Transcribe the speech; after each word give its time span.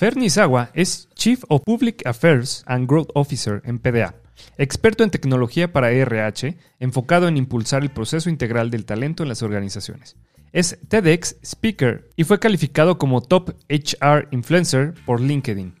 Fer 0.00 0.16
Nizawa 0.16 0.70
es 0.72 1.10
Chief 1.14 1.44
of 1.48 1.60
Public 1.66 2.06
Affairs 2.06 2.64
and 2.64 2.88
Growth 2.88 3.10
Officer 3.12 3.60
en 3.66 3.78
PDA, 3.78 4.14
experto 4.56 5.04
en 5.04 5.10
tecnología 5.10 5.74
para 5.74 5.90
RH, 5.90 6.56
enfocado 6.78 7.28
en 7.28 7.36
impulsar 7.36 7.82
el 7.82 7.90
proceso 7.90 8.30
integral 8.30 8.70
del 8.70 8.86
talento 8.86 9.22
en 9.22 9.28
las 9.28 9.42
organizaciones. 9.42 10.16
Es 10.54 10.78
TEDx 10.88 11.36
Speaker 11.44 12.08
y 12.16 12.24
fue 12.24 12.38
calificado 12.38 12.96
como 12.96 13.20
Top 13.20 13.50
HR 13.68 14.28
Influencer 14.30 14.94
por 15.04 15.20
LinkedIn. 15.20 15.74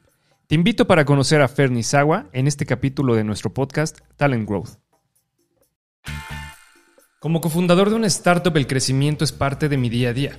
Te 0.48 0.54
invito 0.54 0.86
para 0.86 1.06
conocer 1.06 1.40
a 1.40 1.48
Fer 1.48 1.70
Nizawa 1.70 2.26
en 2.34 2.46
este 2.46 2.66
capítulo 2.66 3.14
de 3.14 3.24
nuestro 3.24 3.54
podcast 3.54 4.00
Talent 4.18 4.46
Growth. 4.46 4.76
Como 7.20 7.40
cofundador 7.40 7.88
de 7.88 7.96
una 7.96 8.08
startup, 8.08 8.54
el 8.58 8.66
crecimiento 8.66 9.24
es 9.24 9.32
parte 9.32 9.70
de 9.70 9.78
mi 9.78 9.88
día 9.88 10.10
a 10.10 10.12
día 10.12 10.38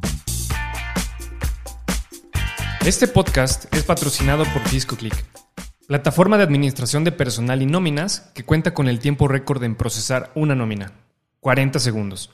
Este 2.85 3.07
podcast 3.07 3.71
es 3.75 3.83
patrocinado 3.83 4.43
por 4.43 4.63
FiscoClick, 4.63 5.13
plataforma 5.85 6.37
de 6.37 6.43
administración 6.43 7.03
de 7.03 7.11
personal 7.11 7.61
y 7.61 7.67
nóminas 7.67 8.31
que 8.33 8.43
cuenta 8.43 8.73
con 8.73 8.87
el 8.87 8.97
tiempo 8.97 9.27
récord 9.27 9.63
en 9.63 9.75
procesar 9.75 10.31
una 10.33 10.55
nómina, 10.55 10.91
40 11.41 11.77
segundos. 11.77 12.31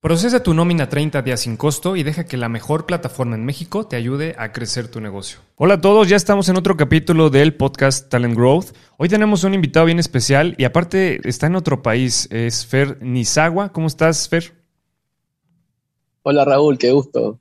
Procesa 0.00 0.40
tu 0.40 0.54
nómina 0.54 0.88
30 0.88 1.22
días 1.22 1.40
sin 1.40 1.56
costo 1.56 1.96
y 1.96 2.04
deja 2.04 2.26
que 2.26 2.36
la 2.36 2.48
mejor 2.48 2.86
plataforma 2.86 3.34
en 3.34 3.44
México 3.44 3.84
te 3.84 3.96
ayude 3.96 4.36
a 4.38 4.52
crecer 4.52 4.86
tu 4.86 5.00
negocio. 5.00 5.40
Hola 5.56 5.74
a 5.74 5.80
todos, 5.80 6.08
ya 6.08 6.14
estamos 6.14 6.48
en 6.48 6.56
otro 6.56 6.76
capítulo 6.76 7.28
del 7.28 7.56
podcast 7.56 8.08
Talent 8.08 8.36
Growth. 8.36 8.76
Hoy 8.98 9.08
tenemos 9.08 9.42
un 9.42 9.52
invitado 9.52 9.86
bien 9.86 9.98
especial 9.98 10.54
y 10.58 10.64
aparte 10.64 11.28
está 11.28 11.48
en 11.48 11.56
otro 11.56 11.82
país, 11.82 12.28
es 12.30 12.64
Fer 12.64 13.02
Nizawa. 13.02 13.72
¿Cómo 13.72 13.88
estás, 13.88 14.28
Fer? 14.28 14.54
Hola 16.22 16.44
Raúl, 16.44 16.78
qué 16.78 16.92
gusto 16.92 17.40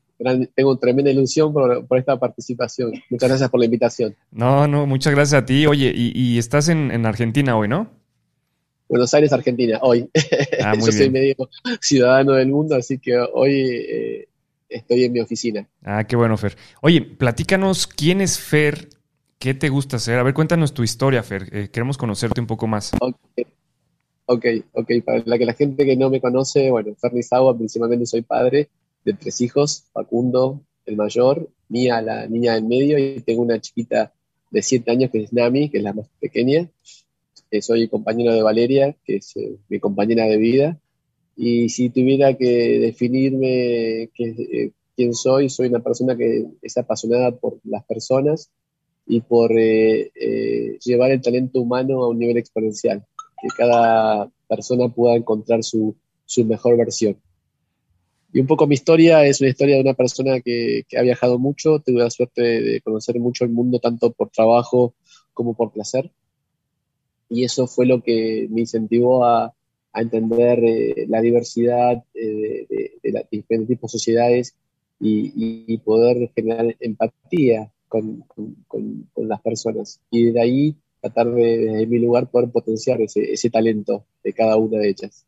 tengo 0.55 0.77
tremenda 0.77 1.11
ilusión 1.11 1.53
por, 1.53 1.85
esta 1.97 2.19
participación. 2.19 2.93
Muchas 3.09 3.29
gracias 3.29 3.49
por 3.49 3.59
la 3.59 3.65
invitación. 3.65 4.15
No, 4.31 4.67
no, 4.67 4.85
muchas 4.85 5.13
gracias 5.13 5.41
a 5.41 5.45
ti. 5.45 5.65
Oye, 5.65 5.91
y, 5.95 6.37
estás 6.37 6.69
en, 6.69 7.05
Argentina 7.05 7.57
hoy, 7.57 7.67
¿no? 7.67 7.89
Buenos 8.87 9.13
Aires, 9.13 9.31
Argentina, 9.31 9.79
hoy. 9.81 10.09
Ah, 10.61 10.73
Yo 10.79 10.91
soy 10.91 11.09
medio 11.09 11.35
ciudadano 11.79 12.33
del 12.33 12.49
mundo, 12.49 12.75
así 12.75 12.99
que 12.99 13.17
hoy 13.17 13.53
eh, 13.53 14.27
estoy 14.67 15.05
en 15.05 15.13
mi 15.13 15.21
oficina. 15.21 15.67
Ah, 15.83 16.05
qué 16.05 16.15
bueno, 16.15 16.35
Fer. 16.37 16.57
Oye, 16.81 17.01
platícanos 17.01 17.87
quién 17.87 18.19
es 18.19 18.37
Fer, 18.37 18.89
qué 19.39 19.53
te 19.53 19.69
gusta 19.69 19.95
hacer. 19.95 20.19
A 20.19 20.23
ver, 20.23 20.33
cuéntanos 20.33 20.73
tu 20.73 20.83
historia, 20.83 21.23
Fer. 21.23 21.47
Eh, 21.51 21.69
queremos 21.71 21.97
conocerte 21.97 22.41
un 22.41 22.47
poco 22.47 22.67
más. 22.67 22.91
Ok, 24.25 24.45
ok, 24.73 24.91
Para 25.05 25.23
la 25.25 25.37
que 25.37 25.45
la 25.45 25.53
gente 25.53 25.85
que 25.85 25.95
no 25.95 26.09
me 26.09 26.21
conoce, 26.21 26.69
bueno, 26.69 26.93
Fer 26.95 27.13
Nizagua, 27.13 27.57
principalmente 27.57 28.05
soy 28.05 28.21
padre 28.21 28.69
de 29.03 29.13
tres 29.13 29.41
hijos, 29.41 29.85
Facundo, 29.93 30.61
el 30.85 30.95
mayor, 30.95 31.49
Mía, 31.69 32.01
la 32.01 32.27
niña 32.27 32.55
del 32.55 32.65
medio, 32.65 32.97
y 32.97 33.21
tengo 33.21 33.41
una 33.41 33.59
chiquita 33.59 34.13
de 34.51 34.61
siete 34.61 34.91
años 34.91 35.09
que 35.09 35.23
es 35.23 35.33
Nami, 35.33 35.69
que 35.69 35.77
es 35.77 35.83
la 35.83 35.93
más 35.93 36.07
pequeña. 36.19 36.69
Eh, 37.49 37.61
soy 37.61 37.87
compañero 37.87 38.33
de 38.33 38.43
Valeria, 38.43 38.95
que 39.05 39.15
es 39.17 39.35
eh, 39.37 39.57
mi 39.69 39.79
compañera 39.79 40.25
de 40.25 40.37
vida. 40.37 40.79
Y 41.35 41.69
si 41.69 41.89
tuviera 41.89 42.35
que 42.35 42.79
definirme 42.79 44.03
eh, 44.03 44.71
quién 44.95 45.13
soy, 45.13 45.49
soy 45.49 45.67
una 45.67 45.79
persona 45.79 46.15
que 46.15 46.45
es 46.61 46.77
apasionada 46.77 47.31
por 47.31 47.59
las 47.63 47.83
personas 47.85 48.51
y 49.07 49.21
por 49.21 49.51
llevar 49.53 51.11
el 51.11 51.21
talento 51.21 51.59
humano 51.59 52.03
a 52.03 52.09
un 52.09 52.19
nivel 52.19 52.37
exponencial, 52.37 53.03
que 53.41 53.47
cada 53.57 54.29
persona 54.47 54.89
pueda 54.89 55.15
encontrar 55.15 55.63
su 55.63 55.95
mejor 56.45 56.77
versión. 56.77 57.17
Y 58.33 58.39
un 58.39 58.47
poco 58.47 58.65
mi 58.65 58.75
historia 58.75 59.25
es 59.25 59.41
una 59.41 59.49
historia 59.49 59.75
de 59.75 59.81
una 59.81 59.93
persona 59.93 60.39
que, 60.39 60.85
ha 60.97 61.01
viajado 61.01 61.37
mucho, 61.37 61.79
tuve 61.79 61.99
la 61.99 62.09
suerte 62.09 62.41
de 62.41 62.81
conocer 62.81 63.19
mucho 63.19 63.43
el 63.43 63.51
mundo, 63.51 63.79
tanto 63.79 64.11
por 64.11 64.29
trabajo 64.29 64.93
como 65.33 65.53
por 65.53 65.71
placer. 65.71 66.11
Y 67.29 67.43
eso 67.43 67.67
fue 67.67 67.85
lo 67.85 68.01
que 68.01 68.47
me 68.49 68.61
incentivó 68.61 69.25
a, 69.25 69.53
entender 69.93 70.63
eh, 70.63 71.05
la 71.09 71.19
diversidad 71.19 72.01
eh, 72.13 72.65
de, 73.03 73.11
las 73.11 73.29
diferentes 73.29 73.67
tipos 73.67 73.91
de 73.91 73.99
sociedades 73.99 74.55
y, 75.01 75.77
poder 75.79 76.31
generar 76.33 76.77
empatía 76.79 77.69
con, 77.89 78.23
las 79.17 79.41
personas. 79.41 79.99
Y 80.09 80.31
de 80.31 80.41
ahí 80.41 80.75
tratar 81.01 81.29
de, 81.33 81.57
desde 81.57 81.87
mi 81.87 81.99
lugar, 81.99 82.29
poder 82.29 82.49
potenciar 82.51 83.01
ese 83.01 83.49
talento 83.49 84.05
de 84.23 84.31
cada 84.31 84.55
una 84.55 84.77
de 84.77 84.89
ellas. 84.89 85.25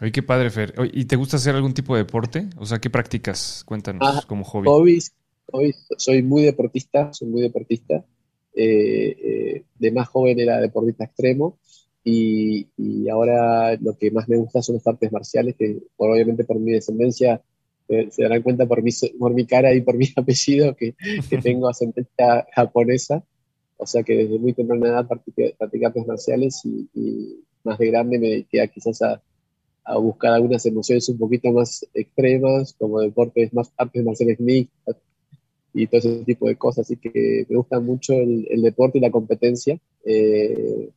Oye, 0.00 0.12
qué 0.12 0.22
padre, 0.22 0.50
Fer. 0.50 0.74
¿Y 0.92 1.04
te 1.04 1.16
gusta 1.16 1.36
hacer 1.36 1.54
algún 1.54 1.74
tipo 1.74 1.94
de 1.94 2.02
deporte? 2.02 2.48
O 2.56 2.66
sea, 2.66 2.78
¿qué 2.78 2.90
practicas? 2.90 3.62
Cuéntanos 3.64 4.26
como 4.26 4.44
hobby. 4.44 4.66
Hobbies, 4.68 5.14
soy 5.96 6.22
muy 6.22 6.42
deportista, 6.42 7.12
soy 7.12 7.28
muy 7.28 7.42
deportista. 7.42 8.04
Eh, 8.54 9.16
eh, 9.18 9.64
de 9.78 9.92
más 9.92 10.08
joven 10.08 10.38
era 10.38 10.60
deportista 10.60 11.04
extremo 11.04 11.58
y, 12.04 12.68
ahora 13.08 13.76
lo 13.76 13.96
que 13.96 14.10
más 14.10 14.28
me 14.28 14.36
gusta 14.36 14.60
son 14.60 14.76
las 14.76 14.86
artes 14.86 15.10
marciales, 15.10 15.56
que 15.56 15.78
obviamente 15.96 16.44
por 16.44 16.58
mi 16.58 16.72
descendencia 16.72 17.40
eh, 17.88 18.08
se 18.10 18.22
darán 18.22 18.42
cuenta 18.42 18.66
por 18.66 18.82
mi, 18.82 18.90
por 19.18 19.34
mi 19.34 19.46
cara 19.46 19.74
y 19.74 19.80
por 19.82 19.96
mi 19.96 20.06
apellido 20.16 20.74
que, 20.76 20.94
tengo 21.42 21.68
ascendencia 21.68 22.46
japonesa. 22.54 23.24
O 23.76 23.86
sea 23.86 24.02
que 24.02 24.16
desde 24.16 24.38
muy 24.38 24.52
temprana 24.52 24.88
edad 24.88 25.08
practiqué, 25.08 25.56
artes 25.58 26.06
marciales 26.06 26.60
y, 26.64 26.88
y, 26.94 27.44
más 27.64 27.78
de 27.78 27.86
grande 27.86 28.18
me 28.18 28.28
dediqué 28.28 28.68
quizás 28.74 29.02
a, 29.02 29.22
a 29.84 29.98
buscar 29.98 30.32
algunas 30.32 30.64
emociones 30.66 31.08
un 31.08 31.18
poquito 31.18 31.50
más 31.52 31.86
extremas, 31.94 32.74
como 32.78 33.00
deportes 33.00 33.52
más 33.52 33.72
artes 33.76 34.04
marciales 34.04 34.38
mixtas 34.40 34.96
y 35.74 35.86
todo 35.86 35.98
ese 35.98 36.24
tipo 36.24 36.46
de 36.48 36.56
cosas. 36.56 36.86
Así 36.86 36.96
que 36.96 37.46
me 37.48 37.56
gusta 37.56 37.80
mucho 37.80 38.14
el, 38.14 38.62
deporte 38.62 38.98
y 38.98 39.00
la 39.00 39.10
competencia. 39.10 39.78
Eh, 40.04 40.90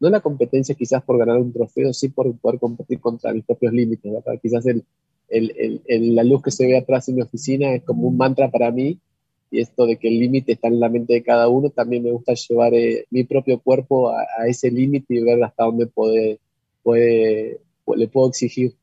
no 0.00 0.10
la 0.10 0.20
competencia 0.20 0.74
quizás 0.74 1.02
por 1.04 1.18
ganar 1.18 1.38
un 1.38 1.52
trofeo, 1.52 1.92
sí 1.92 2.08
por 2.08 2.36
poder 2.38 2.58
competir 2.58 2.98
contra 3.00 3.32
mis 3.32 3.44
propios 3.44 3.72
límites. 3.72 4.12
Quizás 4.42 4.66
el, 4.66 4.84
el, 5.28 6.14
la 6.14 6.24
luz 6.24 6.42
que 6.42 6.50
se 6.50 6.66
ve 6.66 6.76
atrás 6.76 7.08
en 7.08 7.16
mi 7.16 7.22
oficina 7.22 7.74
es 7.74 7.82
como 7.84 8.08
un 8.08 8.16
mantra 8.16 8.50
para 8.50 8.70
mí. 8.70 8.98
Y 9.50 9.60
esto 9.60 9.86
de 9.86 9.98
que 9.98 10.08
el 10.08 10.18
límite 10.18 10.52
está 10.52 10.68
en 10.68 10.80
la 10.80 10.88
mente 10.88 11.12
de 11.12 11.22
cada 11.22 11.46
uno, 11.48 11.68
también 11.68 12.02
me 12.02 12.10
gusta 12.10 12.32
llevar 12.32 12.72
eh, 12.72 13.04
mi 13.10 13.24
propio 13.24 13.60
cuerpo 13.60 14.08
a, 14.08 14.24
ese 14.46 14.70
límite 14.70 15.14
y 15.14 15.20
ver 15.20 15.44
hasta 15.44 15.64
dónde 15.64 15.86
puede, 15.86 16.40
puede 16.82 17.60
le 17.96 18.08
puedo 18.08 18.28
exigir. 18.28 18.76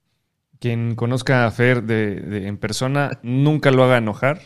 Quien 0.60 0.96
conozca 0.96 1.46
a 1.46 1.52
Fer 1.52 1.84
de, 1.84 2.48
en 2.48 2.58
persona, 2.58 3.20
nunca 3.24 3.72
lo 3.72 3.84
haga 3.84 3.98
enojar, 3.98 4.42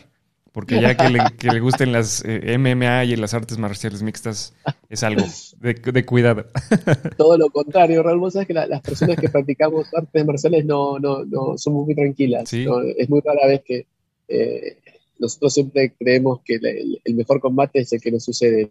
porque 0.52 0.80
ya 0.80 0.96
que 0.96 1.08
le, 1.08 1.18
que 1.36 1.48
le 1.48 1.58
gusten 1.58 1.90
las 1.90 2.22
eh, 2.24 2.56
MMA 2.56 3.04
y 3.06 3.16
las 3.16 3.34
artes 3.34 3.58
marciales 3.58 4.02
mixtas, 4.02 4.54
es 4.88 5.02
algo 5.02 5.24
de, 5.58 6.04
cuidado. 6.04 6.46
Todo 7.16 7.36
lo 7.36 7.50
contrario, 7.50 8.02
Raúl, 8.04 8.20
vos 8.20 8.34
sabes 8.34 8.46
que 8.46 8.54
las 8.54 8.80
personas 8.80 9.16
que 9.16 9.28
practicamos 9.28 9.92
artes 9.92 10.24
marciales 10.24 10.64
no, 10.64 11.00
no, 11.00 11.24
no 11.24 11.58
somos 11.58 11.84
muy 11.84 11.96
tranquilas. 11.96 12.52
Es 12.52 13.10
muy 13.10 13.20
rara 13.20 13.48
vez 13.48 13.62
que 13.64 13.86
eh, 14.28 14.78
nosotros 15.18 15.54
siempre 15.54 15.94
creemos 15.98 16.40
que 16.44 16.56
el, 17.04 17.14
mejor 17.14 17.40
combate 17.40 17.80
es 17.80 17.92
el 17.92 18.00
que 18.00 18.12
nos 18.12 18.24
sucede. 18.24 18.70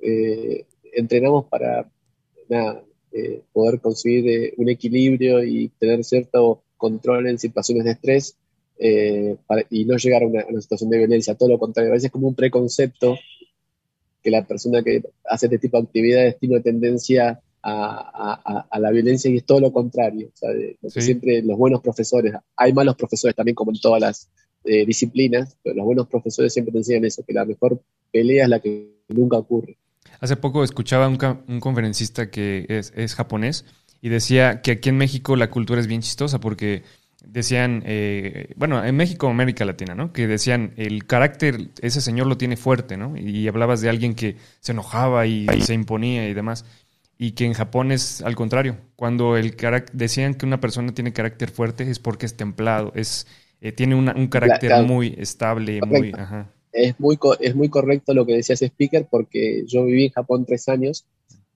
Eh, 0.00 0.66
entrenamos 0.92 1.46
para 1.46 1.88
nada, 2.48 2.82
eh, 3.12 3.42
poder 3.52 3.80
conseguir 3.80 4.28
eh, 4.28 4.54
un 4.56 4.68
equilibrio 4.68 5.42
y 5.42 5.68
tener 5.80 6.04
cierto 6.04 6.62
control 6.76 7.26
en 7.26 7.40
situaciones 7.40 7.84
de 7.84 7.90
estrés 7.90 8.36
eh, 8.78 9.36
y 9.68 9.84
no 9.84 9.96
llegar 9.96 10.22
a 10.22 10.26
una, 10.26 10.60
situación 10.60 10.90
de 10.90 10.98
violencia. 10.98 11.34
Todo 11.34 11.48
lo 11.48 11.58
contrario, 11.58 11.90
a 11.90 11.94
veces 11.94 12.06
es 12.06 12.12
como 12.12 12.28
un 12.28 12.36
preconcepto 12.36 13.18
que 14.22 14.30
la 14.30 14.46
persona 14.46 14.84
que 14.84 15.02
hace 15.24 15.46
este 15.46 15.58
tipo 15.58 15.76
de 15.76 15.82
actividades 15.82 16.38
tiene 16.38 16.54
una 16.54 16.62
tendencia 16.62 17.40
a, 17.62 18.78
la 18.78 18.90
violencia 18.92 19.28
y 19.28 19.38
es 19.38 19.44
todo 19.44 19.58
lo 19.58 19.72
contrario. 19.72 20.30
Siempre 20.86 21.42
los 21.42 21.58
buenos 21.58 21.80
profesores, 21.80 22.32
hay 22.56 22.72
malos 22.72 22.94
profesores 22.94 23.34
también 23.34 23.56
como 23.56 23.72
en 23.72 23.80
todas 23.80 24.00
las 24.00 24.30
disciplinas, 24.62 25.56
pero 25.62 25.74
los 25.74 25.84
buenos 25.84 26.06
profesores 26.06 26.52
siempre 26.52 26.70
te 26.72 26.78
enseñan 26.78 27.04
eso, 27.06 27.24
que 27.26 27.32
la 27.32 27.44
mejor 27.44 27.82
pelea 28.12 28.44
es 28.44 28.50
la 28.50 28.60
que 28.60 29.00
nunca 29.08 29.36
ocurre. 29.36 29.78
Hace 30.20 30.36
poco 30.36 30.62
escuchaba 30.62 31.08
un, 31.08 31.18
un 31.48 31.60
conferencista 31.60 32.30
que 32.30 32.66
es, 32.68 33.14
japonés 33.14 33.64
y 34.02 34.10
decía 34.10 34.60
que 34.60 34.72
aquí 34.72 34.90
en 34.90 34.98
México 34.98 35.34
la 35.34 35.50
cultura 35.50 35.80
es 35.80 35.86
bien 35.86 36.02
chistosa 36.02 36.40
porque 36.40 36.82
decían, 37.24 37.82
eh, 37.86 38.52
bueno, 38.56 38.84
en 38.84 38.96
México 38.96 39.26
o 39.26 39.30
América 39.30 39.64
Latina, 39.64 39.94
¿no? 39.94 40.12
Que 40.12 40.26
decían, 40.26 40.72
el 40.76 41.06
carácter, 41.06 41.70
ese 41.80 42.00
señor 42.00 42.26
lo 42.26 42.36
tiene 42.36 42.56
fuerte, 42.56 42.96
¿no? 42.96 43.16
Y 43.16 43.46
hablabas 43.48 43.80
de 43.80 43.90
alguien 43.90 44.14
que 44.14 44.36
se 44.60 44.72
enojaba 44.72 45.26
y, 45.26 45.46
se 45.62 45.74
imponía 45.74 46.28
y 46.28 46.34
demás. 46.34 46.64
Y 47.18 47.32
que 47.32 47.44
en 47.44 47.52
Japón 47.52 47.92
es 47.92 48.22
al 48.22 48.36
contrario. 48.36 48.78
Cuando 48.96 49.36
el 49.36 49.54
decían 49.92 50.34
que 50.34 50.46
una 50.46 50.60
persona 50.60 50.92
tiene 50.92 51.12
carácter 51.12 51.50
fuerte 51.50 51.90
es 51.90 51.98
porque 51.98 52.24
es 52.24 52.36
templado, 52.36 52.92
es 52.94 53.26
eh, 53.60 53.72
tiene 53.72 53.94
un 53.94 54.28
carácter 54.28 54.82
muy 54.84 55.14
estable, 55.18 55.80
muy... 55.86 56.12
Es, 56.72 56.98
muy 57.00 57.18
es 57.40 57.54
muy 57.54 57.68
correcto 57.68 58.14
lo 58.14 58.24
que 58.24 58.34
decía 58.34 58.54
ese 58.54 58.66
speaker 58.66 59.06
porque 59.10 59.64
yo 59.66 59.84
viví 59.84 60.04
en 60.06 60.12
Japón 60.12 60.44
tres 60.46 60.68
años 60.68 61.04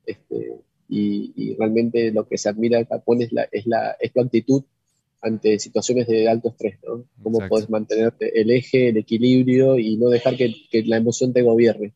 este, 0.07 0.59
y, 0.89 1.55
realmente 1.57 2.13
lo 2.13 2.27
que 2.27 2.39
se 2.39 2.49
admira 2.49 2.79
en 2.79 2.87
Japón 2.87 3.23
es, 3.23 3.33
la, 3.33 3.49
es, 3.51 3.67
la, 3.67 3.97
es 4.01 4.13
tu 4.13 4.21
actitud 4.21 4.63
ante 5.23 5.59
situaciones 5.59 6.07
de 6.07 6.29
alto 6.29 6.51
estrés, 6.51 6.79
¿no? 6.87 7.05
Cómo 7.23 7.39
puedes 7.49 7.71
mantenerte 7.71 8.41
el 8.41 8.51
eje, 8.51 8.89
el 8.91 8.99
equilibrio 8.99 9.79
y 9.79 9.97
no 9.97 10.09
dejar 10.11 10.37
que, 10.37 10.55
la 10.85 10.99
emoción 10.99 11.33
te 11.33 11.43
gobierne. 11.43 11.95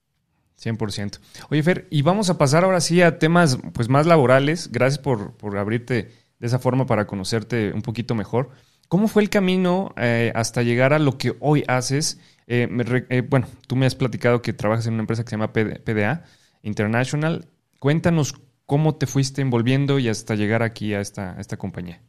100%. 0.59 1.19
Oye, 1.51 1.63
Fer, 1.63 1.87
y 1.91 2.03
vamos 2.03 2.31
a 2.31 2.39
pasar 2.39 2.65
ahora 2.65 2.81
sí 2.81 3.03
a 3.03 3.19
temas 3.19 3.59
pues, 3.75 3.89
más 3.89 4.07
laborales. 4.07 4.73
Gracias 4.73 4.99
por, 4.99 5.35
abrirte 5.57 6.09
de 6.39 6.47
esa 6.47 6.59
forma 6.59 6.87
para 6.87 7.07
conocerte 7.07 7.73
un 7.73 7.83
poquito 7.83 8.15
mejor. 8.15 8.49
¿Cómo 8.89 9.07
fue 9.07 9.23
el 9.23 9.29
camino 9.29 9.93
eh, 9.99 10.33
hasta 10.35 10.63
llegar 10.63 10.95
a 10.95 10.99
lo 10.99 11.19
que 11.19 11.35
hoy 11.41 11.65
haces? 11.69 12.19
Eh, 12.49 12.69
eh, 13.11 13.21
bueno, 13.29 13.47
tú 13.67 13.77
me 13.77 13.87
has 13.87 13.95
platicado 13.95 14.43
que 14.43 14.53
trabajas 14.53 14.87
en 14.87 14.95
una 14.95 15.03
empresa 15.03 15.23
que 15.23 15.31
se 15.31 15.37
llama 15.37 15.53
PDA 15.53 16.25
International. 16.63 17.47
Cuéntanos 17.79 18.35
cómo 18.67 18.97
te 18.97 19.07
fuiste 19.07 19.43
envolviendo 19.43 19.99
y 19.99 20.09
hasta 20.09 20.35
llegar 20.35 20.63
aquí 20.63 20.95
a 20.95 21.01
esta, 21.01 21.37
a 21.37 21.41
esta 21.41 21.57
compañía 21.57 22.03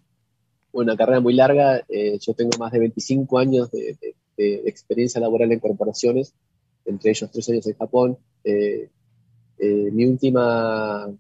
una 0.72 0.96
carrera 0.96 1.20
muy 1.20 1.34
larga. 1.34 1.84
Eh, 1.90 2.18
yo 2.20 2.34
tengo 2.34 2.52
más 2.60 2.72
de 2.72 2.80
25 2.80 3.38
años 3.38 3.72
de, 3.72 3.98
experiencia 4.38 5.20
laboral 5.20 5.52
en 5.52 5.60
corporaciones, 5.60 6.34
entre 6.86 7.12
ellos 7.12 7.30
tres 7.30 7.50
años 7.50 7.68
en 7.68 7.76
Japón. 7.76 8.18
Eh, 8.46 8.88
eh, 9.58 9.90
mi 9.92 10.06
última, 10.06 11.12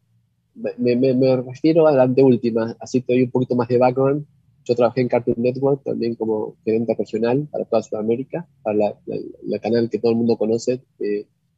me, 0.55 1.41
refiero 1.45 1.85
a 1.85 1.91
la 1.91 2.03
anteúltima, 2.03 2.77
así 2.79 3.01
te 3.01 3.11
doy 3.11 3.23
un 3.23 3.31
poquito 3.31 3.55
más 3.55 3.67
de 3.67 3.77
background. 3.77 4.25
Yo 4.69 4.75
trabajé 4.75 5.01
en 5.01 5.07
Cartoon 5.07 5.35
Network 5.39 5.83
también 5.83 6.13
como 6.13 6.55
gerente 6.63 6.93
regional 6.95 7.47
para 7.51 7.65
toda 7.65 7.81
Sudamérica, 7.81 8.47
para 8.61 8.77
la, 8.77 9.59
canal 9.59 9.89
que 9.89 9.97
todo 9.97 10.11
el 10.11 10.17
mundo 10.17 10.37
conoce. 10.37 10.81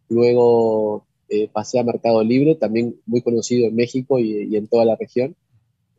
luego 0.08 1.06
pasé 1.54 1.80
a 1.80 1.84
Mercado 1.84 2.24
Libre, 2.24 2.56
también 2.56 2.96
muy 3.06 3.22
conocido 3.22 3.68
en 3.68 3.76
México 3.76 4.18
y 4.18 4.56
en 4.56 4.68
toda 4.68 4.86
la 4.86 4.96
región. 4.96 5.36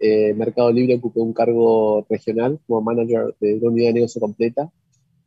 Eh, 0.04 0.34
Mercado 0.34 0.72
Libre 0.72 0.96
ocupé 0.96 1.20
un 1.20 1.32
cargo 1.32 2.04
regional 2.10 2.58
como 2.66 2.80
manager 2.80 3.36
de 3.38 3.54
una 3.58 3.68
unidad 3.68 3.88
de 3.90 3.94
negocio 3.94 4.20
completa. 4.20 4.68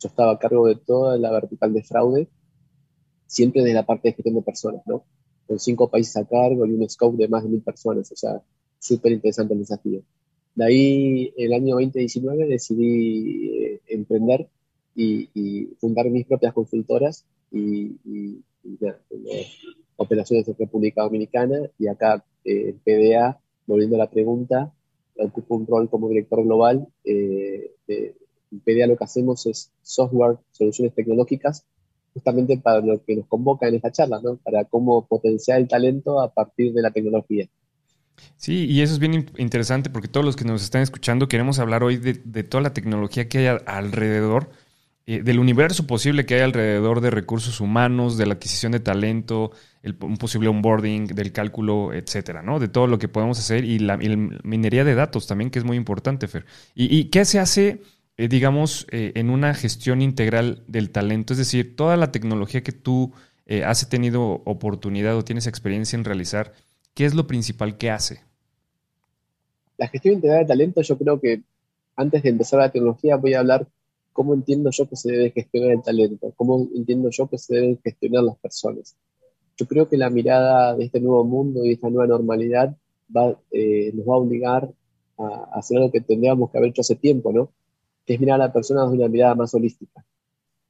Yo 0.01 0.09
estaba 0.09 0.33
a 0.33 0.37
cargo 0.37 0.67
de 0.67 0.75
toda 0.75 1.17
la 1.17 1.31
vertical 1.31 1.71
de 1.71 1.81
fraude, 1.81 2.27
siempre 3.25 3.61
desde 3.61 3.73
la 3.73 3.85
parte 3.85 4.09
de 4.09 4.15
gestión 4.15 4.35
de 4.35 4.41
personas, 4.41 4.81
¿no? 4.85 5.05
Con 5.47 5.59
cinco 5.59 5.89
países 5.89 6.17
a 6.17 6.25
cargo 6.25 6.65
y 6.65 6.73
un 6.73 6.89
scope 6.89 7.15
de 7.15 7.29
más 7.29 7.43
de 7.43 7.49
mil 7.49 7.61
personas, 7.61 8.11
o 8.11 8.15
sea, 8.17 8.41
súper 8.77 9.13
interesante 9.13 9.53
el 9.53 9.61
desafío. 9.61 10.01
De 10.55 10.65
ahí, 10.65 11.33
el 11.37 11.53
año 11.53 11.75
2019, 11.75 12.47
decidí 12.47 13.49
eh, 13.57 13.81
emprender 13.87 14.47
y, 14.95 15.67
fundar 15.79 16.09
mis 16.09 16.25
propias 16.25 16.53
consultoras 16.53 17.25
y, 17.51 17.91
operaciones 19.97 20.47
en 20.47 20.55
República 20.57 21.03
Dominicana 21.03 21.69
y 21.77 21.87
acá 21.87 22.25
en 22.43 22.69
eh, 22.69 22.75
PDA 22.83 23.39
volviendo 23.67 23.95
a 23.95 23.99
la 23.99 24.09
pregunta, 24.09 24.73
ocupo 25.17 25.55
un 25.55 25.67
rol 25.67 25.89
como 25.89 26.09
director 26.09 26.43
global. 26.43 26.87
Eh, 27.03 27.71
en 27.87 28.59
PDA 28.59 28.87
lo 28.87 28.97
que 28.97 29.03
hacemos 29.03 29.45
es 29.45 29.71
software, 29.81 30.37
soluciones 30.51 30.93
tecnológicas, 30.93 31.65
justamente 32.13 32.57
para 32.57 32.81
lo 32.81 33.03
que 33.03 33.15
nos 33.15 33.27
convoca 33.27 33.67
en 33.67 33.75
esta 33.75 33.91
charla, 33.91 34.21
¿no? 34.21 34.37
para 34.37 34.65
cómo 34.65 35.05
potenciar 35.05 35.59
el 35.59 35.67
talento 35.67 36.21
a 36.21 36.33
partir 36.33 36.73
de 36.73 36.81
la 36.81 36.91
tecnología. 36.91 37.47
Sí, 38.37 38.65
y 38.65 38.81
eso 38.81 38.93
es 38.93 38.99
bien 38.99 39.27
interesante 39.37 39.89
porque 39.89 40.07
todos 40.07 40.25
los 40.25 40.35
que 40.35 40.45
nos 40.45 40.63
están 40.63 40.81
escuchando 40.81 41.27
queremos 41.27 41.59
hablar 41.59 41.83
hoy 41.83 41.97
de, 41.97 42.43
toda 42.43 42.61
la 42.61 42.73
tecnología 42.73 43.27
que 43.27 43.39
hay 43.39 43.57
alrededor 43.65 44.49
eh, 45.07 45.21
del 45.21 45.37
universo 45.37 45.85
posible 45.85 46.25
que 46.25 46.35
hay 46.35 46.41
alrededor 46.41 46.99
de 46.99 47.11
recursos 47.11 47.61
humanos, 47.61 48.17
de 48.17 48.25
la 48.25 48.33
adquisición 48.33 48.71
de 48.71 48.79
talento, 48.79 49.51
el, 49.83 49.95
un 50.01 50.17
posible 50.17 50.49
onboarding, 50.49 51.07
del 51.07 51.31
cálculo, 51.31 51.93
etcétera, 51.93 52.41
¿no? 52.41 52.59
De 52.59 52.67
todo 52.69 52.87
lo 52.87 52.97
que 52.97 53.07
podemos 53.07 53.37
hacer 53.37 53.65
y 53.65 53.77
la, 53.77 53.97
minería 53.97 54.83
de 54.83 54.95
datos 54.95 55.27
también, 55.27 55.51
que 55.51 55.59
es 55.59 55.65
muy 55.65 55.77
importante, 55.77 56.27
Fer. 56.27 56.45
¿Y, 56.73 57.05
qué 57.05 57.23
se 57.23 57.37
hace, 57.39 57.83
eh, 58.17 58.27
digamos, 58.27 58.87
eh, 58.89 59.11
en 59.13 59.29
una 59.29 59.53
gestión 59.53 60.01
integral 60.01 60.63
del 60.67 60.89
talento? 60.89 61.33
Es 61.33 61.37
decir, 61.37 61.75
toda 61.75 61.97
la 61.97 62.11
tecnología 62.11 62.63
que 62.63 62.71
tú 62.71 63.13
has 63.63 63.87
tenido 63.89 64.41
oportunidad 64.45 65.15
o 65.15 65.23
tienes 65.23 65.45
experiencia 65.45 65.95
en 65.95 66.03
realizar, 66.03 66.53
¿qué 66.95 67.05
es 67.05 67.13
lo 67.13 67.27
principal 67.27 67.77
que 67.77 67.91
hace? 67.91 68.21
La 69.77 69.87
gestión 69.87 70.15
integral 70.15 70.39
de 70.39 70.47
talento, 70.47 70.81
yo 70.81 70.97
creo 70.97 71.19
que 71.19 71.43
antes 71.95 72.23
de 72.23 72.29
empezar 72.29 72.59
la 72.59 72.71
tecnología 72.71 73.17
voy 73.17 73.33
a 73.33 73.39
hablar 73.39 73.67
cómo 74.13 74.33
entiendo 74.33 74.69
yo 74.71 74.87
que 74.87 74.95
se 74.95 75.11
debe 75.11 75.31
gestionar 75.31 75.71
el 75.71 75.83
talento, 75.83 76.33
cómo 76.37 76.69
entiendo 76.73 77.09
yo 77.11 77.27
que 77.27 77.37
se 77.37 77.55
deben 77.55 77.79
gestionar 77.83 78.23
las 78.23 78.37
personas. 78.37 78.95
Yo 79.57 79.67
creo 79.67 79.87
que 79.89 79.97
la 79.97 80.09
mirada 80.09 80.75
de 80.75 80.85
este 80.85 81.01
nuevo 81.01 81.23
mundo 81.25 81.65
y 81.65 81.73
esta 81.73 81.89
nueva 81.89 82.07
normalidad 82.07 82.75
eh, 83.51 83.91
nos 83.93 84.07
va 84.07 84.13
a 84.13 84.17
obligar 84.17 84.73
a, 85.17 85.49
hacer 85.53 85.77
algo 85.77 85.91
que 85.91 86.01
tendríamos 86.01 86.49
que 86.49 86.57
haber 86.57 86.69
hecho 86.69 86.81
hace 86.81 86.95
tiempo, 86.95 87.33
¿no? 87.33 87.51
Que 88.05 88.13
es 88.13 88.19
mirar 88.19 88.39
a 88.41 88.47
la 88.47 88.53
persona 88.53 88.83
desde 88.83 88.95
una 88.95 89.09
mirada 89.09 89.35
más 89.35 89.53
holística. 89.53 90.05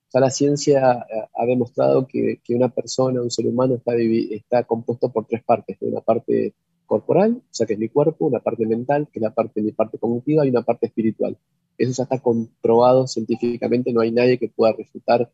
O 0.07 0.11
sea, 0.11 0.21
la 0.21 0.29
ciencia 0.29 1.05
eh, 1.09 1.27
ha 1.33 1.45
demostrado 1.45 2.07
que, 2.07 2.39
que 2.43 2.55
una 2.55 2.69
persona, 2.69 3.21
un 3.21 3.31
ser 3.31 3.47
humano, 3.47 3.75
está, 3.75 3.93
está 3.95 4.63
compuesto 4.63 5.11
por 5.11 5.25
tres 5.25 5.43
partes. 5.43 5.77
Una 5.81 6.01
parte 6.01 6.53
corporal, 6.85 7.41
o 7.41 7.53
sea, 7.53 7.65
que 7.65 7.73
es 7.73 7.79
mi 7.79 7.89
cuerpo, 7.89 8.25
una 8.25 8.39
parte 8.39 8.65
mental, 8.65 9.07
que 9.11 9.19
es 9.19 9.23
la 9.23 9.33
parte, 9.33 9.61
mi 9.61 9.71
parte 9.71 9.97
cognitiva, 9.97 10.45
y 10.45 10.49
una 10.49 10.61
parte 10.61 10.87
espiritual. 10.87 11.37
Eso 11.77 11.91
ya 11.91 12.03
está 12.03 12.19
comprobado 12.19 13.07
científicamente, 13.07 13.91
no 13.91 14.01
hay 14.01 14.11
nadie 14.11 14.37
que 14.37 14.49
pueda 14.49 14.73
refutar 14.73 15.29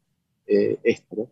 eh, 0.48 0.78
esto. 0.84 1.30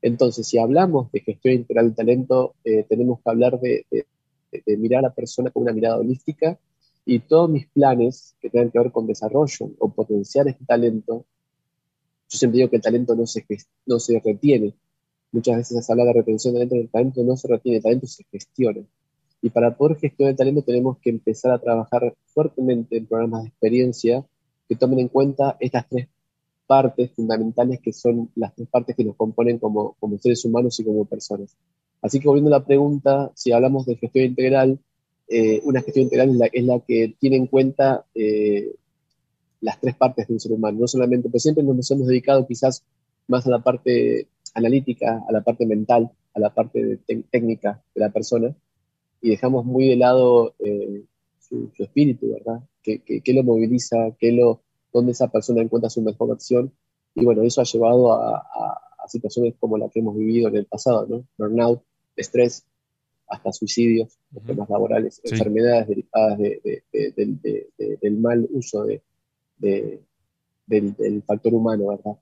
Entonces, 0.00 0.46
si 0.46 0.58
hablamos 0.58 1.10
de 1.12 1.20
gestión 1.20 1.54
integral 1.54 1.86
del 1.86 1.94
talento, 1.94 2.54
eh, 2.64 2.84
tenemos 2.88 3.20
que 3.22 3.30
hablar 3.30 3.60
de, 3.60 3.86
mirar 4.78 4.98
a 4.98 5.08
la 5.08 5.14
persona 5.14 5.50
con 5.50 5.62
una 5.62 5.72
mirada 5.72 5.98
holística 5.98 6.58
y 7.06 7.20
todos 7.20 7.48
mis 7.48 7.66
planes 7.68 8.36
que 8.40 8.50
tengan 8.50 8.70
que 8.70 8.78
ver 8.78 8.92
con 8.92 9.06
desarrollo 9.06 9.70
o 9.78 9.88
potenciar 9.92 10.46
este 10.48 10.64
talento, 10.66 11.24
yo 12.32 12.38
siempre 12.38 12.58
digo 12.58 12.70
que 12.70 12.76
el 12.76 12.82
talento 12.82 13.14
no 13.14 13.26
se, 13.26 13.44
no 13.84 13.98
se 13.98 14.18
retiene. 14.24 14.72
Muchas 15.32 15.58
veces 15.58 15.84
se 15.84 15.92
habla 15.92 16.04
de 16.04 16.14
retención 16.14 16.54
de 16.54 16.60
talento, 16.60 16.76
el 16.76 16.88
talento 16.88 17.22
no 17.24 17.36
se 17.36 17.48
retiene, 17.48 17.76
el 17.76 17.82
talento 17.82 18.06
se 18.06 18.24
gestiona. 18.24 18.80
Y 19.42 19.50
para 19.50 19.76
poder 19.76 19.98
gestionar 19.98 20.30
el 20.30 20.36
talento 20.36 20.62
tenemos 20.62 20.98
que 20.98 21.10
empezar 21.10 21.52
a 21.52 21.58
trabajar 21.58 22.14
fuertemente 22.26 22.96
en 22.96 23.06
programas 23.06 23.42
de 23.42 23.48
experiencia 23.48 24.24
que 24.66 24.76
tomen 24.76 25.00
en 25.00 25.08
cuenta 25.08 25.58
estas 25.60 25.86
tres 25.88 26.08
partes 26.66 27.10
fundamentales 27.10 27.80
que 27.80 27.92
son 27.92 28.30
las 28.34 28.54
tres 28.54 28.68
partes 28.68 28.96
que 28.96 29.04
nos 29.04 29.16
componen 29.16 29.58
como, 29.58 29.94
como 30.00 30.18
seres 30.18 30.42
humanos 30.46 30.80
y 30.80 30.84
como 30.84 31.04
personas. 31.04 31.54
Así 32.00 32.18
que 32.18 32.28
volviendo 32.28 32.54
a 32.54 32.60
la 32.60 32.64
pregunta, 32.64 33.30
si 33.34 33.52
hablamos 33.52 33.84
de 33.84 33.96
gestión 33.96 34.24
integral, 34.24 34.78
eh, 35.28 35.60
una 35.64 35.82
gestión 35.82 36.04
integral 36.04 36.30
es 36.50 36.64
la, 36.64 36.80
que 36.80 37.14
tiene 37.18 37.36
en 37.36 37.46
cuenta 37.46 38.06
eh, 38.14 38.74
las 39.62 39.80
tres 39.80 39.94
partes 39.96 40.26
de 40.26 40.34
un 40.34 40.40
ser 40.40 40.52
humano, 40.52 40.80
no 40.80 40.86
solamente, 40.86 41.30
pues 41.30 41.44
siempre 41.44 41.64
nos 41.64 41.90
hemos 41.90 42.08
dedicado 42.08 42.46
quizás 42.46 42.84
más 43.28 43.46
a 43.46 43.50
la 43.50 43.60
parte 43.60 44.28
analítica, 44.54 45.22
a 45.26 45.32
la 45.32 45.42
parte 45.42 45.64
mental, 45.66 46.10
a 46.34 46.40
la 46.40 46.52
parte 46.52 46.98
técnica 47.30 47.82
de 47.94 48.00
la 48.00 48.10
persona, 48.10 48.54
y 49.20 49.30
dejamos 49.30 49.64
muy 49.64 49.88
de 49.88 49.96
lado 49.96 50.54
eh, 50.58 51.04
su, 51.38 51.70
espíritu, 51.78 52.32
¿verdad? 52.32 52.60
¿Qué, 52.82 53.22
lo 53.32 53.44
moviliza? 53.44 53.96
¿Qué 54.18 54.32
lo, 54.32 54.60
¿Dónde 54.92 55.12
esa 55.12 55.28
persona 55.28 55.62
encuentra 55.62 55.88
su 55.88 56.02
mejor 56.02 56.32
acción? 56.32 56.72
Y 57.14 57.24
bueno, 57.24 57.42
eso 57.42 57.60
ha 57.60 57.64
llevado 57.64 58.12
a, 58.12 58.44
situaciones 59.06 59.54
como 59.58 59.76
la 59.76 59.88
que 59.88 59.98
hemos 59.98 60.16
vivido 60.16 60.48
en 60.48 60.56
el 60.56 60.64
pasado, 60.64 61.06
¿no? 61.08 61.24
Burnout, 61.36 61.82
estrés, 62.14 62.64
hasta 63.26 63.52
suicidios, 63.52 64.16
temas 64.46 64.70
laborales, 64.70 65.20
enfermedades 65.24 65.88
derivadas 65.88 66.38
del 66.38 68.18
mal 68.18 68.48
uso 68.52 68.86
del, 69.62 71.22
factor 71.26 71.54
humano, 71.54 71.88
¿verdad? 71.88 72.18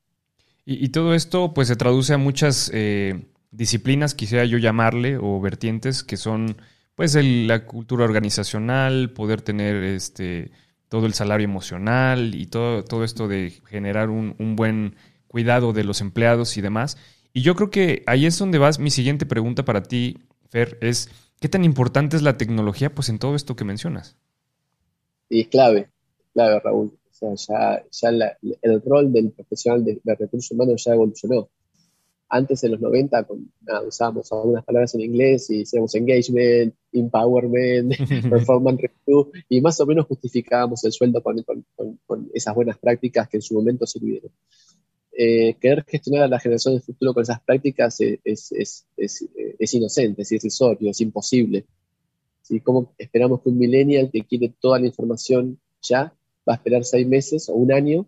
Y, 0.65 0.91
todo 0.91 1.15
esto 1.15 1.53
pues 1.55 1.69
se 1.69 1.77
traduce 1.77 2.15
a 2.15 2.19
muchas 2.19 2.71
eh, 2.73 3.27
disciplinas, 3.51 4.15
quisiera 4.15 4.45
yo 4.45 4.59
llamarle, 4.59 5.19
o 5.19 5.41
vertientes 5.41 6.05
que 6.05 6.17
son 6.17 6.57
pues 6.95 7.15
la 7.15 7.65
cultura 7.67 8.05
organizacional, 8.05 9.13
poder 9.13 9.41
tener 9.43 9.83
este 9.83 10.51
todo 10.91 11.07
el 11.07 11.15
salario 11.15 11.45
emocional 11.45 12.35
y 12.35 12.47
todo, 12.47 12.85
todo 12.85 13.05
esto 13.05 13.29
de 13.29 13.53
generar 13.69 14.11
un, 14.11 14.57
buen 14.57 14.97
cuidado 15.29 15.73
de 15.73 15.85
los 15.85 16.01
empleados 16.01 16.57
y 16.57 16.61
demás. 16.61 16.99
Y 17.33 17.43
yo 17.43 17.55
creo 17.55 17.71
que 17.71 18.03
ahí 18.07 18.27
es 18.27 18.37
donde 18.39 18.59
vas 18.59 18.81
mi 18.81 18.91
siguiente 18.91 19.25
pregunta 19.25 19.65
para 19.65 19.85
ti, 19.85 20.19
Fer, 20.51 20.79
es 20.81 21.09
¿qué 21.41 21.49
tan 21.49 21.65
importante 21.65 22.17
es 22.17 22.23
la 22.23 22.37
tecnología 22.37 22.93
pues 22.93 23.09
en 23.09 23.21
todo 23.21 23.37
esto 23.37 23.55
que 23.55 23.65
mencionas? 23.65 24.17
Y 25.29 25.43
es 25.43 25.49
clave, 25.49 25.89
clave, 26.35 26.59
Raúl. 26.59 26.99
O 27.21 27.37
sea, 27.37 27.85
ya, 27.91 28.09
ya 28.11 28.39
el 28.63 28.83
rol 28.83 29.13
del 29.13 29.31
profesional 29.33 29.85
de, 29.85 30.01
recursos 30.05 30.51
humanos 30.53 30.83
ya 30.85 30.95
evolucionó. 30.95 31.51
Antes, 32.29 32.63
en 32.63 32.73
los 32.73 32.81
90, 32.81 33.27
usábamos 33.87 34.31
algunas 34.33 34.65
palabras 34.65 34.95
en 34.95 35.01
inglés 35.01 35.51
y 35.51 35.59
decíamos 35.61 35.95
engagement, 35.97 36.75
empowerment, 36.93 37.93
performance 38.31 38.83
review, 38.83 39.33
y 39.49 39.61
más 39.61 39.81
o 39.81 39.87
menos 39.87 40.07
justificábamos 40.07 40.85
el 40.85 40.93
sueldo 40.93 41.23
con, 41.23 41.45
con, 42.07 42.31
esas 42.33 42.55
buenas 42.55 42.79
prácticas 42.79 43.29
que 43.29 43.39
en 43.39 43.43
su 43.43 43.55
momento 43.55 43.85
sirvieron. 43.85 44.31
Eh, 45.13 45.57
querer 45.61 45.85
gestionar 45.85 46.23
a 46.23 46.29
la 46.29 46.39
generación 46.39 46.75
del 46.75 46.83
futuro 46.83 47.13
con 47.13 47.25
esas 47.25 47.41
prácticas 47.43 48.01
es, 48.01 48.21
es, 48.25 48.87
es, 48.97 49.29
es 49.59 49.75
inocente, 49.75 50.23
es 50.23 50.33
irrisorio, 50.33 50.91
es 50.91 51.01
imposible. 51.01 51.67
¿Sí? 52.43 52.61
¿Cómo 52.61 52.95
esperamos 52.97 53.43
que 53.43 53.49
un 53.49 53.59
millennial 53.59 54.09
que 54.11 54.23
quiere 54.23 54.55
toda 54.61 54.79
la 54.79 54.87
información 54.87 55.59
ya 55.83 56.15
va 56.49 56.55
a 56.55 56.57
esperar 56.57 56.85
seis 56.85 57.07
meses 57.07 57.49
o 57.49 57.55
un 57.55 57.73
año 57.73 58.07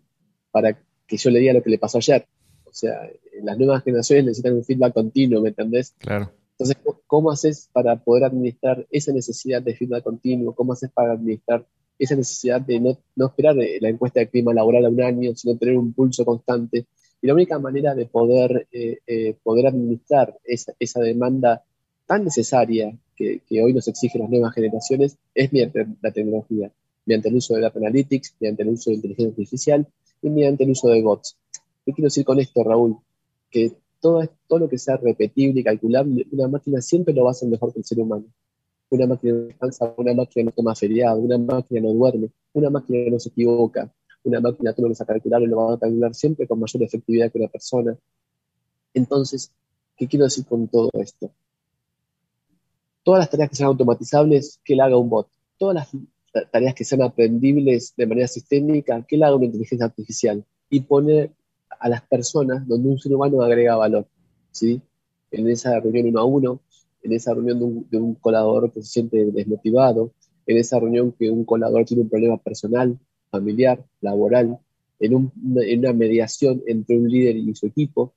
para 0.51 0.77
que 1.07 1.17
yo 1.17 1.29
le 1.29 1.39
diga 1.39 1.53
lo 1.53 1.63
que 1.63 1.69
le 1.69 1.77
pasó 1.77 1.97
ayer? 1.97 2.25
O 2.65 2.73
sea, 2.73 3.09
las 3.43 3.57
nuevas 3.57 3.83
generaciones 3.83 4.25
necesitan 4.25 4.53
un 4.53 4.63
feedback 4.63 4.93
continuo, 4.93 5.41
¿me 5.41 5.49
entendés? 5.49 5.93
Claro. 5.99 6.31
Entonces, 6.57 6.77
¿cómo 7.07 7.31
haces 7.31 7.69
para 7.71 7.95
poder 7.97 8.25
administrar 8.25 8.85
esa 8.91 9.11
necesidad 9.11 9.61
de 9.61 9.75
feedback 9.75 10.03
continuo? 10.03 10.53
¿Cómo 10.53 10.73
haces 10.73 10.91
para 10.91 11.13
administrar 11.13 11.65
esa 11.97 12.15
necesidad 12.15 12.61
de 12.61 12.79
no, 12.79 12.97
no 13.15 13.27
esperar 13.27 13.55
la 13.55 13.89
encuesta 13.89 14.19
de 14.19 14.29
clima 14.29 14.53
laboral 14.53 14.85
a 14.85 14.89
un 14.89 15.01
año, 15.01 15.35
sino 15.35 15.57
tener 15.57 15.77
un 15.77 15.93
pulso 15.93 16.25
constante? 16.25 16.85
Y 17.21 17.27
la 17.27 17.33
única 17.33 17.57
manera 17.57 17.95
de 17.95 18.05
poder, 18.05 18.67
eh, 18.71 18.99
eh, 19.07 19.35
poder 19.43 19.67
administrar 19.67 20.37
esa, 20.43 20.73
esa, 20.79 20.99
demanda 20.99 21.63
tan 22.05 22.25
necesaria 22.25 22.95
que, 23.15 23.41
que, 23.47 23.61
hoy 23.61 23.73
nos 23.73 23.87
exigen 23.87 24.21
las 24.21 24.29
nuevas 24.29 24.53
generaciones 24.53 25.17
es 25.33 25.53
mediante 25.53 25.87
la 26.01 26.11
tecnología, 26.11 26.71
mediante 27.05 27.29
el 27.29 27.35
uso 27.35 27.55
de 27.55 27.61
Data 27.61 27.79
Analytics, 27.79 28.35
mediante 28.39 28.63
el 28.63 28.69
uso 28.69 28.89
de 28.89 28.95
inteligencia 28.95 29.29
artificial 29.29 29.87
y 30.21 30.29
mediante 30.29 30.63
el 30.63 30.71
uso 30.71 30.87
de 30.89 31.01
bots. 31.01 31.37
¿Qué 31.85 31.91
quiero 31.93 32.07
decir 32.07 32.25
con 32.25 32.39
esto, 32.39 32.63
Raúl? 32.63 32.97
Que 33.49 33.73
todo, 33.99 34.21
todo 34.47 34.59
lo 34.59 34.69
que 34.69 34.77
sea 34.77 34.97
repetible 34.97 35.61
y 35.61 35.63
calculable, 35.63 36.25
una 36.31 36.47
máquina 36.47 36.81
siempre 36.81 37.13
lo 37.13 37.23
va 37.23 37.29
a 37.29 37.31
hacer 37.31 37.49
mejor 37.49 37.73
que 37.73 37.79
el 37.79 37.85
ser 37.85 37.99
humano. 37.99 38.25
Una 38.89 39.07
máquina 39.07 39.33
no 39.33 39.39
descansa, 39.41 39.93
una 39.97 40.13
máquina 40.13 40.45
no 40.45 40.51
toma 40.51 40.75
feriado, 40.75 41.19
una 41.19 41.37
máquina 41.37 41.81
no 41.81 41.93
duerme, 41.93 42.29
una 42.53 42.69
máquina 42.69 43.09
no 43.09 43.19
se 43.19 43.29
equivoca, 43.29 43.91
una 44.23 44.39
máquina 44.39 44.73
tú 44.73 44.83
lo 44.83 44.89
vas 44.89 45.01
a 45.01 45.05
calcular 45.05 45.41
y 45.41 45.47
lo 45.47 45.57
va 45.57 45.73
a 45.73 45.79
calcular 45.79 46.13
siempre 46.13 46.47
con 46.47 46.59
mayor 46.59 46.83
efectividad 46.83 47.31
que 47.31 47.39
una 47.39 47.47
persona. 47.47 47.97
Entonces, 48.93 49.51
¿qué 49.97 50.07
quiero 50.07 50.25
decir 50.25 50.45
con 50.45 50.67
todo 50.67 50.89
esto? 50.93 51.31
Todas 53.03 53.19
las 53.19 53.29
tareas 53.29 53.49
que 53.49 53.55
sean 53.55 53.67
automatizables, 53.67 54.59
que 54.63 54.75
la 54.75 54.85
haga 54.85 54.97
un 54.97 55.09
bot. 55.09 55.27
Todas 55.57 55.75
las 55.75 55.89
tareas 56.51 56.73
que 56.73 56.83
sean 56.83 57.01
aprendibles 57.01 57.93
de 57.95 58.07
manera 58.07 58.27
sistémica, 58.27 59.03
que 59.07 59.17
la 59.17 59.27
haga 59.27 59.35
una 59.35 59.45
inteligencia 59.45 59.85
artificial. 59.85 60.43
Y 60.69 60.81
pone 60.81 61.31
a 61.79 61.89
las 61.89 62.01
personas 62.03 62.67
donde 62.67 62.89
un 62.89 62.99
ser 62.99 63.13
humano 63.13 63.41
agrega 63.41 63.75
valor, 63.75 64.07
¿sí? 64.51 64.81
En 65.31 65.49
esa 65.49 65.79
reunión 65.79 66.07
uno 66.07 66.19
a 66.19 66.25
uno, 66.25 66.61
en 67.03 67.13
esa 67.13 67.33
reunión 67.33 67.85
de 67.89 67.97
un, 67.97 68.15
colaborador 68.15 68.71
que 68.71 68.81
se 68.81 68.87
siente 68.87 69.25
desmotivado, 69.31 70.11
en 70.45 70.57
esa 70.57 70.79
reunión 70.79 71.11
que 71.11 71.29
un 71.29 71.43
colaborador 71.45 71.85
tiene 71.85 72.03
un 72.03 72.09
problema 72.09 72.37
personal, 72.37 72.97
familiar, 73.29 73.83
laboral, 74.01 74.57
en, 74.99 75.15
una 75.15 75.93
mediación 75.93 76.61
entre 76.67 76.97
un 76.97 77.09
líder 77.09 77.35
y 77.35 77.53
su 77.55 77.67
equipo, 77.67 78.13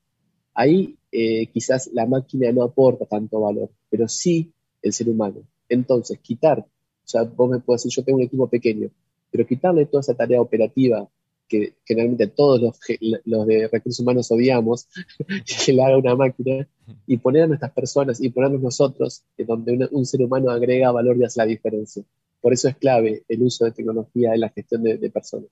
ahí 0.55 0.97
eh, 1.11 1.47
quizás 1.49 1.91
la 1.93 2.07
máquina 2.07 2.51
no 2.53 2.63
aporta 2.63 3.05
tanto 3.07 3.41
valor, 3.41 3.71
pero 3.91 4.09
sí 4.09 4.53
el 4.83 4.93
ser 4.93 5.09
humano. 5.09 5.43
Entonces, 5.69 6.19
quitar, 6.21 6.65
o 7.07 7.09
sea, 7.09 7.23
vos 7.23 7.49
me 7.49 7.61
puedes 7.61 7.85
decir, 7.85 7.97
yo 7.97 8.05
tengo 8.05 8.19
un 8.19 8.25
equipo 8.25 8.49
pequeño, 8.49 8.91
pero 9.31 9.47
quitarle 9.47 9.87
toda 9.87 10.01
esa 10.01 10.15
tarea 10.15 10.41
operativa 10.41 11.09
que 11.49 11.75
generalmente 11.85 12.27
todos 12.27 12.61
los, 12.61 12.77
los 13.25 13.47
de 13.47 13.69
recursos 13.69 14.01
humanos 14.01 14.29
odiamos, 14.33 14.89
que 15.65 15.73
le 15.73 15.85
haga 15.85 15.99
una 15.99 16.17
máquina, 16.17 16.67
y 17.07 17.17
poner 17.19 17.45
a 17.45 17.47
nuestras 17.47 17.71
personas 17.71 18.21
y 18.21 18.31
ponernos 18.31 18.61
nosotros, 18.61 19.23
donde 19.39 19.89
un 19.93 20.05
ser 20.05 20.23
humano 20.23 20.51
agrega 20.51 20.91
valor 20.91 21.17
y 21.17 21.25
hace 21.25 21.39
la 21.39 21.47
diferencia. 21.47 22.03
Por 22.41 22.53
eso 22.53 22.69
es 22.69 22.77
clave 22.77 23.23
el 23.29 23.43
uso 23.43 23.65
de 23.65 23.71
tecnología 23.71 24.35
en 24.35 24.41
la 24.41 24.49
gestión 24.49 24.83
de, 24.83 25.11
personas. 25.11 25.49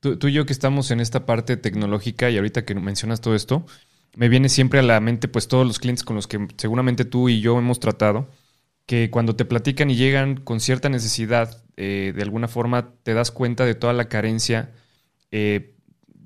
Tú, 0.00 0.16
tú, 0.16 0.28
y 0.28 0.32
yo 0.32 0.46
que 0.46 0.54
estamos 0.54 0.90
en 0.90 1.00
esta 1.00 1.26
parte 1.26 1.58
tecnológica 1.58 2.30
y 2.30 2.36
ahorita 2.38 2.64
que 2.64 2.74
mencionas 2.74 3.20
todo 3.20 3.34
esto, 3.34 3.66
me 4.16 4.28
viene 4.28 4.48
siempre 4.48 4.80
a 4.80 4.82
la 4.82 5.00
mente 5.00 5.28
pues 5.28 5.48
todos 5.48 5.66
los 5.66 5.78
clientes 5.78 6.04
con 6.04 6.16
los 6.16 6.26
que 6.26 6.48
seguramente 6.56 7.04
tú 7.04 7.28
y 7.28 7.40
yo 7.40 7.58
hemos 7.58 7.80
tratado, 7.80 8.28
que 8.88 9.10
cuando 9.10 9.36
te 9.36 9.44
platican 9.44 9.90
y 9.90 9.94
llegan 9.94 10.38
con 10.38 10.58
cierta 10.58 10.88
necesidad, 10.88 11.62
eh, 11.76 12.12
de 12.16 12.22
alguna 12.22 12.48
forma 12.48 12.94
te 13.04 13.14
das 13.14 13.30
cuenta 13.30 13.64
de 13.64 13.76
toda 13.76 13.92
la 13.92 14.08
carencia 14.08 14.72
eh, 15.30 15.74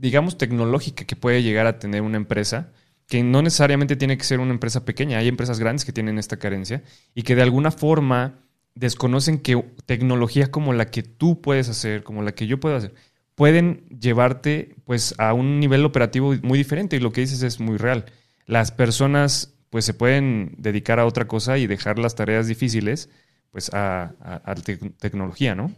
digamos, 0.02 0.36
tecnológica 0.36 1.04
que 1.04 1.14
puede 1.14 1.44
llegar 1.44 1.66
a 1.66 1.78
tener 1.78 2.02
una 2.02 2.16
empresa, 2.16 2.72
que 3.06 3.22
no 3.22 3.40
necesariamente 3.40 3.94
tiene 3.94 4.18
que 4.18 4.24
ser 4.24 4.40
una 4.40 4.52
empresa 4.52 4.84
pequeña, 4.84 5.18
hay 5.18 5.28
empresas 5.28 5.60
grandes 5.60 5.84
que 5.84 5.92
tienen 5.92 6.18
esta 6.18 6.38
carencia 6.38 6.82
y 7.14 7.22
que 7.22 7.36
de 7.36 7.42
alguna 7.42 7.70
forma 7.70 8.40
desconocen 8.74 9.38
que 9.38 9.64
tecnología 9.86 10.50
como 10.50 10.72
la 10.72 10.86
que 10.86 11.04
tú 11.04 11.40
puedes 11.40 11.68
hacer, 11.68 12.02
como 12.02 12.22
la 12.22 12.32
que 12.32 12.48
yo 12.48 12.58
puedo 12.58 12.74
hacer, 12.74 12.94
pueden 13.36 13.86
llevarte 13.90 14.74
pues 14.84 15.14
a 15.18 15.34
un 15.34 15.60
nivel 15.60 15.84
operativo 15.84 16.34
muy 16.42 16.58
diferente 16.58 16.96
y 16.96 17.00
lo 17.00 17.12
que 17.12 17.20
dices 17.20 17.42
es 17.42 17.60
muy 17.60 17.76
real. 17.76 18.06
Las 18.46 18.72
personas 18.72 19.51
pues 19.72 19.86
se 19.86 19.94
pueden 19.94 20.54
dedicar 20.58 21.00
a 21.00 21.06
otra 21.06 21.26
cosa 21.26 21.56
y 21.56 21.66
dejar 21.66 21.98
las 21.98 22.14
tareas 22.14 22.46
difíciles 22.46 23.08
pues 23.50 23.70
a, 23.72 24.14
a, 24.20 24.54
tecnología, 25.00 25.54
¿no? 25.54 25.72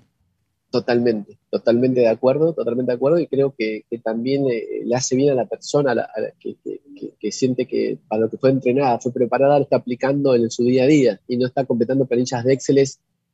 Totalmente, 0.69 1.39
totalmente 1.49 2.01
de 2.01 2.09
acuerdo, 2.09 2.55
totalmente 2.55 2.91
de 2.91 2.97
acuerdo 2.97 3.21
y 3.21 3.29
creo 3.29 3.55
que, 3.57 3.85
también 4.03 4.51
eh, 4.51 4.83
le 4.85 4.97
hace 4.97 5.15
bien 5.15 5.31
a 5.31 5.35
la 5.37 5.47
persona 5.47 5.95
que, 6.41 7.31
siente 7.31 7.67
que 7.67 7.97
para 8.09 8.23
lo 8.23 8.31
que 8.31 8.37
fue 8.37 8.51
entrenada, 8.51 8.99
fue 8.99 9.13
preparada, 9.13 9.59
lo 9.59 9.63
está 9.63 9.77
aplicando 9.77 10.35
en 10.35 10.51
su 10.51 10.65
día 10.65 10.83
a 10.83 10.89
día 10.89 11.21
y 11.29 11.37
no 11.37 11.47
está 11.47 11.65
completando 11.65 12.05
planillas 12.05 12.43
de 12.43 12.53
Excel 12.53 12.85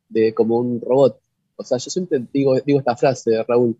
de, 0.09 0.35
como 0.35 0.59
un 0.59 0.79
robot. 0.79 1.19
O 1.55 1.63
sea, 1.63 1.79
yo 1.79 1.89
siempre 1.89 2.23
digo, 2.31 2.59
digo 2.59 2.77
esta 2.77 2.95
frase, 2.95 3.43
Raúl, 3.47 3.75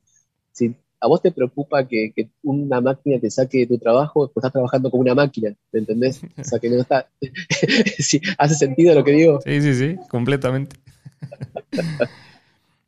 si 0.52 0.76
a 1.02 1.08
vos 1.08 1.22
te 1.22 1.32
preocupa 1.32 1.88
que, 1.88 2.14
una 2.44 2.80
máquina 2.80 3.20
te 3.20 3.32
saque 3.32 3.60
de 3.60 3.68
tu 3.68 3.80
trabajo, 3.80 4.28
pues 4.32 4.38
estás 4.38 4.54
trabajando 4.54 4.92
como 4.92 5.02
una 5.02 5.16
máquina, 5.16 5.54
¿me 5.72 5.80
entendés? 5.80 6.22
O 6.38 6.44
sea, 6.44 6.60
que 6.60 6.70
no 6.70 6.80
está... 6.80 7.10
¿Hace 8.38 8.56
sentido 8.56 8.94
lo 8.94 9.04
que 9.04 9.12
digo? 9.12 9.42
Sí, 9.44 9.62
sí, 9.62 9.74
sí, 9.74 9.96
completamente. 10.10 10.78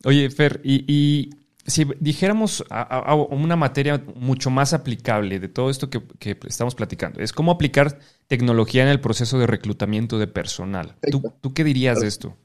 Oye, 0.05 0.29
Fer, 0.29 0.61
y, 0.63 1.31
si 1.65 1.87
dijéramos 1.99 2.63
a, 2.69 3.15
una 3.15 3.55
materia 3.55 4.03
mucho 4.15 4.51
más 4.51 4.73
aplicable 4.73 5.39
de 5.39 5.47
todo 5.47 5.71
esto 5.71 5.89
que, 5.89 6.37
estamos 6.47 6.75
platicando, 6.75 7.19
es 7.19 7.33
cómo 7.33 7.51
aplicar 7.51 7.97
tecnología 8.27 8.83
en 8.83 8.89
el 8.89 8.99
proceso 8.99 9.39
de 9.39 9.47
reclutamiento 9.47 10.19
de 10.19 10.27
personal. 10.27 10.95
¿Tú, 11.41 11.53
qué 11.53 11.63
dirías 11.63 12.01
de 12.01 12.07
esto? 12.07 12.35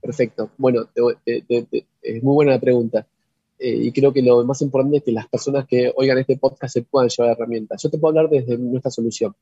Perfecto. 0.00 0.50
Bueno, 0.56 0.88
es 0.96 2.22
muy 2.24 2.34
buena 2.34 2.52
la 2.52 2.60
pregunta. 2.60 3.06
Eh, 3.62 3.76
y 3.82 3.92
creo 3.92 4.10
que 4.10 4.22
lo 4.22 4.42
más 4.46 4.62
importante 4.62 4.96
es 4.96 5.02
que 5.04 5.12
las 5.12 5.28
personas 5.28 5.66
que 5.66 5.92
oigan 5.94 6.16
este 6.16 6.38
podcast 6.38 6.72
se 6.72 6.82
puedan 6.82 7.10
llevar 7.10 7.32
herramientas. 7.32 7.82
Yo 7.82 7.90
te 7.90 7.98
puedo 7.98 8.18
hablar 8.18 8.30
desde 8.30 8.56
nuestra 8.56 8.90
solución. 8.90 9.34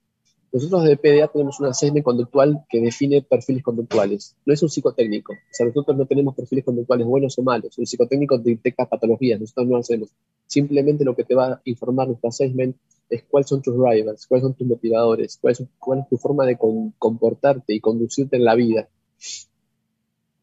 Nosotros 0.51 0.85
de 0.85 0.97
PDA 0.97 1.29
tenemos 1.29 1.61
un 1.61 1.67
assessment 1.67 2.05
conductual 2.05 2.65
que 2.69 2.81
define 2.81 3.23
perfiles 3.23 3.63
conductuales. 3.63 4.35
No 4.45 4.55
es 4.55 4.63
un 4.63 4.71
psicotécnico. 4.71 5.35
O 5.35 5.53
sea, 5.53 5.67
nosotros 5.67 5.97
no 5.97 6.07
tenemos 6.07 6.35
perfiles 6.35 6.65
conductuales 6.65 7.07
buenos 7.07 7.39
o 7.39 7.43
malos. 7.43 7.79
El 7.79 7.87
psicotécnico 7.87 8.39
detecta 8.39 8.87
patologías. 8.87 9.39
Nosotros 9.39 9.67
no 9.67 9.75
lo 9.75 9.81
hacemos. 9.81 10.09
Simplemente 10.47 11.05
lo 11.05 11.15
que 11.15 11.23
te 11.23 11.37
va 11.37 11.53
a 11.53 11.61
informar 11.65 12.09
nuestro 12.09 12.31
assessment 12.31 12.75
es 13.09 13.23
cuáles 13.29 13.49
son 13.49 13.63
tus 13.63 13.77
drivers, 13.77 14.27
cuáles 14.27 14.43
son 14.43 14.55
tus 14.55 14.67
motivadores, 14.67 15.39
cuál 15.41 15.53
es, 15.53 15.63
cuál 15.79 16.01
es 16.01 16.09
tu 16.09 16.17
forma 16.17 16.45
de 16.45 16.59
comportarte 16.99 17.75
y 17.75 17.81
conducirte 17.81 18.37
en 18.37 18.45
la 18.45 18.55
vida. 18.55 18.89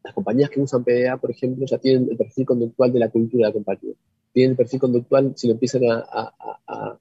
Las 0.05 0.13
compañías 0.13 0.49
que 0.49 0.61
usan 0.61 0.85
PDA, 0.85 1.17
por 1.17 1.31
ejemplo, 1.31 1.65
ya 1.65 1.77
tienen 1.79 2.07
el 2.09 2.15
perfil 2.15 2.45
conductual 2.45 2.93
de 2.93 2.99
la 2.99 3.09
cultura 3.09 3.47
de 3.47 3.49
la 3.49 3.53
compañía. 3.53 3.95
Tienen 4.31 4.51
el 4.51 4.57
perfil 4.57 4.79
conductual, 4.79 5.33
si 5.35 5.47
lo 5.47 5.53
empiezan 5.53 5.81
a 5.85 6.99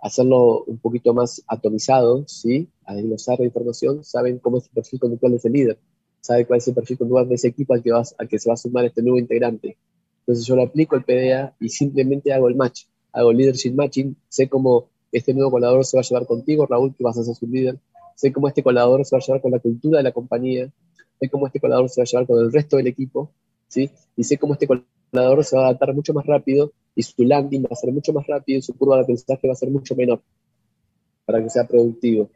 hacerlo 0.00 0.64
un 0.64 0.78
poquito 0.78 1.12
más 1.14 1.42
atomizado, 1.46 2.24
¿sí? 2.26 2.68
a 2.84 2.94
desglosar 2.94 3.38
la 3.38 3.46
información, 3.46 4.02
saben 4.02 4.38
cómo 4.38 4.58
es 4.58 4.64
el 4.64 4.70
perfil 4.70 5.00
conductual 5.00 5.32
de 5.32 5.38
ese 5.38 5.50
líder, 5.50 5.78
saben 6.20 6.46
cuál 6.46 6.58
es 6.58 6.68
el 6.68 6.74
perfil 6.74 6.98
conductual 6.98 7.28
de 7.28 7.34
ese 7.34 7.48
equipo 7.48 7.74
al 7.74 7.82
que, 7.82 7.92
vas, 7.92 8.14
al 8.18 8.28
que 8.28 8.38
se 8.38 8.48
va 8.48 8.54
a 8.54 8.56
sumar 8.56 8.84
este 8.84 9.02
nuevo 9.02 9.18
integrante. 9.18 9.76
Entonces 10.20 10.46
yo 10.46 10.56
lo 10.56 10.62
aplico 10.62 10.96
el 10.96 11.04
PDA 11.04 11.54
y 11.60 11.68
simplemente 11.68 12.32
hago 12.32 12.48
el 12.48 12.56
match, 12.56 12.84
hago 13.12 13.32
leadership 13.32 13.72
matching, 13.72 14.16
sé 14.28 14.48
cómo 14.48 14.88
este 15.12 15.34
nuevo 15.34 15.50
colaborador 15.50 15.84
se 15.84 15.96
va 15.96 16.00
a 16.00 16.04
llevar 16.04 16.26
contigo, 16.26 16.66
Raúl, 16.66 16.94
que 16.94 17.04
vas 17.04 17.18
a 17.18 17.24
ser 17.24 17.34
su 17.34 17.46
líder, 17.46 17.78
sé 18.14 18.32
cómo 18.32 18.48
este 18.48 18.62
colaborador 18.62 19.04
se 19.04 19.16
va 19.16 19.20
a 19.20 19.26
llevar 19.26 19.42
con 19.42 19.52
la 19.52 19.58
cultura 19.58 19.98
de 19.98 20.04
la 20.04 20.12
compañía, 20.12 20.70
sé 21.20 21.28
cómo 21.28 21.46
este 21.46 21.60
colaborador 21.60 21.90
se 21.90 22.00
va 22.00 22.04
a 22.04 22.06
llevar 22.06 22.26
con 22.26 22.38
el 22.40 22.52
resto 22.52 22.76
del 22.76 22.86
equipo, 22.86 23.30
¿sí? 23.68 23.90
y 24.16 24.24
sé 24.24 24.38
cómo 24.38 24.54
este 24.54 24.66
colaborador 24.66 25.44
se 25.44 25.56
va 25.56 25.62
a 25.62 25.66
adaptar 25.66 25.94
mucho 25.94 26.14
más 26.14 26.26
rápido 26.26 26.72
y 26.94 27.02
su 27.02 27.22
landing 27.22 27.64
va 27.64 27.68
a 27.70 27.76
ser 27.76 27.92
mucho 27.92 28.12
más 28.12 28.26
rápido 28.26 28.58
y 28.58 28.62
su 28.62 28.74
curva 28.76 28.96
de 28.96 29.02
aprendizaje 29.02 29.46
va 29.46 29.52
a 29.52 29.56
ser 29.56 29.70
mucho 29.70 29.94
menor 29.94 30.20
para 31.24 31.42
que 31.42 31.50
sea 31.50 31.66
productivo. 31.66 32.30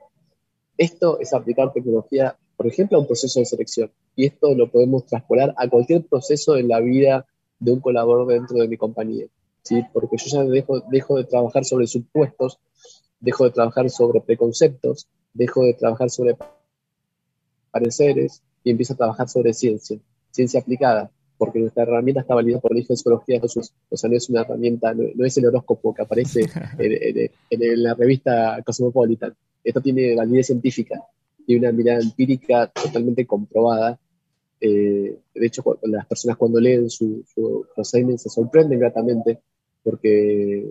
Esto 0.77 1.19
es 1.19 1.33
aplicar 1.33 1.73
tecnología, 1.73 2.37
por 2.57 2.67
ejemplo, 2.67 2.99
a 2.99 3.01
un 3.01 3.07
proceso 3.07 3.41
de 3.41 3.47
selección. 3.47 3.91
Y 4.15 4.27
esto 4.27 4.55
lo 4.55 4.71
podemos 4.71 5.07
traspolar 5.07 5.55
a 5.57 5.69
cualquier 5.69 6.05
proceso 6.05 6.57
en 6.57 6.69
la 6.69 6.81
vida 6.81 7.27
de 7.59 7.73
un 7.73 7.81
colaborador 7.81 8.29
dentro 8.29 8.59
de 8.59 8.69
mi 8.69 8.77
compañía. 8.77 9.27
¿sí? 9.65 9.83
porque 9.93 10.17
yo 10.19 10.27
ya 10.27 10.45
dejo 10.91 11.17
de 11.17 11.25
trabajar 11.25 11.65
sobre 11.65 11.87
supuestos, 11.87 12.59
dejo 13.19 13.45
de 13.45 13.51
trabajar 13.51 13.91
sobre 13.91 14.21
preconceptos, 14.21 15.09
dejo 15.33 15.65
de 15.65 15.75
trabajar 15.75 16.11
sobre 16.11 16.37
pareceres 17.71 18.43
y 18.65 18.71
empiezo 18.71 18.95
a 18.95 18.97
trabajar 18.97 19.29
sobre 19.29 19.53
ciencia, 19.53 19.99
ciencia 20.31 20.61
aplicada, 20.61 21.11
porque 21.37 21.61
nuestra 21.61 21.83
herramienta 21.83 22.23
está 22.23 22.35
validada 22.35 22.61
por 22.61 22.73
el 22.73 22.79
hijo 22.79 22.95
de 22.95 22.97
psicología 22.97 23.41
Jesús. 23.41 23.73
O 23.91 23.97
sea, 23.97 24.09
no 24.09 24.17
es 24.17 24.29
una 24.31 24.41
herramienta, 24.41 24.95
no, 24.95 25.25
es 25.25 25.37
el 25.37 25.47
horóscopo 25.47 25.95
que 25.95 26.03
aparece 26.03 26.47
en, 26.79 27.83
la 27.83 27.95
revista 27.95 28.61
Cosmopolitan. 28.65 29.35
Esto 29.63 29.81
tiene 29.81 30.17
validez 30.17 30.47
científica 30.47 31.03
y 31.47 31.57
una 31.57 31.71
mirada 31.73 32.01
empírica 32.01 32.67
totalmente 32.69 33.27
comprobada. 33.27 33.99
Eh, 34.61 35.19
de 35.35 35.47
hecho, 35.47 35.63
las 35.83 36.07
personas 36.07 36.39
cuando 36.39 36.59
leen 36.59 36.89
su, 36.89 37.23
su 37.27 37.67
se 37.75 38.29
sorprenden 38.31 38.79
gratamente 38.79 39.41
porque 39.83 40.71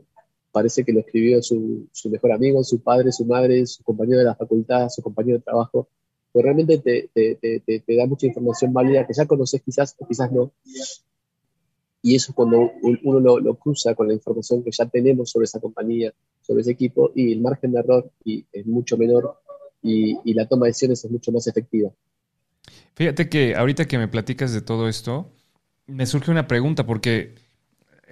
parece 0.52 0.84
que 0.84 0.94
lo 0.94 1.02
escribió 1.02 1.44
su, 1.44 1.88
su, 1.92 2.10
mejor 2.10 2.32
amigo, 2.32 2.64
su 2.64 2.82
padre, 2.82 3.12
su 3.12 3.26
madre, 3.26 3.66
su 3.68 3.84
compañero 3.84 4.20
de 4.20 4.26
la 4.26 4.36
facultad, 4.36 4.90
su 4.90 5.04
compañero 5.04 5.38
de 5.38 5.44
trabajo 5.44 5.88
pues 6.34 6.44
realmente 6.44 6.80
te, 6.80 7.10
te, 7.14 7.36
te, 7.36 7.80
te, 7.80 7.96
da 7.96 8.08
mucha 8.08 8.26
información 8.26 8.74
válida 8.74 9.06
que 9.06 9.14
ya 9.14 9.28
conoces 9.28 9.62
quizás 9.62 9.96
o 10.00 10.08
quizás 10.08 10.32
no. 10.32 10.52
Y 12.02 12.16
eso 12.16 12.34
cuando 12.34 12.72
uno 12.82 13.20
lo, 13.20 13.40
lo, 13.40 13.56
cruza 13.56 13.96
con 13.96 14.08
la 14.08 14.16
información 14.16 14.64
que 14.64 14.72
ya 14.72 14.86
tenemos 14.88 15.30
sobre 15.30 15.46
esa 15.46 15.62
compañía, 15.62 16.12
sobre 16.42 16.62
ese 16.62 16.72
equipo, 16.72 17.12
y 17.16 17.32
el 17.32 17.40
margen 17.40 17.72
de 17.72 17.80
error 17.80 18.12
y 18.26 18.46
es 18.52 18.66
mucho 18.66 18.98
menor 18.98 19.40
y, 19.82 20.18
y 20.26 20.34
la 20.34 20.48
toma 20.48 20.66
de 20.66 20.72
decisiones 20.72 21.06
es 21.06 21.12
mucho 21.12 21.32
más 21.32 21.48
efectiva. 21.48 21.92
Fíjate 22.96 23.30
que 23.30 23.56
ahorita 23.56 23.86
que 23.86 23.98
me 24.00 24.08
platicas 24.08 24.54
de 24.54 24.62
todo 24.62 24.90
esto, 24.90 25.30
me 25.86 26.06
surge 26.06 26.32
una 26.32 26.48
pregunta, 26.48 26.86
porque 26.86 27.36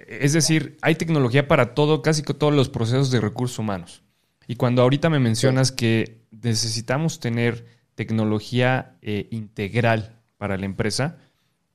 es 0.06 0.32
decir, 0.32 0.76
hay 0.80 0.94
tecnología 0.94 1.48
para 1.48 1.74
todo, 1.74 2.02
casi 2.02 2.22
todos 2.22 2.54
los 2.54 2.68
procesos 2.68 3.10
de 3.10 3.20
recursos 3.20 3.58
humanos. 3.58 4.02
Y 4.46 4.56
cuando 4.56 4.82
ahorita 4.82 5.10
me 5.10 5.20
mencionas 5.20 5.72
que 5.72 6.22
necesitamos 6.30 7.20
tener 7.20 7.81
tecnología 7.94 8.96
eh, 9.02 9.28
integral 9.30 10.18
para 10.38 10.56
la 10.56 10.66
empresa, 10.66 11.18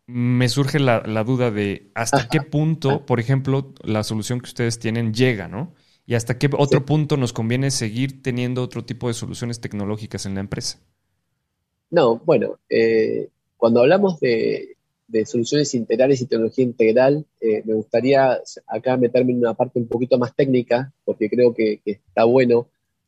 me 0.07 0.47
surge 0.47 0.79
la, 0.79 1.01
duda 1.23 1.51
de 1.51 1.91
hasta 1.93 2.29
qué 2.29 2.41
punto, 2.41 3.05
por 3.05 3.19
ejemplo, 3.19 3.73
la 3.83 4.03
solución 4.03 4.39
que 4.39 4.47
ustedes 4.47 4.79
tienen 4.79 5.13
llega, 5.13 5.47
¿no? 5.47 5.73
Y 6.05 6.15
hasta 6.15 6.37
qué 6.37 6.49
otro 6.57 6.85
punto 6.85 7.17
nos 7.17 7.33
conviene 7.33 7.69
seguir 7.71 8.23
teniendo 8.23 8.63
otro 8.63 8.85
tipo 8.85 9.09
de 9.09 9.13
soluciones 9.13 9.59
tecnológicas 9.59 10.25
en 10.25 10.35
la 10.35 10.39
empresa. 10.39 10.79
No, 11.89 12.19
bueno, 12.19 12.57
eh, 12.69 13.27
cuando 13.57 13.81
hablamos 13.81 14.17
de, 14.21 14.77
soluciones 15.25 15.73
integrales 15.73 16.21
y 16.21 16.25
tecnología 16.25 16.63
integral, 16.63 17.25
eh, 17.41 17.61
me 17.65 17.73
gustaría 17.73 18.39
acá 18.67 18.95
meterme 18.95 19.33
en 19.33 19.39
una 19.39 19.53
parte 19.53 19.79
un 19.79 19.87
poquito 19.87 20.17
más 20.17 20.33
técnica, 20.33 20.93
porque 21.03 21.29
creo 21.29 21.53
que 21.53 21.81
está 21.85 22.23
bueno 22.23 22.67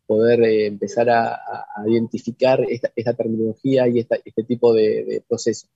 poder 0.09 0.41
eh, 0.41 0.65
empezar 0.65 1.07
a, 1.07 1.39
identificar 1.85 2.59
esta, 2.67 3.13
terminología 3.13 3.87
y 3.87 3.99
este 3.99 4.43
tipo 4.43 4.73
de, 4.73 5.23
procesos. 5.29 5.69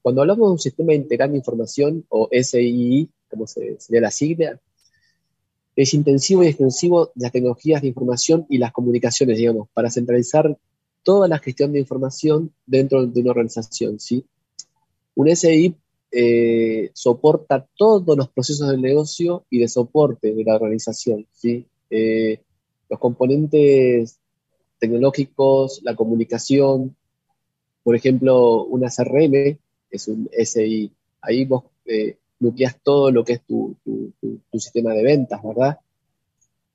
Cuando 0.00 0.22
hablamos 0.22 0.48
de 0.48 0.52
un 0.52 0.58
sistema 0.58 0.94
integral 0.94 1.32
de 1.32 1.36
información, 1.36 2.02
o 2.08 2.30
SII, 2.32 3.10
como 3.28 3.46
se, 3.46 3.78
sería 3.78 4.00
la 4.00 4.10
sigla, 4.10 4.58
es 5.76 5.92
intensivo 5.92 6.42
y 6.42 6.46
extensivo 6.46 7.12
de 7.14 7.24
las 7.24 7.30
tecnologías 7.32 7.82
de 7.82 7.88
información 7.88 8.46
y 8.48 8.56
las 8.56 8.72
comunicaciones, 8.72 9.36
digamos, 9.36 9.68
para 9.74 9.90
centralizar 9.90 10.56
toda 11.02 11.28
la 11.28 11.38
gestión 11.38 11.70
de 11.74 11.80
información 11.80 12.50
dentro 12.64 13.06
de 13.06 13.20
una 13.20 13.32
organización. 13.32 14.00
¿sí? 14.00 14.24
Un 15.14 15.28
SI 15.36 15.76
eh, 16.10 16.90
soporta 16.94 17.68
todos 17.76 18.16
los 18.16 18.30
procesos 18.30 18.70
del 18.70 18.80
negocio 18.80 19.44
y 19.50 19.58
de 19.58 19.68
soporte 19.68 20.32
de 20.32 20.42
la 20.42 20.54
organización. 20.54 21.26
¿sí? 21.34 21.66
Eh, 21.90 22.40
los 22.88 22.98
componentes 22.98 24.18
tecnológicos, 24.78 25.80
la 25.82 25.94
comunicación, 25.94 26.96
por 27.82 27.96
ejemplo, 27.96 28.64
una 28.64 28.88
CRM 28.90 29.58
es 29.90 30.08
un 30.08 30.28
SI. 30.32 30.92
Ahí 31.20 31.44
vos 31.44 31.64
eh, 31.86 32.16
todo 32.82 33.10
lo 33.10 33.24
que 33.24 33.34
es 33.34 33.42
tu, 33.42 33.76
sistema 34.52 34.92
de 34.92 35.02
ventas, 35.02 35.40
¿verdad? 35.42 35.78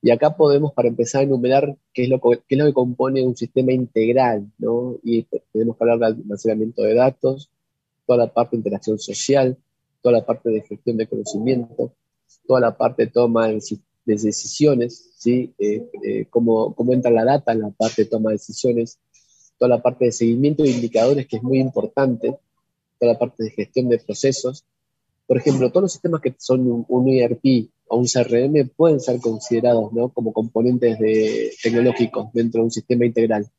Y 0.02 0.12
acá 0.12 0.36
podemos, 0.36 0.73
para 0.73 0.89
empezar 0.89 1.23
enumerar 1.23 1.78
qué 1.93 2.04
es 2.04 2.10
lo, 2.10 2.19
qué 2.19 2.43
es 2.49 2.58
lo 2.58 2.65
que 2.65 2.73
compone 2.73 3.23
un 3.23 3.38
sistema 3.38 3.71
integral, 3.71 4.52
¿no? 4.58 4.97
Y 5.04 5.23
tenemos 5.52 5.78
que 5.78 5.84
hablar 5.84 5.99
del 5.99 6.21
almacenamiento 6.23 6.82
de 6.82 6.93
datos, 6.93 7.49
toda 8.06 8.26
la 8.26 8.34
parte 8.34 8.56
de 8.56 8.60
interacción 8.60 8.99
social, 8.99 9.58
toda 10.02 10.19
la 10.19 10.26
parte 10.26 10.49
de 10.49 10.62
gestión 10.62 10.97
de 10.97 11.08
conocimiento, 11.08 11.93
toda 12.45 12.60
la 12.60 12.78
parte 12.78 13.06
de 13.06 13.12
toma 13.12 13.47
de 13.47 13.62
de 14.06 14.16
decisiones, 14.16 15.12
¿sí? 15.18 15.54
Eh, 15.58 15.89
eh, 16.04 16.26
cómo, 16.30 16.76
entra 16.92 17.12
la 17.12 17.26
data 17.26 17.54
en 17.54 17.62
la 17.62 17.70
parte 17.70 18.04
de 18.04 18.10
toma 18.10 18.30
de 18.30 18.36
decisiones, 18.36 19.00
toda 19.58 19.70
la 19.70 19.82
parte 19.82 20.06
de 20.06 20.12
seguimiento 20.12 20.63
de 20.63 20.72
indicadores, 20.72 21.28
que 21.28 21.38
es 21.38 21.44
muy 21.44 21.60
importante, 21.60 22.38
toda 23.00 23.13
la 23.13 23.20
parte 23.20 23.44
de 23.44 23.52
gestión 23.52 23.89
de 23.89 24.00
procesos. 24.00 24.66
Por 25.26 25.38
ejemplo, 25.38 25.70
todos 25.70 25.84
los 25.84 25.92
sistemas 25.94 26.22
que 26.22 26.36
son 26.38 26.86
un, 26.88 27.10
ERP 27.10 27.70
o 27.88 27.98
un 27.98 28.06
CRM 28.06 28.70
pueden 28.76 29.00
ser 29.00 29.20
considerados 29.20 29.89
como 30.13 30.34
componentes 30.34 31.00
de, 31.00 31.52
tecnológicos 31.62 32.28
dentro 32.34 32.60
de 32.60 32.66
un 32.66 32.72
sistema 32.72 33.06
integral. 33.06 33.50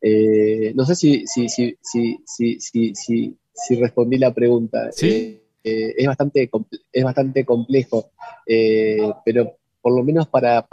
Eh, 0.00 0.72
no 0.74 0.84
sé 0.84 0.94
si, 0.94 1.26
si, 1.26 1.48
si, 1.48 1.78
si, 2.24 2.58
si, 2.60 3.74
respondí 3.76 4.18
la 4.18 4.32
pregunta. 4.34 4.90
Sí. 4.92 5.40
Eh, 5.64 5.94
es, 5.96 6.06
bastante, 6.06 6.50
es 6.92 7.04
bastante 7.04 7.44
complejo, 7.44 8.10
eh, 8.46 9.10
pero 9.24 9.56
por 9.80 9.96
lo 9.96 10.04
menos 10.04 10.28
para, 10.28 10.66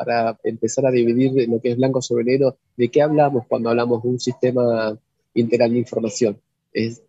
empezar 0.44 0.86
a 0.86 0.92
dividir 0.92 1.48
lo 1.50 1.60
que 1.60 1.72
es 1.72 1.78
blanco 1.78 2.02
sobre 2.02 2.24
negro, 2.24 2.58
¿de 2.78 2.90
qué 2.90 3.02
hablamos 3.02 3.46
cuando 3.48 3.70
hablamos 3.70 4.04
de 4.04 4.10
un 4.10 4.20
sistema 4.20 4.98
integral 5.34 5.72
de 5.72 5.80
información? 5.80 6.38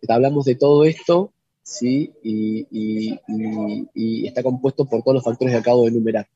hablamos 0.07 0.45
de 0.45 0.55
todo 0.55 0.85
esto, 0.85 1.33
¿sí? 1.61 2.13
Y, 2.23 3.19
está 4.25 4.41
compuesto 4.41 4.85
por 4.85 5.03
todos 5.03 5.15
los 5.15 5.23
factores 5.23 5.53
que 5.53 5.59
acabo 5.59 5.83
de 5.83 5.89
enumerar. 5.89 6.27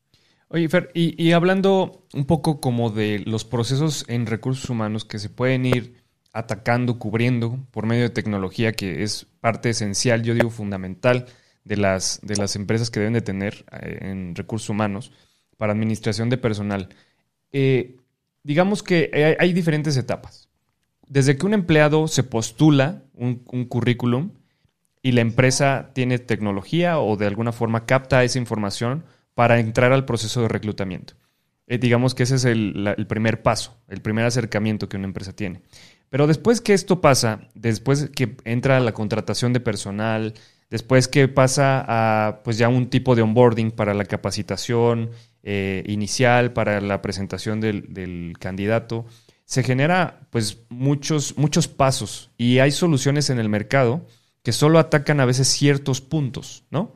Oye, 0.50 0.68
Fer, 0.68 0.92
y, 0.94 1.32
hablando 1.32 2.06
un 2.14 2.26
poco 2.26 2.60
como 2.60 2.90
de 2.90 3.20
los 3.26 3.46
procesos 3.46 4.04
en 4.10 4.26
recursos 4.26 4.70
humanos 4.70 5.06
que 5.06 5.18
se 5.20 5.30
pueden 5.30 5.66
ir 5.66 6.01
atacando, 6.34 6.98
cubriendo 6.98 7.60
por 7.72 7.86
medio 7.86 8.04
de 8.04 8.10
tecnología, 8.10 8.72
que 8.72 9.04
es 9.04 9.28
parte 9.42 9.70
esencial, 9.70 10.24
yo 10.24 10.34
digo 10.34 10.50
fundamental, 10.50 11.26
de 11.64 11.78
las, 11.78 12.20
de 12.24 12.36
las 12.38 12.56
empresas 12.56 12.90
que 12.90 13.00
deben 13.00 13.14
de 13.14 13.22
tener 13.22 13.66
eh, 13.72 14.00
en 14.02 14.36
recursos 14.36 14.70
humanos 14.70 15.12
para 15.58 15.74
administración 15.74 16.30
de 16.30 16.38
personal. 16.38 16.90
Eh, 17.52 17.98
digamos 18.44 18.82
que 18.84 19.38
hay, 19.40 19.54
diferentes 19.54 19.98
etapas. 19.98 20.50
Desde 21.08 21.38
que 21.38 21.46
un 21.46 21.54
empleado 21.54 22.08
se 22.08 22.24
postula 22.24 23.04
un, 23.14 23.36
currículum 23.68 24.32
y 25.04 25.12
la 25.12 25.22
empresa 25.22 25.92
tiene 25.94 26.20
tecnología 26.20 27.00
o 27.00 27.18
de 27.18 27.28
alguna 27.28 27.52
forma 27.52 27.86
capta 27.86 28.24
esa 28.24 28.40
información 28.40 29.04
para 29.36 29.60
entrar 29.60 29.92
al 29.92 30.06
proceso 30.06 30.42
de 30.42 30.48
reclutamiento. 30.48 31.14
Eh, 31.68 31.78
digamos 31.78 32.16
que 32.16 32.24
ese 32.24 32.36
es 32.36 32.46
el, 32.46 32.88
el, 32.98 33.08
primer 33.08 33.44
paso, 33.44 33.78
el 33.88 34.02
primer 34.02 34.26
acercamiento 34.26 34.90
que 34.90 34.98
una 34.98 35.08
empresa 35.08 35.34
tiene. 35.34 35.62
Pero 36.12 36.28
después 36.28 36.60
que 36.60 36.74
esto 36.74 37.00
pasa, 37.00 37.48
después 37.56 38.10
que 38.14 38.36
entra 38.44 38.82
la 38.82 38.92
contratación 38.92 39.54
de 39.54 39.62
personal, 39.62 40.34
después 40.70 41.08
que 41.08 41.30
pasa 41.30 41.86
a 41.88 42.44
pues 42.44 42.58
ya 42.58 42.68
un 42.68 42.90
tipo 42.90 43.16
de 43.16 43.22
onboarding 43.22 43.72
para 43.72 43.94
la 43.94 44.04
capacitación 44.04 45.12
eh, 45.42 45.84
inicial, 45.88 46.52
para 46.52 46.82
la 46.82 47.02
presentación 47.02 47.62
del, 47.62 48.34
candidato, 48.40 49.06
se 49.46 49.64
genera 49.64 50.28
pues 50.32 50.60
muchos, 50.68 51.38
muchos 51.38 51.70
pasos 51.70 52.30
y 52.38 52.60
hay 52.60 52.72
soluciones 52.72 53.30
en 53.30 53.40
el 53.40 53.48
mercado 53.48 54.06
que 54.44 54.52
solo 54.52 54.80
atacan 54.80 55.22
a 55.22 55.26
veces 55.26 55.48
ciertos 55.48 56.02
puntos, 56.02 56.66
¿no? 56.72 56.94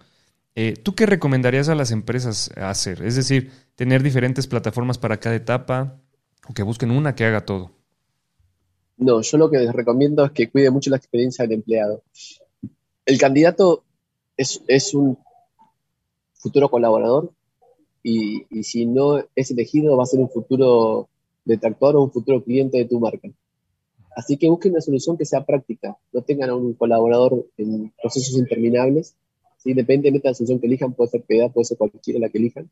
Eh, 0.55 0.73
¿Tú 0.73 0.93
qué 0.93 1.05
recomendarías 1.05 1.69
a 1.69 1.75
las 1.75 1.91
empresas 1.91 2.51
hacer? 2.57 3.01
Es 3.01 3.15
decir, 3.15 3.49
tener 3.75 4.03
diferentes 4.03 4.45
plataformas 4.47 4.97
para 4.97 5.21
cada 5.21 5.35
etapa 5.35 6.01
o 6.49 6.53
que 6.53 6.63
busquen 6.63 6.91
una 6.91 7.15
que 7.15 7.23
haga 7.23 7.45
todo. 7.45 7.74
No, 8.97 9.21
yo 9.21 9.37
lo 9.37 9.49
que 9.49 9.57
les 9.57 9.73
recomiendo 9.73 10.23
es 10.23 10.31
que 10.31 10.49
cuide 10.49 10.71
mucho 10.71 10.89
la 10.89 10.97
experiencia 10.97 11.43
del 11.43 11.53
empleado. 11.53 12.01
El 13.05 13.17
candidato 13.17 13.83
es, 14.37 14.93
un 14.93 15.17
futuro 16.33 16.69
colaborador 16.69 17.31
y, 18.03 18.45
si 18.63 18.85
no 18.85 19.21
es 19.35 19.51
elegido 19.51 19.97
va 19.97 20.03
a 20.03 20.07
ser 20.07 20.19
un 20.19 20.29
futuro 20.29 21.09
detractor 21.43 21.95
o 21.95 22.03
un 22.03 22.11
futuro 22.11 22.43
cliente 22.43 22.77
de 22.77 22.85
tu 22.85 22.99
marca. 22.99 23.29
Así 24.15 24.37
que 24.37 24.47
busquen 24.47 24.71
una 24.71 24.81
solución 24.81 25.17
que 25.17 25.25
sea 25.25 25.45
práctica, 25.45 25.97
no 26.13 26.21
tengan 26.21 26.49
a 26.49 26.55
un 26.55 26.73
colaborador 26.73 27.45
en 27.57 27.91
procesos 28.01 28.37
interminables, 28.37 29.15
¿sí? 29.57 29.73
de 29.73 30.21
la 30.23 30.33
solución 30.33 30.59
que 30.59 30.67
elijan, 30.67 30.93
puede 30.93 31.11
ser 31.11 31.23
PEDA, 31.23 31.49
puede 31.49 31.65
ser 31.65 31.77
cualquiera 31.77 32.19
la 32.21 32.29
que 32.29 32.37
elijan, 32.37 32.69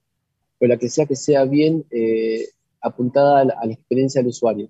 pero 0.58 0.74
la 0.74 0.80
que 0.80 0.90
sea 0.90 1.06
que 1.06 1.18
sea 1.18 1.44
bien 1.44 1.84
eh, 1.92 2.48
apuntada 2.80 3.42
a 3.42 3.66
la 3.66 3.74
experiencia 3.74 4.22
del 4.22 4.30
usuario 4.30 4.70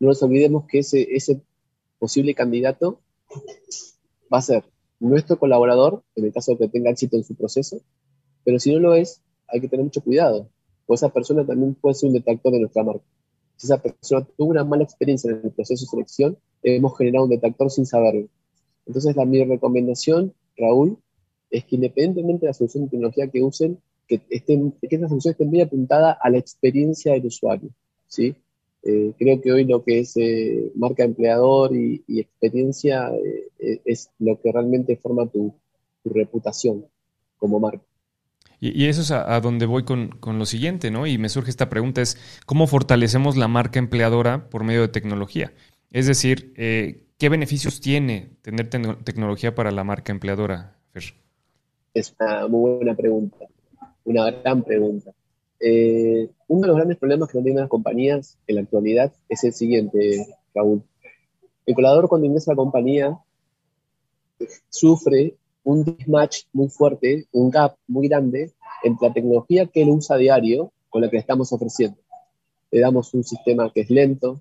no 0.00 0.08
nos 0.08 0.22
olvidemos 0.22 0.64
que 0.66 0.78
ese, 0.78 1.42
posible 1.98 2.34
candidato 2.34 2.98
va 4.32 4.38
a 4.38 4.42
ser 4.42 4.64
nuestro 4.98 5.38
colaborador, 5.38 6.02
en 6.16 6.24
el 6.24 6.32
caso 6.32 6.52
de 6.52 6.58
que 6.58 6.68
tenga 6.68 6.90
éxito 6.90 7.16
en 7.16 7.24
su 7.24 7.34
proceso, 7.34 7.82
pero 8.42 8.58
si 8.58 8.72
no 8.72 8.80
lo 8.80 8.94
es, 8.94 9.22
hay 9.48 9.60
que 9.60 9.68
tener 9.68 9.84
mucho 9.84 10.00
cuidado, 10.00 10.48
porque 10.86 10.96
esa 10.96 11.10
persona 11.10 11.46
también 11.46 11.74
puede 11.74 11.94
ser 11.94 12.08
un 12.08 12.14
detector 12.14 12.52
de 12.52 12.60
nuestra 12.60 12.82
marca. 12.82 13.04
Si 13.56 13.66
esa 13.66 13.82
persona 13.82 14.26
tuvo 14.36 14.48
una 14.48 14.64
mala 14.64 14.82
experiencia 14.82 15.30
en 15.30 15.42
el 15.44 15.50
proceso 15.50 15.84
de 15.84 15.90
selección, 15.90 16.38
hemos 16.62 16.96
generado 16.96 17.24
un 17.24 17.30
detector 17.30 17.70
sin 17.70 17.84
saberlo. 17.84 18.28
Entonces, 18.86 19.14
la, 19.14 19.26
mi 19.26 19.44
recomendación, 19.44 20.32
Raúl, 20.56 20.98
es 21.50 21.64
que 21.66 21.76
independientemente 21.76 22.46
de 22.46 22.50
la 22.50 22.54
solución 22.54 22.84
de 22.84 22.90
tecnología 22.90 23.28
que 23.28 23.42
usen, 23.42 23.78
que, 24.08 24.22
estén, 24.30 24.72
que 24.72 24.88
esta 24.90 25.08
solución 25.08 25.32
esté 25.32 25.44
muy 25.44 25.60
apuntada 25.60 26.12
a 26.12 26.30
la 26.30 26.38
experiencia 26.38 27.12
del 27.12 27.26
usuario. 27.26 27.70
¿sí? 28.08 28.34
Eh, 28.82 29.12
creo 29.18 29.40
que 29.40 29.52
hoy 29.52 29.64
lo 29.64 29.84
que 29.84 30.00
es 30.00 30.16
eh, 30.16 30.72
marca 30.74 31.04
empleador 31.04 31.74
y, 31.74 32.02
experiencia 32.08 33.10
eh, 33.10 33.82
es 33.84 34.10
lo 34.18 34.40
que 34.40 34.52
realmente 34.52 34.96
forma 34.96 35.26
tu, 35.26 35.54
reputación 36.02 36.86
como 37.36 37.60
marca. 37.60 37.84
Y, 38.58 38.86
eso 38.86 39.02
es 39.02 39.10
a, 39.10 39.38
donde 39.40 39.66
voy 39.66 39.84
con, 39.84 40.08
con, 40.08 40.38
lo 40.38 40.46
siguiente, 40.46 40.90
¿no? 40.90 41.06
Y 41.06 41.18
me 41.18 41.28
surge 41.28 41.50
esta 41.50 41.68
pregunta, 41.68 42.00
es 42.00 42.18
¿cómo 42.46 42.66
fortalecemos 42.66 43.36
la 43.36 43.48
marca 43.48 43.78
empleadora 43.78 44.48
por 44.48 44.64
medio 44.64 44.80
de 44.80 44.88
tecnología? 44.88 45.52
Es 45.90 46.06
decir, 46.06 46.52
¿qué 46.54 47.28
beneficios 47.28 47.80
tiene 47.80 48.30
tener 48.42 48.70
tecnología 48.70 49.54
para 49.54 49.70
la 49.72 49.84
marca 49.84 50.12
empleadora, 50.12 50.76
Fer? 50.92 51.04
Es 51.92 52.14
una 52.18 52.48
muy 52.48 52.76
buena 52.76 52.94
pregunta, 52.94 53.46
una 54.04 54.30
gran 54.30 54.62
pregunta. 54.62 55.12
Eh, 55.60 56.30
uno 56.48 56.60
de 56.62 56.66
los 56.68 56.76
grandes 56.76 56.96
problemas 56.96 57.28
que 57.28 57.38
no 57.38 57.44
tienen 57.44 57.60
las 57.60 57.68
compañías 57.68 58.38
en 58.46 58.56
la 58.56 58.62
actualidad 58.62 59.12
es 59.28 59.44
el 59.44 59.52
siguiente, 59.52 60.26
Raúl. 60.54 60.82
El 61.66 61.74
colaborador 61.74 62.08
cuando 62.08 62.26
ingresa 62.26 62.50
a 62.50 62.54
la 62.54 62.56
compañía 62.56 63.18
sufre 64.70 65.36
un 65.62 65.84
mismatch 65.84 66.44
muy 66.52 66.68
fuerte, 66.68 67.26
un 67.32 67.50
gap 67.50 67.76
muy 67.86 68.08
grande 68.08 68.52
entre 68.82 69.08
la 69.08 69.14
tecnología 69.14 69.66
que 69.66 69.82
él 69.82 69.90
usa 69.90 70.16
a 70.16 70.18
diario 70.18 70.72
con 70.88 71.02
la 71.02 71.10
que 71.10 71.16
le 71.16 71.20
estamos 71.20 71.52
ofreciendo. 71.52 71.98
Le 72.70 72.80
damos 72.80 73.12
un 73.12 73.22
sistema 73.22 73.70
que 73.72 73.82
es 73.82 73.90
lento, 73.90 74.40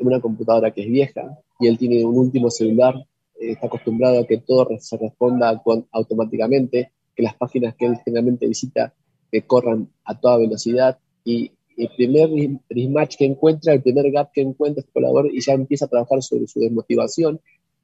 una 0.00 0.20
computadora 0.20 0.72
que 0.72 0.82
es 0.82 0.90
vieja, 0.90 1.38
y 1.60 1.68
él 1.68 1.78
tiene 1.78 2.04
un 2.04 2.16
último 2.16 2.50
celular, 2.50 2.94
eh, 3.40 3.52
está 3.52 3.66
acostumbrado 3.66 4.20
a 4.20 4.26
que 4.26 4.38
todo 4.38 4.66
se 4.78 4.96
responda 4.96 5.62
automáticamente, 5.92 6.92
que 7.14 7.22
las 7.22 7.34
páginas 7.34 7.74
que 7.76 7.86
él 7.86 7.96
generalmente 8.04 8.46
visita 8.46 8.92
que 9.30 9.42
corran 9.42 9.88
a 10.04 10.18
toda 10.18 10.38
velocidad 10.38 10.98
y 11.24 11.52
el 11.78 11.90
primer 11.96 12.28
mismatch 12.70 13.16
que 13.16 13.24
encuentra, 13.24 13.72
el 13.72 13.82
primer 13.82 14.10
gap 14.10 14.32
que 14.32 14.40
encuentra 14.40 14.80
este 14.80 14.92
colaborador 14.92 15.32
y 15.32 15.40
ya 15.40 15.52
empieza 15.52 15.84
a 15.84 15.88
trabajar 15.88 16.22
sobre 16.22 16.48
su 16.48 16.58
desmotivación, 16.58 17.40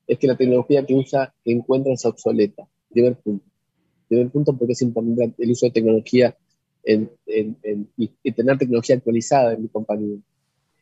es 0.06 0.18
que 0.18 0.26
la 0.26 0.36
tecnología 0.36 0.84
que 0.84 0.94
usa, 0.94 1.32
que 1.44 1.52
encuentra 1.52 1.92
es 1.92 2.04
obsoleta. 2.04 2.66
Primer 2.90 3.16
punto. 3.16 3.44
Primer 4.08 4.30
punto 4.30 4.56
porque 4.56 4.72
es 4.72 4.82
importante 4.82 5.42
el 5.42 5.50
uso 5.50 5.66
de 5.66 5.72
tecnología 5.72 6.36
en, 6.82 7.10
y, 7.96 8.32
tener 8.32 8.58
tecnología 8.58 8.96
actualizada 8.96 9.54
en 9.54 9.62
mi 9.62 9.68
compañía. 9.68 10.18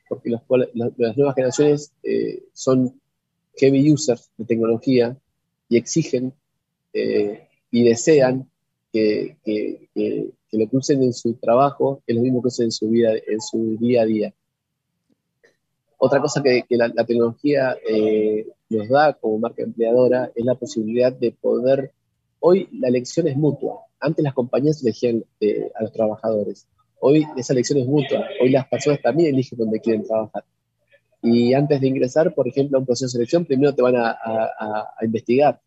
Porque 0.09 0.31
las 0.31 0.43
nuevas 0.49 1.35
generaciones 1.35 1.93
eh, 2.03 2.45
son 2.55 2.99
heavy 3.57 3.93
users 3.93 4.31
de 4.39 4.45
tecnología 4.47 5.17
y 5.69 5.77
exigen 5.77 6.33
eh, 6.95 7.47
y 7.71 7.85
desean 7.85 8.49
que, 8.93 9.37
que 9.45 10.33
lo 10.59 10.69
que 10.69 10.77
usen 10.77 11.03
en 11.03 11.13
su 11.13 11.35
trabajo 11.35 12.03
es 12.07 12.15
lo 12.15 12.23
mismo 12.23 12.43
que 12.43 12.49
usen 12.49 12.67
en 12.67 12.73
su, 12.73 12.89
vida, 12.89 13.13
en 13.27 13.41
su 13.41 13.77
día 13.79 14.03
a 14.03 14.05
día. 14.05 14.35
Otra 15.99 16.21
cosa 16.21 16.43
que, 16.43 16.65
la, 16.71 16.91
tecnología 16.91 17.77
eh, 17.89 18.47
nos 18.69 18.89
da 18.89 19.15
como 19.15 19.39
marca 19.39 19.63
empleadora 19.63 20.31
es 20.35 20.45
la 20.45 20.55
posibilidad 20.55 21.13
de 21.13 21.33
poder, 21.33 21.93
hoy 22.41 22.69
la 22.73 22.89
elección 22.89 23.29
es 23.29 23.37
mutua, 23.37 23.81
antes 24.01 24.23
las 24.23 24.35
compañías 24.35 24.83
elegían 24.83 25.25
eh, 25.41 25.71
a 25.75 25.85
los 25.85 25.93
trabajadores, 25.93 26.67
hoy 27.01 27.25
esa 27.37 27.53
elección 27.53 27.79
es 27.79 27.87
mutua, 27.87 28.27
hoy 28.43 28.51
las 28.51 28.67
personas 28.67 29.01
también 29.01 29.35
eligen 29.35 29.59
dónde 29.59 29.81
quieren 29.81 30.05
trabajar. 30.05 30.45
Y 31.25 31.55
antes 31.55 31.81
de 31.81 31.87
ingresar, 31.87 32.35
por 32.35 32.49
ejemplo, 32.49 32.77
a 32.77 32.81
un 32.81 32.87
proceso 32.87 33.07
de 33.07 33.11
selección, 33.13 33.45
primero 33.45 33.73
te 33.73 33.81
van 33.81 33.95
a, 33.95 34.11
a 34.11 35.05
investigar 35.05 35.61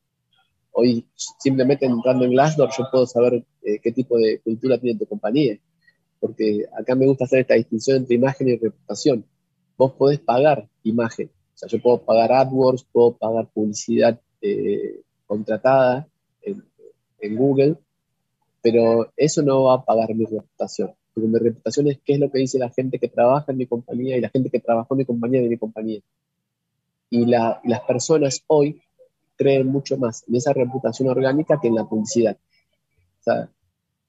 Hoy 0.78 1.08
simplemente 1.16 1.86
entrando 1.86 2.26
en 2.26 2.32
Glassdoor 2.32 2.70
yo 2.78 2.84
puedo 2.92 3.08
saber 3.08 3.46
eh, 3.66 3.80
qué 3.82 3.92
tipo 3.92 4.18
de 4.18 4.40
cultura 4.40 4.78
tiene 4.78 5.00
tu 5.00 5.08
compañía, 5.08 5.58
porque 6.20 6.66
acá 6.78 6.94
me 6.94 7.08
gusta 7.08 7.26
hacer 7.26 7.40
esta 7.40 7.56
distinción 7.56 7.98
entre 7.98 8.16
imagen 8.16 8.48
y 8.48 8.58
reputación. 8.58 9.26
Vos 9.76 9.94
podés 9.94 10.20
pagar 10.20 10.70
imagen, 10.84 11.28
o 11.28 11.58
sea, 11.58 11.68
yo 11.68 11.82
puedo 11.82 12.02
pagar 12.04 12.32
AdWords, 12.32 12.86
puedo 12.92 13.18
pagar 13.18 13.48
publicidad 13.52 14.20
eh, 14.42 15.02
contratada 15.26 16.08
en, 16.44 16.64
en 17.20 17.36
Google, 17.36 17.76
pero 18.62 19.12
eso 19.18 19.42
no 19.42 19.64
va 19.64 19.76
a 19.76 19.84
pagar 19.84 20.14
mi 20.14 20.26
reputación, 20.26 20.92
porque 21.14 21.28
mi 21.28 21.40
reputación 21.40 21.88
es 21.88 22.00
qué 22.06 22.14
es 22.14 22.20
lo 22.20 22.30
que 22.30 22.40
dice 22.40 22.60
la 22.60 22.70
gente 22.70 23.00
que 23.00 23.08
trabaja 23.08 23.52
en 23.52 23.58
mi 23.58 23.66
compañía 23.66 24.16
y 24.16 24.22
la 24.22 24.30
gente 24.30 24.50
que 24.52 24.60
trabajó 24.60 24.94
en 24.94 25.00
mi 25.00 25.06
compañía 25.06 25.42
de 25.42 25.50
mi 25.50 25.58
compañía. 25.58 26.02
Y, 27.10 27.26
la, 27.26 27.62
y 27.64 27.70
las 27.70 27.82
personas 27.82 28.44
hoy 28.48 28.82
creen 29.36 29.68
mucho 29.68 29.98
más 29.98 30.24
en 30.28 30.36
esa 30.36 30.54
reputación 30.54 31.10
orgánica 31.10 31.60
que 31.62 31.68
en 31.68 31.76
la 31.76 31.86
publicidad. 31.86 32.38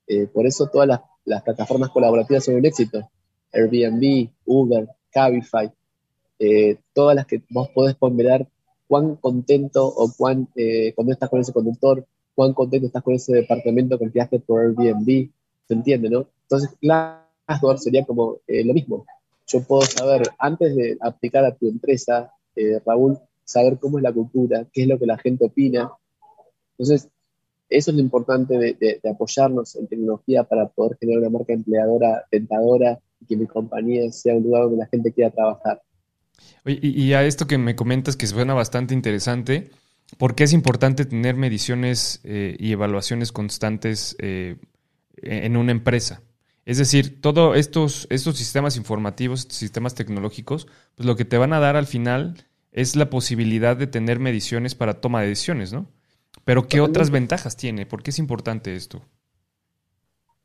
Eh, 0.06 0.26
por 0.26 0.46
eso 0.46 0.68
todas 0.68 0.88
las, 1.24 1.42
plataformas 1.42 1.90
colaborativas 1.90 2.44
son 2.44 2.54
un 2.54 2.64
éxito. 2.64 3.10
Airbnb, 3.52 4.30
Uber, 4.44 4.88
Cabify, 5.10 5.70
eh, 6.38 6.78
todas 6.92 7.16
las 7.16 7.26
que 7.26 7.42
vos 7.50 7.68
podés 7.70 7.96
ponderar 7.96 8.46
cuán 8.86 9.16
contento 9.16 9.84
o 9.86 10.12
cuán 10.16 10.48
eh, 10.54 10.92
cuando 10.94 11.12
estás 11.12 11.28
con 11.28 11.40
ese 11.40 11.52
conductor, 11.52 12.06
cuán 12.34 12.54
contento 12.54 12.86
estás 12.86 13.02
con 13.02 13.14
ese 13.14 13.32
departamento 13.32 13.98
que 13.98 14.10
creaste 14.10 14.38
por 14.38 14.60
Airbnb, 14.60 15.30
¿se 15.66 15.74
entiende, 15.74 16.10
no? 16.10 16.28
Entonces, 16.42 16.70
Glassdoor 16.80 17.78
sería 17.80 18.04
como 18.04 18.38
lo 18.46 18.74
mismo. 18.74 19.04
Yo 19.48 19.62
puedo 19.62 19.82
saber, 19.82 20.28
antes 20.38 20.76
de 20.76 20.96
aplicar 21.00 21.44
a 21.44 21.54
tu 21.56 21.68
empresa, 21.68 22.30
Raúl, 22.84 23.18
saber 23.42 23.78
cómo 23.78 23.98
es 23.98 24.04
la 24.04 24.12
cultura, 24.12 24.66
qué 24.72 24.82
es 24.82 24.88
lo 24.88 24.98
que 24.98 25.06
la 25.06 25.18
gente 25.18 25.46
opina. 25.46 25.90
Entonces, 26.72 27.08
eso 27.68 27.90
es 27.90 27.96
lo 27.96 28.00
importante 28.00 28.56
de, 28.58 29.00
apoyarnos 29.10 29.76
en 29.76 29.86
tecnología 29.86 30.44
para 30.44 30.68
poder 30.68 30.96
generar 30.98 31.22
una 31.22 31.30
marca 31.30 31.52
empleadora 31.52 32.24
tentadora 32.30 32.98
y 33.20 33.26
que 33.26 33.36
mi 33.36 33.46
compañía 33.46 34.10
sea 34.12 34.34
un 34.34 34.44
lugar 34.44 34.62
donde 34.62 34.78
la 34.78 34.86
gente 34.86 35.12
quiera 35.12 35.30
trabajar. 35.30 35.82
y, 36.64 37.12
a 37.12 37.24
esto 37.24 37.46
que 37.46 37.58
me 37.58 37.76
comentas 37.76 38.16
que 38.16 38.26
suena 38.26 38.54
bastante 38.54 38.94
interesante, 38.94 39.70
¿por 40.18 40.34
qué 40.34 40.44
es 40.44 40.52
importante 40.52 41.04
tener 41.04 41.36
mediciones 41.36 42.20
eh, 42.24 42.56
y 42.58 42.72
evaluaciones 42.72 43.32
constantes 43.32 44.16
eh, 44.18 44.56
en 45.16 45.56
una 45.56 45.72
empresa? 45.72 46.22
Es 46.66 46.78
decir, 46.78 47.20
todos 47.20 47.56
estos, 47.56 48.08
estos 48.10 48.36
sistemas 48.36 48.76
informativos, 48.76 49.40
estos 49.40 49.56
sistemas 49.56 49.94
tecnológicos, 49.94 50.66
pues 50.96 51.06
lo 51.06 51.14
que 51.14 51.24
te 51.24 51.38
van 51.38 51.52
a 51.52 51.60
dar 51.60 51.76
al 51.76 51.86
final 51.86 52.34
es 52.72 52.96
la 52.96 53.08
posibilidad 53.08 53.76
de 53.76 53.86
tener 53.86 54.18
mediciones 54.18 54.74
para 54.74 55.00
toma 55.00 55.22
de 55.22 55.28
decisiones, 55.28 55.72
¿no? 55.72 55.88
Pero 56.46 56.68
¿qué 56.68 56.80
otras 56.80 57.10
ventajas 57.10 57.56
tiene? 57.56 57.86
¿Por 57.86 58.04
qué 58.04 58.10
es 58.10 58.20
importante 58.20 58.76
esto? 58.76 59.02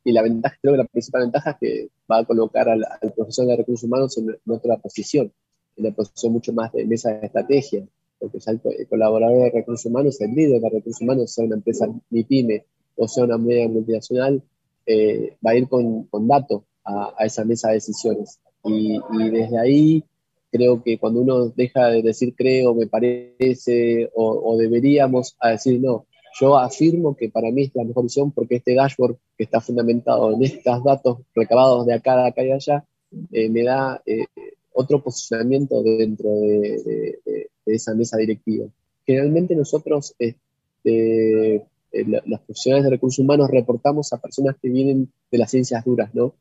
Y 0.04 0.12
la 0.12 0.24
ventaja, 0.24 0.58
creo 0.60 0.74
que 0.74 0.78
la 0.80 0.86
principal 0.86 1.22
ventaja 1.22 1.52
es 1.52 1.58
que 1.60 1.90
va 2.12 2.18
a 2.18 2.26
colocar 2.26 2.68
al, 2.70 2.84
profesor 3.16 3.46
de 3.46 3.58
recursos 3.58 3.84
humanos 3.84 4.18
en, 4.18 4.36
otra 4.52 4.78
posición, 4.78 5.32
en 5.78 5.86
una 5.86 5.96
posición 5.96 6.34
mucho 6.34 6.54
más 6.54 6.72
de 6.72 6.86
mesa 6.86 7.12
de 7.12 7.28
estrategia, 7.28 7.86
porque 8.18 8.40
el, 8.48 8.88
colaborador 8.88 9.44
de 9.44 9.52
recursos 9.52 9.86
humanos, 9.86 10.20
el 10.22 10.34
líder 10.34 10.60
de 10.60 10.70
recursos 10.72 11.02
humanos, 11.02 11.32
sea 11.32 11.46
una 11.46 11.58
empresa 11.58 11.88
ni 12.10 12.24
pyme 12.24 12.66
o 12.96 13.08
sea 13.08 13.26
una 13.26 13.38
media 13.38 13.68
multinacional, 13.68 14.42
eh, 14.88 15.38
va 15.46 15.52
a 15.52 15.56
ir 15.56 15.70
con, 15.70 16.08
datos 16.28 16.64
a, 16.84 17.14
esa 17.20 17.46
mesa 17.46 17.68
de 17.68 17.76
decisiones. 17.76 18.40
y 18.64 19.00
desde 19.30 19.60
ahí 19.60 20.04
creo 20.52 20.84
que 20.84 20.98
cuando 20.98 21.22
uno 21.22 21.48
deja 21.50 21.88
de 21.88 22.02
decir 22.02 22.36
creo, 22.36 22.76
me 22.76 22.88
parece 22.88 24.10
o, 24.14 24.58
deberíamos 24.58 25.36
a 25.40 25.52
decir 25.52 25.80
no, 25.82 26.06
yo 26.40 26.58
afirmo 26.58 27.16
que 27.16 27.30
para 27.30 27.52
mí 27.52 27.64
es 27.64 27.72
la 27.74 27.84
mejor 27.84 28.06
opción 28.06 28.32
porque 28.32 28.56
este 28.56 28.76
dashboard 28.76 29.16
que 29.38 29.46
está 29.46 29.62
fundamentado 29.62 30.34
en 30.34 30.44
estos 30.44 30.84
datos 30.84 31.20
recabados 31.34 31.86
de 31.86 31.94
acá, 31.94 32.18
de 32.18 32.28
acá 32.28 32.44
y 32.44 32.52
allá, 32.52 32.86
eh, 33.32 33.50
me 33.50 33.64
da 33.64 34.02
eh, 34.06 34.26
otro 34.74 35.02
posicionamiento 35.02 35.82
dentro 35.84 36.30
de, 36.30 37.20
esa 37.66 37.94
mesa 37.94 38.18
directiva. 38.18 38.66
Generalmente 39.06 39.56
nosotros, 39.56 40.14
este, 40.20 41.56
eh, 41.56 42.06
los 42.26 42.40
profesionales 42.42 42.86
de 42.86 42.90
recursos 42.90 43.20
humanos, 43.20 43.50
reportamos 43.50 44.12
a 44.14 44.22
personas 44.22 44.56
que 44.62 44.70
vienen 44.70 45.12
de 45.32 45.38
las 45.38 45.52
ciencias 45.52 45.84
duras, 45.86 46.14
¿no? 46.14 46.34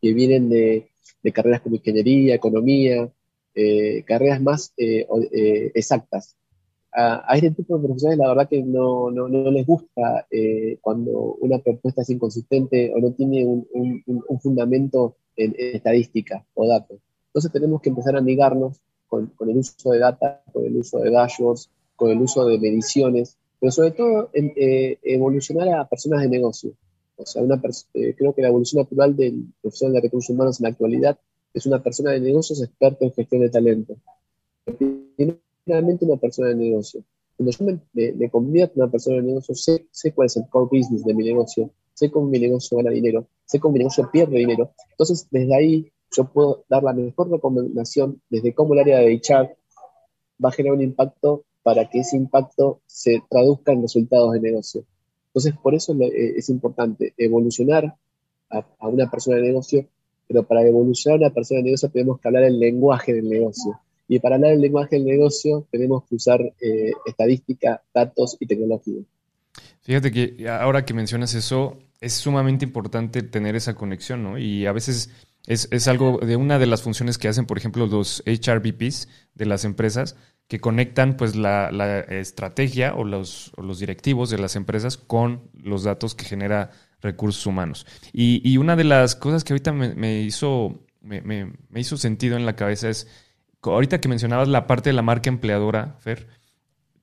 Que 0.00 0.12
vienen 0.12 0.48
de, 0.48 0.88
de 1.22 1.32
carreras 1.32 1.60
como 1.60 1.76
ingeniería, 1.76 2.34
economía, 2.34 3.10
eh, 3.56 4.04
carreras 4.04 4.40
más 4.42 4.72
eh, 4.76 5.06
eh, 5.32 5.72
exactas. 5.74 6.36
A, 6.92 7.34
este 7.34 7.50
tipo 7.50 7.76
de 7.76 7.86
profesionales 7.86 8.18
la 8.18 8.28
verdad 8.28 8.48
que 8.48 8.62
no, 8.62 9.10
no, 9.10 9.28
no 9.28 9.50
les 9.50 9.66
gusta 9.66 10.26
cuando 10.80 11.36
una 11.40 11.58
propuesta 11.58 12.00
es 12.00 12.08
inconsistente 12.08 12.90
o 12.94 13.00
no 13.00 13.12
tiene 13.12 13.44
un, 13.44 13.66
un, 14.06 14.40
fundamento 14.40 15.16
en, 15.36 15.54
estadística 15.58 16.46
o 16.54 16.66
datos. 16.66 16.98
Entonces 17.26 17.52
tenemos 17.52 17.82
que 17.82 17.90
empezar 17.90 18.14
a 18.14 18.20
amigarnos 18.20 18.80
con, 19.08 19.26
con, 19.36 19.50
el 19.50 19.58
uso 19.58 19.90
de 19.90 19.98
data, 19.98 20.42
con 20.50 20.64
el 20.64 20.74
uso 20.74 21.00
de 21.00 21.10
dashboards, 21.10 21.70
con 21.96 22.10
el 22.10 22.20
uso 22.20 22.46
de 22.46 22.58
mediciones, 22.58 23.36
pero 23.60 23.72
sobre 23.72 23.90
todo 23.90 24.30
evolucionar 24.32 25.68
a 25.68 25.86
personas 25.86 26.22
de 26.22 26.28
negocio. 26.28 26.72
O 27.16 27.24
sea, 27.24 27.42
una 27.42 27.60
eh, 27.94 28.14
creo 28.16 28.34
que 28.34 28.42
la 28.42 28.48
evolución 28.48 28.82
natural 28.82 29.16
del 29.16 29.46
profesional 29.60 29.94
de 29.94 30.00
recursos 30.02 30.30
humanos 30.30 30.60
en 30.60 30.64
la 30.64 30.70
actualidad 30.70 31.18
es 31.56 31.66
una 31.66 31.82
persona 31.82 32.12
de 32.12 32.20
negocios 32.20 32.62
experta 32.62 33.04
en 33.04 33.12
gestión 33.12 33.40
de 33.40 33.48
talento. 33.48 33.96
Realmente 35.64 36.04
una 36.04 36.16
persona 36.16 36.48
de 36.48 36.54
negocio. 36.54 37.02
Cuando 37.36 37.52
yo 37.52 37.64
me, 37.94 38.30
convierto 38.30 38.74
en 38.76 38.82
una 38.82 38.90
persona 38.90 39.16
de 39.16 39.22
negocio, 39.22 39.54
sé, 39.54 39.86
sé 39.90 40.12
cuál 40.12 40.26
es 40.26 40.36
el 40.36 40.48
core 40.48 40.68
business 40.70 41.04
de 41.04 41.14
mi 41.14 41.24
negocio, 41.24 41.70
sé 41.94 42.10
cómo 42.10 42.26
mi 42.26 42.38
negocio 42.38 42.76
gana 42.76 42.90
dinero, 42.90 43.26
sé 43.46 43.58
cómo 43.58 43.72
mi 43.72 43.78
negocio 43.78 44.08
pierde 44.12 44.38
dinero. 44.38 44.72
Entonces, 44.90 45.26
desde 45.30 45.54
ahí 45.54 45.92
yo 46.14 46.24
puedo 46.30 46.64
dar 46.68 46.82
la 46.82 46.92
mejor 46.92 47.30
recomendación 47.30 48.20
desde 48.28 48.54
cómo 48.54 48.74
el 48.74 48.80
área 48.80 48.98
de 48.98 49.14
HR 49.14 49.56
va 50.44 50.50
a 50.50 50.52
generar 50.52 50.76
un 50.76 50.82
impacto 50.82 51.44
para 51.62 51.88
que 51.88 52.00
ese 52.00 52.16
impacto 52.16 52.80
se 52.86 53.22
traduzca 53.30 53.72
en 53.72 53.82
resultados 53.82 54.32
de 54.32 54.40
negocio. 54.40 54.84
Entonces, 55.28 55.54
por 55.62 55.74
eso 55.74 55.94
eh, 56.00 56.34
es 56.36 56.48
importante 56.48 57.14
evolucionar 57.16 57.96
a, 58.50 58.88
una 58.88 59.10
persona 59.10 59.36
de 59.36 59.42
negocio, 59.42 59.86
pero 60.28 60.42
para 60.42 60.62
evolucionar 60.66 61.20
una 61.20 61.30
persona 61.30 61.58
de 61.58 61.64
negocio 61.64 61.88
tenemos 61.90 62.20
que 62.20 62.28
hablar 62.28 62.44
el 62.44 62.58
lenguaje 62.58 63.14
del 63.14 63.28
negocio. 63.28 63.78
Y 64.08 64.18
para 64.20 64.36
hablar 64.36 64.52
el 64.52 64.60
lenguaje 64.60 64.96
del 64.96 65.04
negocio 65.04 65.66
tenemos 65.70 66.04
que 66.04 66.14
usar 66.16 66.40
eh, 66.60 66.92
estadística, 67.06 67.82
datos 67.92 68.36
y 68.40 68.46
tecnología. 68.46 69.02
Fíjate 69.82 70.10
que 70.10 70.48
ahora 70.48 70.84
que 70.84 70.94
mencionas 70.94 71.34
eso, 71.34 71.78
es 72.00 72.12
sumamente 72.12 72.64
importante 72.64 73.22
tener 73.22 73.56
esa 73.56 73.74
conexión, 73.74 74.22
¿no? 74.22 74.38
Y 74.38 74.66
a 74.66 74.72
veces 74.72 75.10
es, 75.46 75.68
es, 75.70 75.88
algo 75.88 76.18
de 76.18 76.36
una 76.36 76.58
de 76.58 76.66
las 76.66 76.82
funciones 76.82 77.18
que 77.18 77.28
hacen, 77.28 77.46
por 77.46 77.56
ejemplo, 77.56 77.86
los 77.86 78.22
HRBPs 78.26 79.08
de 79.34 79.46
las 79.46 79.64
empresas, 79.64 80.16
que 80.48 80.60
conectan 80.60 81.16
pues 81.16 81.34
la, 81.34 81.70
la 81.72 82.00
estrategia 82.00 82.94
o 82.94 83.04
los, 83.04 83.52
o 83.56 83.62
los, 83.62 83.78
directivos 83.80 84.30
de 84.30 84.38
las 84.38 84.56
empresas 84.56 84.96
con 84.96 85.42
los 85.54 85.82
datos 85.82 86.14
que 86.14 86.24
genera 86.24 86.70
recursos 87.06 87.46
humanos. 87.46 87.86
Y, 88.12 88.42
y 88.44 88.58
una 88.58 88.76
de 88.76 88.84
las 88.84 89.16
cosas 89.16 89.44
que 89.44 89.52
ahorita 89.52 89.72
me, 89.72 90.20
hizo, 90.20 90.80
me, 91.00 91.20
me, 91.22 91.50
hizo 91.74 91.96
sentido 91.96 92.36
en 92.36 92.44
la 92.44 92.56
cabeza 92.56 92.88
es, 92.88 93.08
ahorita 93.62 94.00
que 94.00 94.08
mencionabas 94.08 94.48
la 94.48 94.66
parte 94.66 94.90
de 94.90 94.94
la 94.94 95.02
marca 95.02 95.30
empleadora, 95.30 95.96
Fer, 96.00 96.26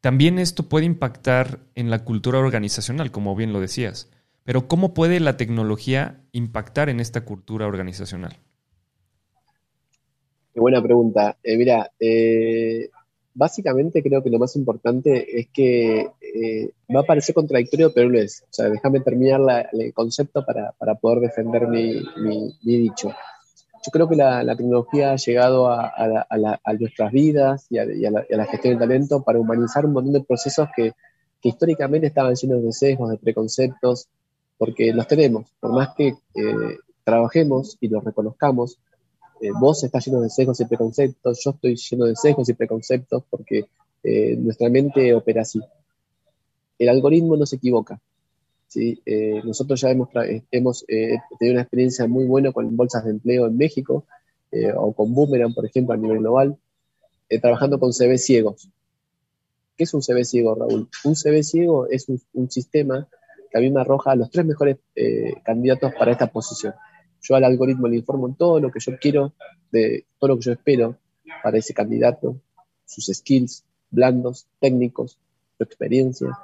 también 0.01 0.37
esto 0.37 0.67
puede 0.67 0.85
impactar 0.85 1.59
en 1.75 1.89
la 1.89 2.03
cultura 2.03 2.39
organizacional, 2.39 3.11
como 3.11 3.35
bien 3.35 3.53
lo 3.53 3.59
decías. 3.59 4.11
Pero 4.43 4.67
¿cómo 4.67 4.93
puede 4.93 5.19
la 5.19 5.37
tecnología 5.37 6.21
impactar 6.33 6.89
en 6.89 6.99
esta 6.99 7.21
cultura 7.21 7.65
organizacional? 7.65 8.37
Qué 10.53 10.59
buena 10.59 10.83
pregunta. 10.83 11.37
Eh, 11.41 11.57
mira, 11.57 11.91
eh, 11.99 12.89
básicamente 13.33 14.03
creo 14.03 14.23
que 14.23 14.29
lo 14.29 14.39
más 14.39 14.55
importante 14.55 15.39
es 15.39 15.47
que 15.51 16.07
eh, 16.21 16.71
va 16.93 17.01
a 17.01 17.05
parecer 17.05 17.33
contradictorio, 17.35 17.93
pero 17.93 18.09
no 18.09 18.19
es. 18.19 18.43
O 18.43 18.53
sea, 18.53 18.69
déjame 18.69 18.99
terminar 18.99 19.69
el 19.71 19.93
concepto 19.93 20.45
para, 20.45 20.95
poder 20.95 21.19
defender 21.19 21.67
mi, 21.67 22.03
dicho. 22.61 23.09
Yo 23.85 23.91
creo 23.91 24.07
que 24.07 24.15
la, 24.15 24.55
tecnología 24.55 25.11
ha 25.11 25.15
llegado 25.15 25.69
a, 25.69 25.91
nuestras 26.79 27.11
vidas 27.11 27.67
y, 27.69 27.77
a, 27.77 27.85
la, 27.85 28.45
gestión 28.45 28.75
de 28.75 28.79
talento 28.79 29.23
para 29.23 29.39
humanizar 29.39 29.85
un 29.85 29.93
montón 29.93 30.13
de 30.13 30.21
procesos 30.21 30.69
que, 30.75 30.93
que 31.41 31.49
históricamente 31.49 32.07
estaban 32.07 32.35
llenos 32.35 32.63
de 32.63 32.71
sesgos, 32.71 33.11
de 33.11 33.17
preconceptos, 33.17 34.07
porque 34.57 34.93
los 34.93 35.07
tenemos, 35.07 35.47
por 35.59 35.73
más 35.73 35.89
que 35.95 36.07
eh, 36.07 36.77
trabajemos 37.03 37.77
y 37.81 37.89
los 37.89 38.03
reconozcamos, 38.03 38.79
eh, 39.43 39.51
vos 39.59 39.83
estás 39.83 40.05
lleno 40.05 40.21
de 40.21 40.29
sesgos 40.29 40.59
y 40.59 40.65
preconceptos, 40.65 41.41
yo 41.43 41.51
estoy 41.51 41.75
lleno 41.75 42.05
de 42.05 42.15
sesgos 42.15 42.49
y 42.49 42.53
preconceptos 42.53 43.23
porque 43.29 43.65
eh, 44.03 44.35
nuestra 44.37 44.69
mente 44.69 45.13
opera 45.13 45.41
así. 45.41 45.61
El 46.79 46.89
algoritmo 46.89 47.37
no 47.37 47.45
se 47.45 47.57
equivoca. 47.57 47.99
¿sí? 48.67 48.99
nosotros 49.43 49.79
ya 49.81 49.91
hemos, 49.91 50.09
tenido 50.09 51.21
una 51.41 51.61
experiencia 51.61 52.07
muy 52.07 52.25
buena 52.25 52.51
con 52.51 52.75
bolsas 52.75 53.05
de 53.05 53.11
empleo 53.11 53.45
en 53.45 53.55
México 53.55 54.05
o 54.75 54.93
con 54.93 55.13
Boomerang, 55.13 55.53
por 55.53 55.63
ejemplo, 55.65 55.93
a 55.93 55.97
nivel 55.97 56.17
global, 56.19 56.57
trabajando 57.39 57.79
con 57.79 57.93
CV 57.93 58.17
ciegos. 58.17 58.67
¿Qué 59.77 59.83
es 59.83 59.93
un 59.93 60.01
CV 60.01 60.25
ciego, 60.25 60.55
Raúl? 60.55 60.89
Un 61.03 61.15
CV 61.15 61.43
ciego 61.43 61.87
es 61.87 62.07
un 62.09 62.49
sistema 62.49 63.07
que 63.53 63.59
a 63.59 63.61
mí 63.61 63.69
me 63.69 63.81
arroja 63.81 64.15
los 64.15 64.31
tres 64.31 64.45
mejores 64.45 64.77
eh, 64.95 65.35
candidatos 65.43 65.93
para 65.93 66.11
esta 66.11 66.27
posición. 66.27 66.73
Yo 67.23 67.35
al 67.35 67.43
algoritmo 67.43 67.87
le 67.87 67.97
informo 67.97 68.35
todo 68.37 68.59
lo 68.59 68.69
que 68.69 68.79
yo 68.79 68.97
quiero, 68.99 69.33
de 69.71 70.05
todo 70.19 70.29
lo 70.29 70.35
que 70.37 70.43
yo 70.43 70.51
espero 70.51 70.97
para 71.41 71.57
ese 71.57 71.73
candidato, 71.73 72.37
sus 72.85 73.07
skills 73.07 73.63
blandos, 73.89 74.45
técnicos, 74.59 75.17
su 75.57 75.63
experiencia. 75.63 76.37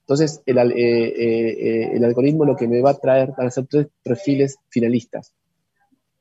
Entonces, 0.00 0.42
el, 0.46 0.58
eh, 0.58 0.74
eh, 0.76 1.90
el 1.94 2.04
algoritmo 2.04 2.44
lo 2.44 2.56
que 2.56 2.68
me 2.68 2.80
va 2.80 2.90
a 2.90 2.98
traer 2.98 3.32
van 3.36 3.46
a 3.46 3.50
ser 3.50 3.66
tres 3.66 3.88
perfiles 4.02 4.58
finalistas. 4.68 5.32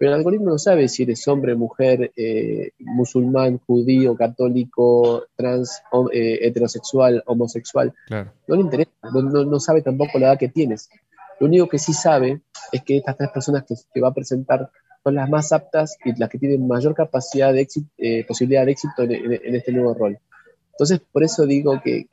Pero 0.02 0.14
el 0.14 0.18
algoritmo 0.18 0.50
no 0.50 0.58
sabe 0.58 0.88
si 0.88 1.04
eres 1.04 1.28
hombre, 1.28 1.54
mujer, 1.54 2.12
eh, 2.16 2.72
musulmán, 2.80 3.60
judío, 3.60 4.16
católico, 4.16 5.26
trans, 5.36 5.84
eh, 6.12 6.40
heterosexual, 6.42 7.22
homosexual. 7.28 7.94
No 8.10 8.56
le 8.56 8.62
interesa, 8.62 8.90
no, 9.14 9.60
sabe 9.60 9.84
tampoco 9.84 10.18
la 10.18 10.30
edad 10.30 10.40
que 10.40 10.48
tienes. 10.48 10.90
Lo 11.42 11.48
único 11.48 11.68
que 11.68 11.80
sí 11.80 11.92
sabe 11.92 12.40
es 12.72 12.84
que 12.84 12.98
estas 12.98 13.18
tres 13.18 13.32
personas 13.32 13.64
que, 13.64 14.00
va 14.00 14.10
a 14.10 14.14
presentar 14.14 14.70
son 15.04 15.16
las 15.16 15.28
más 15.28 15.52
aptas 15.52 15.98
y 16.06 16.16
las 16.16 16.30
que 16.30 16.38
tienen 16.38 16.68
mayor 16.68 16.94
capacidad 16.94 17.52
de 17.52 17.62
éxito, 17.62 17.90
eh, 17.98 18.24
posibilidad 18.28 18.64
de 18.64 18.74
éxito 18.74 19.02
en, 19.02 19.56
este 19.56 19.72
nuevo 19.72 19.96
rol. 19.96 20.20
Entonces, 20.74 21.02
por 21.12 21.24
eso 21.24 21.48
digo 21.48 21.82
que, 21.84 22.06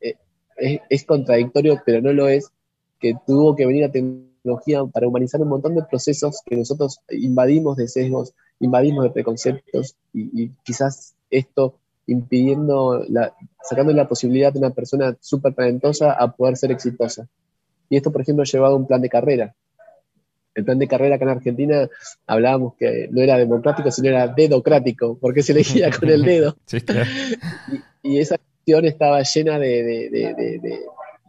es, 0.00 0.80
es, 0.88 1.04
contradictorio, 1.04 1.82
pero 1.84 2.00
no 2.00 2.14
lo 2.14 2.26
es, 2.28 2.52
que 2.98 3.14
tuvo 3.26 3.54
que 3.54 3.66
venir 3.66 3.84
a 3.84 3.92
tener 3.92 4.22
tecnología 4.42 4.82
para 4.86 5.08
humanizar 5.08 5.42
un 5.42 5.48
montón 5.48 5.74
de 5.74 5.82
procesos 5.82 6.40
que 6.46 6.56
nosotros 6.56 7.00
invadimos 7.10 7.76
de 7.76 7.86
sesgos, 7.86 8.32
invadimos 8.60 9.04
de 9.04 9.10
preconceptos 9.10 9.94
y, 10.14 10.52
quizás 10.64 11.16
esto 11.28 11.74
impidiendo, 12.06 13.04
la, 13.10 13.34
sacando 13.62 13.92
la 13.92 14.08
posibilidad 14.08 14.54
de 14.54 14.60
una 14.60 14.70
persona 14.70 15.18
súper 15.20 15.54
talentosa 15.54 16.12
a 16.12 16.32
poder 16.32 16.56
ser 16.56 16.72
exitosa. 16.72 17.28
Y 17.90 17.96
esto, 17.96 18.10
por 18.10 18.22
ejemplo, 18.22 18.42
ha 18.42 18.46
llevado 18.46 18.74
a 18.74 18.78
un 18.78 18.86
plan 18.86 19.02
de 19.02 19.10
carrera. 19.10 19.54
El 20.54 20.64
plan 20.64 20.78
de 20.78 20.88
carrera 20.88 21.16
acá 21.16 21.24
en 21.24 21.30
Argentina 21.30 21.88
hablábamos 22.26 22.74
que 22.76 23.08
no 23.10 23.20
era 23.20 23.36
democrático, 23.36 23.90
sino 23.90 24.08
era 24.08 24.28
dedocrático, 24.28 25.18
porque 25.20 25.42
se 25.42 25.52
elegía 25.52 25.90
con 25.90 26.08
el 26.08 26.22
dedo. 26.22 26.56
y, 28.02 28.18
esa 28.18 28.36
acción 28.36 28.84
estaba 28.84 29.22
llena 29.22 29.58
de, 29.58 30.08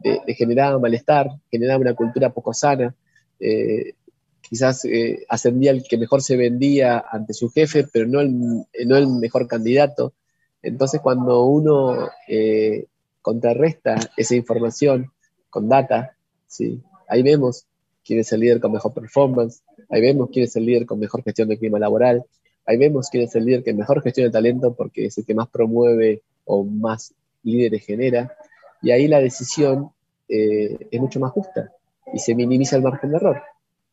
de, 0.03 0.33
generar 0.35 0.79
malestar, 0.79 1.29
generaba 1.49 1.81
una 1.81 1.93
cultura 1.95 2.31
poco 2.31 2.53
sana. 2.53 2.95
Eh, 3.39 3.93
quizás 4.41 4.85
eh, 4.85 5.25
ascendía 5.29 5.71
el 5.71 5.83
que 5.83 5.97
mejor 5.97 6.21
se 6.21 6.37
vendía 6.37 7.03
ante 7.11 7.33
su 7.33 7.49
jefe, 7.49 7.87
pero 7.91 8.07
no 8.07 8.19
el, 8.19 8.65
no 8.85 8.97
el 8.97 9.07
mejor 9.07 9.47
candidato. 9.47 10.13
Entonces, 10.61 11.01
cuando 11.01 11.43
uno 11.45 12.09
eh, 12.27 12.85
contrarresta 13.21 13.95
esa 14.15 14.35
información 14.35 15.11
con 15.49 15.67
data, 15.69 16.15
¿sí? 16.51 16.81
ahí 17.07 17.23
vemos 17.23 17.65
quién 18.03 18.19
es 18.19 18.31
el 18.33 18.41
líder 18.41 18.59
con 18.59 18.73
mejor 18.73 18.93
performance, 18.93 19.63
ahí 19.89 20.01
vemos 20.01 20.29
quién 20.31 20.45
es 20.45 20.55
el 20.55 20.65
líder 20.65 20.85
con 20.85 20.99
mejor 20.99 21.23
gestión 21.23 21.47
de 21.47 21.57
clima 21.57 21.79
laboral, 21.79 22.25
ahí 22.65 22.77
vemos 22.77 23.09
quién 23.09 23.23
es 23.23 23.35
el 23.35 23.45
líder 23.45 23.63
que 23.63 23.73
mejor 23.73 24.01
gestión 24.01 24.27
de 24.27 24.31
talento 24.31 24.73
porque 24.73 25.05
es 25.05 25.17
el 25.17 25.25
que 25.25 25.33
más 25.33 25.47
promueve 25.47 26.21
o 26.45 26.63
más 26.65 27.13
líderes 27.43 27.85
genera, 27.85 28.35
y 28.81 28.91
ahí 28.91 29.07
la 29.07 29.19
decisión 29.19 29.91
eh, 30.27 30.87
es 30.91 30.99
mucho 30.99 31.19
más 31.19 31.31
justa 31.31 31.71
y 32.13 32.19
se 32.19 32.35
minimiza 32.35 32.75
el 32.75 32.81
margen 32.81 33.11
de 33.11 33.17
error, 33.17 33.41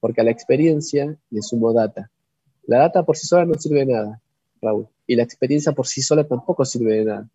porque 0.01 0.21
a 0.21 0.25
la 0.25 0.33
experiencia 0.33 1.17
le 1.31 1.43
sumo 1.43 1.73
data. 1.73 2.11
La 2.67 2.79
data 2.79 3.05
por 3.05 3.17
sí 3.17 3.27
sola 3.27 3.45
no 3.45 3.55
sirve 3.55 3.81
de 3.81 3.93
nada, 3.93 4.21
Raúl, 4.61 4.89
y 5.07 5.15
la 5.15 5.23
experiencia 5.23 5.73
por 5.73 5.87
sí 5.87 6.03
sola 6.03 6.25
tampoco 6.25 6.65
sirve 6.65 6.97
de 6.97 7.05
nada. 7.05 7.29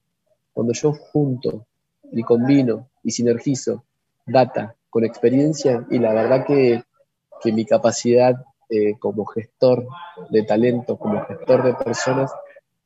Cuando 0.51 0.73
yo 0.73 0.93
junto 0.93 1.65
y 2.11 2.21
combino 2.23 2.89
y 3.03 3.11
sinergizo 3.11 3.83
data 4.25 4.75
con 4.93 5.03
experiencia, 5.03 5.87
y 5.89 5.97
la 5.97 6.13
verdad 6.13 6.45
que, 6.45 6.83
que 7.41 7.51
mi 7.51 7.65
capacidad 7.65 8.35
eh, 8.69 8.93
como 8.99 9.25
gestor 9.25 9.87
de 10.29 10.43
talento, 10.43 10.97
como 10.97 11.25
gestor 11.25 11.63
de 11.63 11.73
personas, 11.73 12.31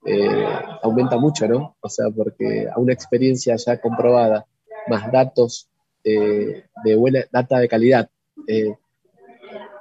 eh, 0.05 0.47
aumenta 0.83 1.17
mucho, 1.17 1.49
¿no? 1.49 1.75
O 1.81 1.89
sea, 1.89 2.05
porque 2.15 2.65
a 2.73 2.79
una 2.79 2.93
experiencia 2.93 3.57
ya 3.57 3.81
comprobada, 3.81 4.45
más 4.87 5.11
datos 5.11 5.67
eh, 6.01 6.63
de 6.85 6.95
buena 6.95 7.25
data 7.29 7.59
de 7.59 7.67
calidad. 7.67 8.09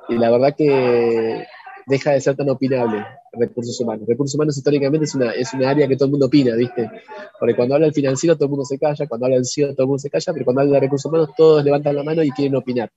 Y 0.08 0.14
la 0.18 0.28
verdad 0.28 0.56
que 0.56 1.46
deja 1.86 2.12
de 2.12 2.20
ser 2.20 2.36
tan 2.36 2.48
opinable 2.50 3.04
recursos 3.32 3.80
humanos. 3.80 4.06
Recursos 4.08 4.34
humanos 4.34 4.56
históricamente 4.56 5.04
es 5.04 5.14
una, 5.14 5.30
es 5.32 5.54
una 5.54 5.70
área 5.70 5.86
que 5.86 5.96
todo 5.96 6.06
el 6.06 6.10
mundo 6.10 6.26
opina, 6.26 6.54
¿viste? 6.56 6.90
Porque 7.38 7.54
cuando 7.54 7.76
habla 7.76 7.86
el 7.86 7.92
financiero 7.92 8.34
todo 8.34 8.46
el 8.46 8.50
mundo 8.50 8.64
se 8.64 8.78
calla, 8.78 9.06
cuando 9.06 9.26
habla 9.26 9.36
el 9.36 9.46
CEO 9.46 9.72
todo 9.72 9.84
el 9.84 9.88
mundo 9.88 10.00
se 10.00 10.10
calla, 10.10 10.32
pero 10.32 10.44
cuando 10.44 10.62
habla 10.62 10.74
de 10.74 10.80
recursos 10.80 11.08
humanos 11.08 11.30
todos 11.36 11.64
levantan 11.64 11.94
la 11.94 12.02
mano 12.02 12.22
y 12.22 12.30
quieren 12.30 12.56
opinar. 12.56 12.90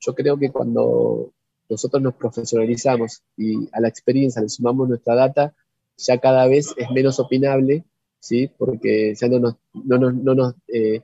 Yo 0.00 0.14
creo 0.14 0.38
que 0.38 0.50
cuando 0.50 1.32
nosotros 1.68 2.02
nos 2.02 2.14
profesionalizamos 2.14 3.22
y 3.36 3.68
a 3.72 3.80
la 3.80 3.88
experiencia 3.88 4.42
le 4.42 4.48
sumamos 4.48 4.88
nuestra 4.88 5.14
data, 5.14 5.54
ya 5.96 6.18
cada 6.18 6.46
vez 6.46 6.74
es 6.76 6.90
menos 6.90 7.18
opinable, 7.20 7.84
¿sí? 8.18 8.50
Porque 8.58 9.14
ya 9.14 9.28
no 9.28 9.38
nos, 9.38 9.56
no 9.72 9.98
nos, 9.98 10.14
no 10.14 10.34
nos, 10.34 10.54
eh, 10.68 11.02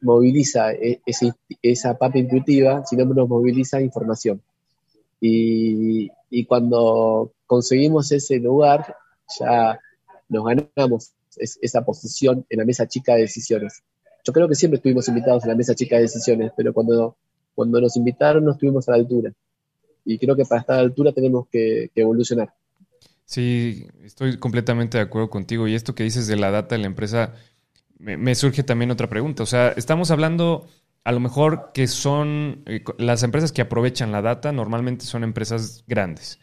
moviliza 0.00 0.72
e, 0.72 1.00
esa 1.62 1.98
papa 1.98 2.18
intuitiva, 2.18 2.84
sino 2.86 3.04
nos 3.04 3.28
moviliza 3.28 3.80
información. 3.80 4.42
Y, 5.20 6.10
y 6.30 6.46
cuando 6.46 7.32
conseguimos 7.46 8.10
ese 8.12 8.38
lugar, 8.38 8.96
ya 9.38 9.78
nos 10.28 10.44
ganamos 10.44 11.12
esa 11.36 11.84
posición 11.84 12.46
en 12.48 12.58
la 12.58 12.64
mesa 12.64 12.86
chica 12.86 13.14
de 13.14 13.22
decisiones. 13.22 13.82
Yo 14.24 14.32
creo 14.32 14.48
que 14.48 14.54
siempre 14.54 14.76
estuvimos 14.76 15.08
invitados 15.08 15.44
a 15.44 15.48
la 15.48 15.54
mesa 15.54 15.74
chica 15.74 15.96
de 15.96 16.02
decisiones, 16.02 16.52
pero 16.56 16.72
cuando, 16.72 17.16
cuando 17.54 17.80
nos 17.80 17.96
invitaron 17.96 18.44
no 18.44 18.52
estuvimos 18.52 18.88
a 18.88 18.92
la 18.92 18.98
altura. 18.98 19.32
Y 20.04 20.18
creo 20.18 20.36
que 20.36 20.44
para 20.44 20.60
estar 20.60 20.74
a 20.74 20.82
la 20.82 20.84
altura 20.84 21.12
tenemos 21.12 21.48
que, 21.50 21.90
evolucionar. 21.94 22.52
Sí, 23.24 23.86
estoy 24.02 24.38
completamente 24.38 24.98
de 24.98 25.04
acuerdo 25.04 25.30
contigo. 25.30 25.68
Y 25.68 25.74
esto 25.74 25.94
que 25.94 26.04
dices 26.04 26.26
de 26.26 26.36
la 26.36 26.50
data 26.50 26.74
de 26.74 26.80
la 26.80 26.86
empresa, 26.86 27.34
me, 27.98 28.34
surge 28.34 28.62
también 28.62 28.90
otra 28.90 29.08
pregunta. 29.08 29.42
O 29.42 29.46
sea, 29.46 29.68
estamos 29.76 30.10
hablando 30.10 30.66
a 31.04 31.12
lo 31.12 31.20
mejor 31.20 31.70
que 31.72 31.86
son 31.86 32.62
eh, 32.66 32.84
las 32.98 33.22
empresas 33.22 33.52
que 33.52 33.62
aprovechan 33.62 34.12
la 34.12 34.22
data, 34.22 34.52
normalmente 34.52 35.04
son 35.04 35.24
empresas 35.24 35.84
grandes. 35.86 36.38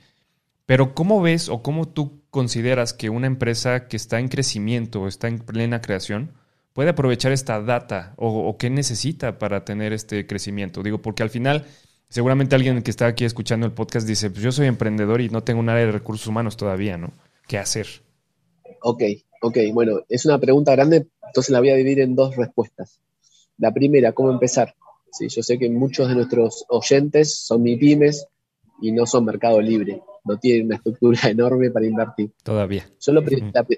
Pero 0.66 0.94
¿cómo 0.94 1.22
ves 1.22 1.48
o 1.50 1.62
cómo 1.62 1.88
tú 1.88 2.22
consideras 2.30 2.94
que 2.94 3.10
una 3.10 3.28
empresa 3.28 3.88
que 3.88 3.96
está 3.96 4.20
en 4.20 4.28
crecimiento 4.28 5.02
o 5.02 5.08
está 5.08 5.28
en 5.28 5.40
plena 5.40 5.82
creación 5.82 6.34
puede 6.74 6.90
aprovechar 6.90 7.32
esta 7.32 7.62
data 7.62 8.14
o, 8.18 8.58
qué 8.58 8.70
necesita 8.70 9.40
para 9.40 9.64
tener 9.64 9.94
este 9.94 10.28
crecimiento? 10.28 10.84
Digo, 10.84 11.02
porque 11.02 11.24
al 11.24 11.30
final 11.30 11.66
seguramente 12.10 12.56
alguien 12.56 12.82
que 12.82 12.92
está 12.92 13.08
aquí 13.08 13.26
escuchando 13.26 13.66
el 13.66 13.72
podcast 13.72 14.08
dice, 14.08 14.30
pues 14.30 14.44
yo 14.44 14.52
soy 14.52 14.68
emprendedor 14.68 15.22
y 15.22 15.30
no 15.30 15.44
tengo 15.44 15.60
un 15.60 15.70
área 15.70 15.86
de 15.86 15.92
recursos 15.92 16.28
humanos 16.28 16.58
todavía, 16.58 16.98
¿no? 16.98 17.14
¿Qué 17.48 17.58
hacer? 17.58 17.88
Ok, 18.82 19.04
ok, 19.42 19.58
bueno, 19.74 20.02
es 20.10 20.26
una 20.26 20.40
pregunta 20.40 20.74
grande, 20.74 21.08
entonces 21.26 21.52
la 21.52 21.60
voy 21.60 21.70
a 21.70 21.76
dividir 21.76 22.02
en 22.02 22.16
dos 22.16 22.36
respuestas. 22.36 23.00
La 23.58 23.74
primera, 23.74 24.12
¿cómo 24.14 24.32
empezar? 24.32 24.76
Sí, 25.12 25.28
yo 25.30 25.42
sé 25.42 25.58
que 25.58 25.70
muchos 25.70 26.08
de 26.10 26.16
nuestros 26.16 26.66
oyentes 26.70 27.36
son 27.36 27.64
mi 27.64 27.76
pymes 27.78 28.28
y 28.82 28.92
no 28.92 29.06
son 29.06 29.26
mercado 29.26 29.62
libre 29.62 30.02
no 30.28 30.38
tiene 30.38 30.66
una 30.66 30.76
estructura 30.76 31.20
enorme 31.30 31.72
para 31.72 31.86
invertir. 31.86 32.32
Todavía. 32.44 32.88
Solo 32.98 33.22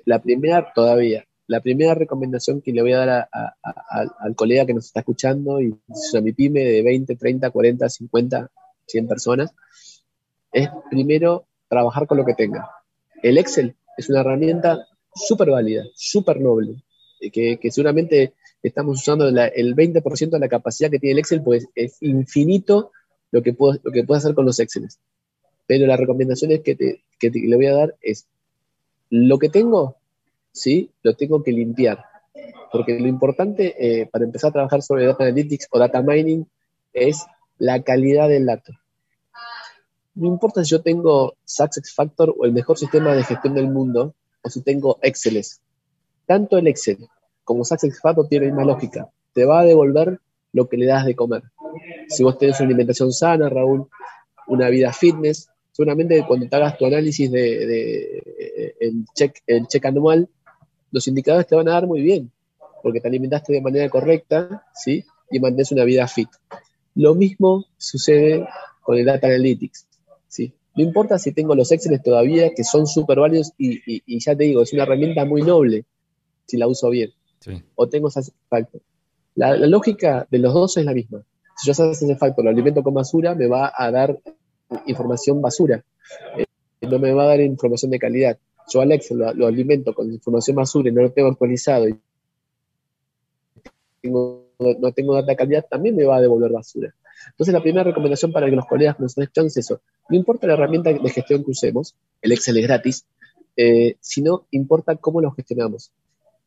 la, 0.06 0.20
primera, 0.20 0.74
todavía, 0.74 1.26
la 1.48 1.62
primera 1.62 1.94
recomendación 1.94 2.62
que 2.62 2.74
le 2.74 2.82
voy 2.82 2.94
a 2.94 3.06
dar 3.06 3.30
al 3.32 4.36
colega 4.36 4.66
que 4.66 4.74
nos 4.74 4.88
está 4.88 5.02
escuchando 5.02 5.62
y 5.62 5.74
a 6.18 6.22
mi 6.22 6.34
pyme 6.34 6.62
de 6.62 6.82
20, 6.82 7.16
30, 7.16 7.52
40, 7.52 7.90
50, 7.90 8.52
100 8.88 9.08
personas, 9.08 9.54
es 10.52 10.68
primero 10.90 11.46
trabajar 11.68 12.08
con 12.08 12.18
lo 12.18 12.26
que 12.26 12.34
tenga. 12.34 12.70
El 13.22 13.38
Excel 13.38 13.76
es 13.98 14.10
una 14.10 14.22
herramienta 14.22 14.88
súper 15.14 15.52
válida, 15.52 15.84
súper 15.94 16.42
noble, 16.42 16.84
que, 17.32 17.60
seguramente 17.70 18.34
estamos 18.64 19.00
usando 19.00 19.28
el 19.28 19.76
20% 19.76 20.30
de 20.30 20.40
la 20.40 20.50
capacidad 20.50 20.90
que 20.90 21.00
tiene 21.00 21.14
el 21.14 21.20
Excel, 21.20 21.42
pues 21.42 21.68
es 21.76 21.98
infinito 22.02 22.92
lo 23.32 23.42
que 23.42 23.54
puedo, 23.54 23.80
lo 23.84 23.92
que 23.92 24.04
puedo 24.04 24.18
hacer 24.18 24.36
con 24.36 24.46
los 24.46 24.60
Exceles. 24.60 25.00
Pero 25.68 25.86
la 25.86 25.98
recomendación 25.98 26.52
es 26.52 26.62
que, 26.62 26.76
te, 26.76 27.04
le 27.22 27.56
voy 27.56 27.68
a 27.68 27.74
dar 27.74 27.96
es, 28.02 28.28
lo 29.10 29.38
que 29.40 29.50
tengo, 29.50 29.96
¿sí? 30.52 30.92
Lo 31.04 31.16
tengo 31.16 31.44
que 31.44 31.52
limpiar. 31.52 32.04
Porque 32.72 33.00
lo 33.00 33.08
importante 33.08 33.76
eh, 33.80 34.08
para 34.08 34.26
empezar 34.26 34.50
a 34.50 34.54
trabajar 34.54 34.82
sobre 34.82 35.06
Data 35.06 35.24
Analytics 35.24 35.68
o 35.72 35.80
Data 35.80 36.02
Mining 36.02 36.46
es 36.94 37.26
la 37.58 37.82
calidad 37.84 38.30
del 38.30 38.46
dato. 38.46 38.74
No 40.16 40.28
importa 40.28 40.64
si 40.64 40.72
yo 40.72 40.82
tengo 40.82 41.36
Success 41.46 41.94
Factor 41.94 42.34
o 42.38 42.46
el 42.46 42.52
mejor 42.52 42.78
sistema 42.78 43.14
de 43.14 43.24
gestión 43.24 43.54
del 43.54 43.70
mundo, 43.70 44.16
o 44.42 44.50
si 44.50 44.62
tengo 44.62 45.00
Excel. 45.02 45.42
Tanto 46.26 46.58
el 46.58 46.68
Excel 46.68 47.08
como 47.50 47.66
Success 47.66 48.00
Factor 48.00 48.28
tienen 48.28 48.54
una 48.54 48.64
lógica. 48.64 49.10
Te 49.34 49.44
va 49.44 49.62
a 49.62 49.66
devolver 49.66 50.20
lo 50.54 50.70
que 50.70 50.78
le 50.78 50.86
das 50.86 51.04
de 51.04 51.16
comer. 51.16 51.42
Si 52.08 52.22
vos 52.22 52.38
tenés 52.38 52.60
una 52.60 52.68
alimentación 52.68 53.12
sana, 53.12 53.50
Raúl, 53.50 53.88
una 54.46 54.70
vida 54.70 54.94
fitness, 54.94 55.50
seguramente 55.72 56.24
cuando 56.28 56.48
te 56.48 56.56
hagas 56.56 56.78
tu 56.78 56.86
análisis 56.86 57.32
de, 57.32 58.76
el, 58.80 59.04
check, 59.16 59.40
el 59.48 59.66
check 59.66 59.84
anual, 59.84 60.30
los 60.92 61.08
indicadores 61.08 61.48
te 61.48 61.56
van 61.56 61.68
a 61.70 61.72
dar 61.72 61.88
muy 61.88 62.02
bien, 62.02 62.32
porque 62.84 63.02
te 63.02 63.08
alimentaste 63.08 63.52
de 63.52 63.62
manera 63.62 63.90
correcta, 63.90 64.68
¿sí? 64.76 65.04
Y 65.32 65.40
mantienes 65.40 65.72
una 65.72 65.86
vida 65.86 66.08
fit. 66.08 66.30
Lo 66.94 67.16
mismo 67.16 67.66
sucede 67.78 68.48
con 68.84 68.96
el 68.96 69.06
Data 69.06 69.26
Analytics, 69.26 69.88
¿sí? 70.28 70.54
No 70.76 70.84
importa 70.84 71.18
si 71.18 71.32
tengo 71.32 71.56
los 71.56 71.72
Excel 71.72 72.00
todavía, 72.00 72.54
que 72.54 72.64
son 72.64 72.86
súper 72.86 73.18
válidos, 73.18 73.54
y, 73.58 74.20
ya 74.20 74.36
te 74.36 74.44
digo, 74.44 74.62
es 74.62 74.72
una 74.72 74.84
herramienta 74.84 75.26
muy 75.26 75.42
noble, 75.42 75.86
si 76.46 76.58
la 76.58 76.68
uso 76.68 76.92
bien. 76.92 77.12
O 77.76 77.88
tengo 77.88 78.10
factor. 78.10 78.82
La, 79.36 79.56
lógica 79.56 80.28
de 80.30 80.40
los 80.40 80.54
dos 80.54 80.78
es 80.78 80.86
la 80.86 80.94
misma. 80.94 81.24
Si 81.56 81.72
yo 81.72 81.92
ese 81.92 82.16
factor, 82.16 82.44
lo 82.44 82.52
alimento 82.52 82.84
con 82.84 82.94
basura, 82.94 83.36
me 83.36 83.48
va 83.48 83.72
a 83.76 83.92
dar 83.92 84.18
información 84.86 85.42
basura. 85.42 85.84
Eh, 86.38 86.46
no 86.82 87.00
me 87.00 87.14
va 87.14 87.24
a 87.24 87.28
dar 87.28 87.42
información 87.42 87.92
de 87.92 88.00
calidad. 88.00 88.38
Yo 88.72 88.82
Alex 88.82 89.12
lo, 89.12 89.48
alimento 89.48 89.94
con 89.94 90.12
información 90.12 90.56
basura 90.56 90.90
y 90.90 90.92
no 90.92 91.02
lo 91.02 91.12
tengo 91.12 91.30
actualizado 91.30 91.88
y 91.88 92.00
no 94.04 94.92
tengo 94.94 95.16
data 95.16 95.28
de 95.28 95.36
calidad, 95.36 95.66
también 95.70 95.96
me 95.96 96.06
va 96.06 96.18
a 96.18 96.22
devolver 96.22 96.52
basura. 96.52 96.94
Entonces 97.32 97.54
la 97.54 97.62
primera 97.62 97.84
recomendación 97.84 98.32
para 98.32 98.50
que 98.50 98.56
los 98.56 98.66
colegas 98.66 99.00
nos 99.00 99.18
estén 99.18 99.48
es 99.48 99.58
eso. 99.58 99.82
No 100.10 100.18
importa 100.18 100.48
la 100.48 100.54
herramienta 100.54 100.92
de 100.92 101.10
gestión 101.10 101.44
que 101.44 101.52
usemos, 101.52 101.96
el 102.22 102.32
Excel 102.32 102.58
es 102.58 102.64
gratis, 102.64 103.06
eh, 103.58 103.96
sino 104.00 104.46
importa 104.52 104.96
cómo 104.96 105.22
lo 105.22 105.32
gestionamos. 105.32 105.92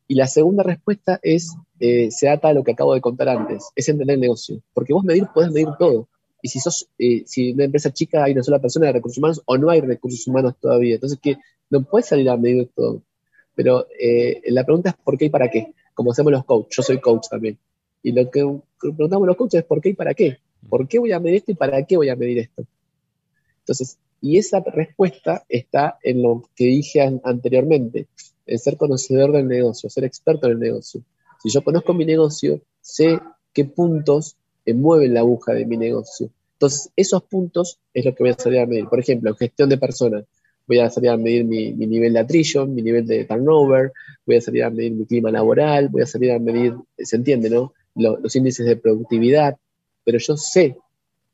Y 0.07 0.15
la 0.15 0.27
segunda 0.27 0.63
respuesta 0.63 1.19
es, 1.23 1.55
eh, 1.79 2.11
se 2.11 2.29
ata 2.29 2.49
a 2.49 2.53
lo 2.53 2.63
que 2.63 2.71
acabo 2.71 2.93
de 2.93 3.01
contar 3.01 3.29
antes, 3.29 3.69
es 3.75 3.89
entender 3.89 4.15
el 4.15 4.21
negocio. 4.21 4.61
Porque 4.73 4.93
vos 4.93 5.03
medir, 5.03 5.27
podés 5.33 5.51
medir 5.51 5.69
todo 5.79 6.07
y 6.43 6.49
si 6.49 6.59
sos, 6.59 6.89
eh, 6.99 7.23
si 7.25 7.53
una 7.53 7.63
empresa 7.63 7.91
chica 7.93 8.25
hay 8.25 8.33
una 8.33 8.43
sola 8.43 8.59
persona 8.59 8.87
de 8.87 8.91
recursos 8.91 9.17
humanos 9.17 9.41
o 9.45 9.57
no 9.57 9.69
hay 9.69 9.79
recursos 9.79 10.27
humanos 10.27 10.55
todavía, 10.59 10.95
entonces 10.95 11.17
que 11.19 11.37
no 11.69 11.83
puedes 11.85 12.07
salir 12.07 12.29
a 12.29 12.35
medir 12.35 12.69
todo. 12.75 13.01
Pero 13.55 13.87
eh, 13.97 14.41
la 14.47 14.65
pregunta 14.65 14.89
es 14.89 14.95
por 14.97 15.17
qué 15.17 15.25
y 15.25 15.29
para 15.29 15.49
qué, 15.49 15.73
como 15.93 16.11
hacemos 16.11 16.33
los 16.33 16.43
coaches, 16.43 16.75
yo 16.75 16.83
soy 16.83 16.99
coach 16.99 17.29
también. 17.29 17.57
Y 18.03 18.11
lo 18.11 18.29
que 18.29 18.45
preguntamos 18.77 19.25
los 19.25 19.37
coaches 19.37 19.61
es 19.61 19.65
por 19.65 19.79
qué 19.79 19.89
y 19.89 19.93
para 19.93 20.13
qué. 20.13 20.37
¿Por 20.67 20.85
qué 20.85 20.99
voy 20.99 21.13
a 21.13 21.19
medir 21.21 21.37
esto 21.37 21.53
y 21.53 21.55
para 21.55 21.81
qué 21.85 21.95
voy 21.95 22.09
a 22.09 22.15
medir 22.17 22.39
esto? 22.39 22.65
Entonces, 23.59 23.97
y 24.19 24.37
esa 24.37 24.59
respuesta 24.59 25.45
está 25.47 25.97
en 26.03 26.23
lo 26.23 26.43
que 26.57 26.65
dije 26.65 27.01
anteriormente, 27.23 28.07
en 28.45 28.59
ser 28.59 28.77
conocedor 28.77 29.31
del 29.31 29.47
negocio, 29.47 29.89
ser 29.89 30.03
experto 30.03 30.47
en 30.47 30.53
el 30.53 30.59
negocio. 30.59 31.01
Si 31.41 31.49
yo 31.49 31.63
conozco 31.63 31.93
mi 31.93 32.05
negocio, 32.05 32.61
sé 32.81 33.19
qué 33.53 33.65
puntos 33.65 34.35
mueven 34.71 35.13
la 35.13 35.21
aguja 35.21 35.53
de 35.53 35.65
mi 35.65 35.77
negocio. 35.77 36.29
Entonces, 36.53 36.89
esos 36.95 37.23
puntos 37.23 37.79
es 37.93 38.05
lo 38.05 38.15
que 38.15 38.23
voy 38.23 38.31
a 38.31 38.35
salir 38.35 38.59
a 38.59 38.65
medir. 38.65 38.85
Por 38.87 38.99
ejemplo, 38.99 39.35
gestión 39.35 39.67
de 39.67 39.77
personas, 39.77 40.23
voy 40.65 40.79
a 40.79 40.89
salir 40.89 41.09
a 41.09 41.17
medir 41.17 41.43
mi, 41.43 41.73
nivel 41.73 42.13
de 42.13 42.19
attrition, 42.19 42.73
mi 42.73 42.81
nivel 42.81 43.05
de 43.05 43.25
turnover, 43.25 43.91
voy 44.25 44.37
a 44.37 44.41
salir 44.41 44.63
a 44.63 44.69
medir 44.69 44.93
mi 44.93 45.05
clima 45.05 45.31
laboral, 45.31 45.89
voy 45.89 46.03
a 46.03 46.05
salir 46.05 46.31
a 46.31 46.39
medir, 46.39 46.75
se 46.97 47.17
entiende, 47.17 47.49
¿no? 47.49 47.73
Los, 47.95 48.35
índices 48.35 48.65
de 48.65 48.77
productividad, 48.77 49.57
pero 50.03 50.17
yo 50.19 50.37
sé 50.37 50.77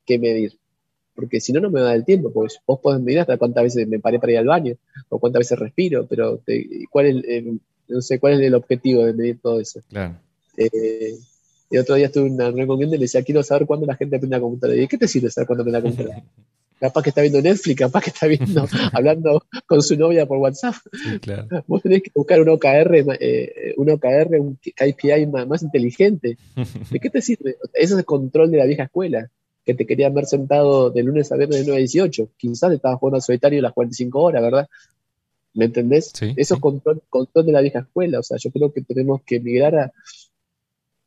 qué 0.06 0.18
medir. 0.18 0.58
Porque 1.20 1.42
si 1.42 1.52
no, 1.52 1.60
no 1.60 1.70
me 1.70 1.82
da 1.82 1.94
el 1.94 2.06
tiempo, 2.06 2.32
porque 2.32 2.56
vos 2.66 2.80
podés 2.80 3.02
medir 3.02 3.20
hasta 3.20 3.38
cuántas 3.38 3.64
veces 3.64 3.86
me 3.88 4.00
paré 4.00 4.20
para 4.20 4.32
ir 4.32 4.38
al 4.38 4.46
baño, 4.46 4.76
o 5.10 5.20
cuántas 5.20 5.42
veces 5.42 5.60
respiro, 5.60 6.08
pero 6.08 6.40
¿cuál 6.90 7.26
es 7.26 7.44
no 7.90 8.02
sé, 8.02 8.20
¿cuál 8.20 8.34
es 8.34 8.40
el 8.42 8.54
objetivo 8.54 9.04
de 9.04 9.14
medir 9.14 9.40
todo 9.42 9.60
eso? 9.60 9.82
Claro. 9.90 10.16
Eh, 10.56 11.18
y 11.72 11.78
otro 11.78 11.96
día 11.96 12.06
estuve 12.06 12.28
en 12.28 12.34
una 12.34 12.52
reunión 12.52 12.90
y 12.90 12.94
le 12.94 13.00
decía, 13.00 13.24
quiero 13.24 13.44
saber 13.44 13.66
cuándo 13.66 13.86
la 13.86 13.96
gente 13.96 14.16
aprende 14.16 14.38
a 14.38 14.40
computadora. 14.40 14.82
Y 14.82 14.88
¿qué 14.88 14.98
te 14.98 15.08
sirve 15.08 15.30
saber 15.30 15.48
cuándo 15.48 15.64
aprende 15.64 15.80
a 15.80 15.82
computadora? 15.82 16.24
capaz 16.80 17.04
que 17.04 17.10
está 17.10 17.22
viendo 17.22 17.42
Netflix, 17.42 17.78
capaz 17.78 18.04
que 18.04 18.10
está 18.10 18.28
viendo, 18.28 18.66
hablando 18.94 19.44
con 19.68 19.82
su 19.82 19.98
novia 19.98 20.26
por 20.26 20.38
WhatsApp. 20.38 20.76
Vos 21.68 21.82
tenés 21.82 22.04
que 22.04 22.12
buscar 22.14 22.42
un 22.42 22.50
OKR, 22.50 23.06
eh, 23.20 23.74
un 23.78 23.90
OKR, 23.90 24.40
un 24.40 24.56
KPI 24.56 25.28
más, 25.28 25.62
inteligente. 25.62 26.38
¿De 26.90 27.00
qué 27.00 27.10
te 27.10 27.22
sirve? 27.22 27.58
Eso 27.74 27.96
es 27.96 28.00
el 28.00 28.06
control 28.06 28.50
de 28.52 28.58
la 28.58 28.66
vieja 28.66 28.84
escuela, 28.84 29.30
que 29.70 29.76
te 29.76 29.86
querían 29.86 30.16
ver 30.16 30.26
sentado 30.26 30.90
de 30.90 31.04
lunes 31.04 31.32
a 31.32 31.36
viernes 31.36 31.60
de 31.60 31.66
9 31.66 31.78
a 31.78 31.80
18. 31.80 32.30
Quizás 32.38 32.72
estabas 32.72 32.98
jugando 32.98 33.18
al 33.18 33.22
solitario 33.22 33.62
las 33.62 33.74
45 33.74 34.20
horas, 34.20 34.42
¿verdad? 34.42 34.68
¿Me 35.54 35.66
entendés? 35.66 36.12
Eso 36.36 36.56
es 36.56 36.60
control, 36.60 37.04
control 37.08 37.46
de 37.46 37.52
la 37.52 37.62
vieja 37.62 37.82
escuela. 37.82 38.18
O 38.18 38.24
sea, 38.24 38.38
yo 38.38 38.50
creo 38.50 38.74
que 38.74 38.82
tenemos 38.82 39.22
que 39.22 39.40
migrar 39.40 39.76
a, 39.76 39.94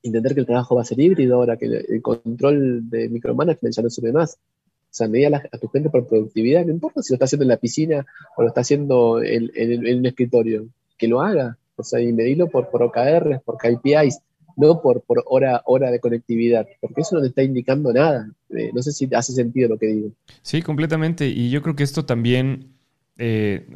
entender 0.01 0.35
que 0.35 0.41
el 0.41 0.47
trabajo 0.47 0.77
va 0.77 0.83
a 0.83 0.85
ser 0.85 1.01
híbrido 1.01 1.35
ahora, 1.35 1.57
que 1.57 1.67
el, 1.67 2.01
control 2.03 2.89
de 2.89 3.09
micromanagement 3.09 3.75
ya 3.75 3.83
no 3.83 3.91
sirve 3.91 4.13
más. 4.13 4.35
O 4.35 4.95
sea, 4.95 5.09
medir 5.09 5.35
a, 5.35 5.59
tu 5.59 5.67
gente 5.67 5.91
por 5.91 6.07
productividad, 6.07 6.65
no 6.65 6.71
importa 6.71 7.03
si 7.03 7.13
lo 7.13 7.17
está 7.17 7.25
haciendo 7.25 7.43
en 7.43 7.49
la 7.49 7.57
piscina 7.57 8.07
o 8.37 8.43
lo 8.43 8.49
está 8.49 8.61
haciendo 8.61 9.21
en, 9.21 9.99
un 9.99 10.07
escritorio, 10.07 10.69
que 10.97 11.09
lo 11.09 11.21
haga. 11.21 11.59
O 11.75 11.83
sea, 11.83 11.99
y 11.99 12.13
medirlo 12.13 12.49
por, 12.49 12.71
por 12.71 12.85
OKRs, 12.85 13.43
por 13.43 13.57
KPIs, 13.57 14.21
no 14.57 14.81
por, 14.81 15.03
por 15.03 15.23
hora, 15.27 15.63
hora 15.67 15.91
de 15.91 16.01
conectividad, 16.01 16.67
porque 16.81 17.03
eso 17.03 17.17
no 17.17 17.23
te 17.23 17.29
está 17.29 17.43
indicando 17.43 17.93
nada. 17.93 18.31
Eh, 18.51 18.71
no 18.75 18.83
sé 18.83 18.93
si 18.93 19.09
hace 19.15 19.33
sentido 19.33 19.69
lo 19.69 19.79
que 19.79 19.87
digo. 19.87 20.11
Sí, 20.43 20.63
completamente. 20.63 21.29
Y 21.29 21.51
yo 21.51 21.63
creo 21.63 21.77
que 21.77 21.83
esto 21.83 22.05
también, 22.05 22.75
eh, 23.19 23.67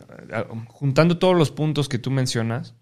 juntando 0.68 1.18
todos 1.18 1.36
los 1.36 1.50
puntos 1.50 1.88
que 1.88 1.98
tú 1.98 2.10
mencionas, 2.10 2.74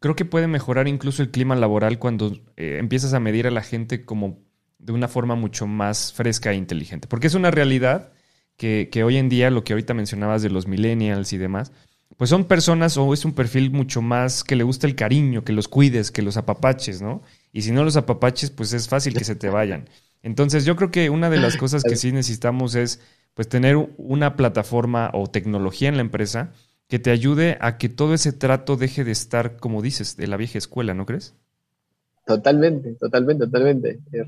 creo 0.00 0.16
que 0.16 0.24
puede 0.24 0.46
mejorar 0.46 0.88
incluso 0.88 1.22
el 1.22 1.30
clima 1.30 1.56
laboral 1.56 1.98
cuando 1.98 2.32
eh, 2.56 2.76
empiezas 2.78 3.14
a 3.14 3.20
medir 3.20 3.46
a 3.46 3.50
la 3.50 3.62
gente 3.62 4.04
como 4.04 4.40
de 4.78 4.92
una 4.92 5.08
forma 5.08 5.34
mucho 5.34 5.66
más 5.66 6.12
fresca 6.12 6.52
e 6.52 6.56
inteligente. 6.56 7.08
Porque 7.08 7.26
es 7.26 7.34
una 7.34 7.50
realidad 7.50 8.12
que, 8.56 8.88
que 8.90 9.04
hoy 9.04 9.16
en 9.16 9.28
día, 9.28 9.50
lo 9.50 9.64
que 9.64 9.72
ahorita 9.72 9.94
mencionabas 9.94 10.42
de 10.42 10.50
los 10.50 10.66
millennials 10.66 11.32
y 11.32 11.38
demás, 11.38 11.72
pues 12.16 12.30
son 12.30 12.44
personas 12.44 12.96
o 12.96 13.12
es 13.12 13.24
un 13.24 13.32
perfil 13.32 13.70
mucho 13.70 14.02
más 14.02 14.42
que 14.42 14.56
le 14.56 14.64
gusta 14.64 14.86
el 14.86 14.96
cariño, 14.96 15.44
que 15.44 15.52
los 15.52 15.68
cuides, 15.68 16.10
que 16.10 16.22
los 16.22 16.36
apapaches, 16.36 17.02
¿no? 17.02 17.22
Y 17.52 17.62
si 17.62 17.70
no 17.70 17.84
los 17.84 17.96
apapaches, 17.96 18.50
pues 18.50 18.72
es 18.72 18.88
fácil 18.88 19.14
que 19.14 19.24
se 19.24 19.36
te 19.36 19.48
vayan. 19.48 19.88
Entonces 20.22 20.64
yo 20.64 20.74
creo 20.76 20.90
que 20.90 21.10
una 21.10 21.30
de 21.30 21.38
las 21.38 21.56
cosas 21.56 21.82
que 21.84 21.96
sí 21.96 22.10
necesitamos 22.12 22.74
es 22.74 23.00
pues 23.34 23.48
tener 23.48 23.76
una 23.98 24.34
plataforma 24.34 25.10
o 25.14 25.28
tecnología 25.28 25.88
en 25.88 25.96
la 25.96 26.02
empresa 26.02 26.52
que 26.88 26.98
te 26.98 27.10
ayude 27.10 27.56
a 27.60 27.78
que 27.78 27.88
todo 27.88 28.14
ese 28.14 28.32
trato 28.32 28.76
deje 28.76 29.04
de 29.04 29.12
estar, 29.12 29.58
como 29.58 29.82
dices, 29.82 30.16
de 30.16 30.26
la 30.26 30.36
vieja 30.36 30.58
escuela, 30.58 30.94
¿no 30.94 31.06
crees? 31.06 31.34
Totalmente, 32.24 32.94
totalmente, 32.94 33.44
totalmente. 33.44 34.00
Eh, 34.12 34.24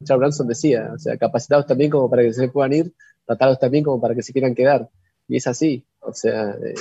Richard 0.00 0.18
Branson 0.18 0.46
decía, 0.46 0.90
o 0.94 0.98
sea, 0.98 1.16
capacitados 1.16 1.66
también 1.66 1.90
como 1.90 2.10
para 2.10 2.22
que 2.22 2.32
se 2.32 2.48
puedan 2.48 2.72
ir, 2.72 2.92
tratados 3.24 3.58
también 3.58 3.84
como 3.84 4.00
para 4.00 4.14
que 4.14 4.22
se 4.22 4.32
quieran 4.32 4.54
quedar. 4.54 4.88
Y 5.26 5.36
es 5.36 5.46
así, 5.46 5.84
o 6.00 6.12
sea, 6.12 6.50
eh, 6.50 6.74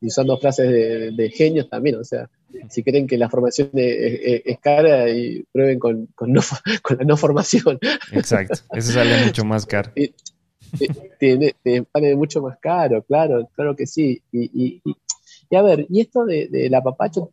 y 0.00 0.06
usando 0.06 0.38
frases 0.38 1.16
de, 1.16 1.30
genios 1.30 1.68
también, 1.68 1.96
o 1.96 2.04
sea, 2.04 2.28
si 2.68 2.82
creen 2.82 3.06
que 3.06 3.18
la 3.18 3.28
formación 3.28 3.70
es, 3.72 4.58
cara 4.60 5.08
y 5.10 5.44
prueben 5.52 5.78
con, 5.78 6.06
con, 6.14 6.32
la 6.32 7.04
no 7.04 7.16
formación. 7.16 7.78
Exacto, 8.12 8.60
eso 8.72 8.92
sale 8.92 9.24
mucho 9.24 9.44
más 9.44 9.66
caro. 9.66 9.92
tiene, 11.18 11.54
vale 11.92 12.16
mucho 12.16 12.42
más 12.42 12.58
caro, 12.58 13.02
claro, 13.02 13.48
claro 13.54 13.76
que 13.76 13.86
sí. 13.86 14.20
Y, 14.32 14.80
y, 15.50 15.56
a 15.56 15.62
ver, 15.62 15.86
y 15.88 16.00
esto 16.00 16.24
de, 16.24 16.48
de 16.48 16.68
la 16.68 16.82
papacho 16.82 17.30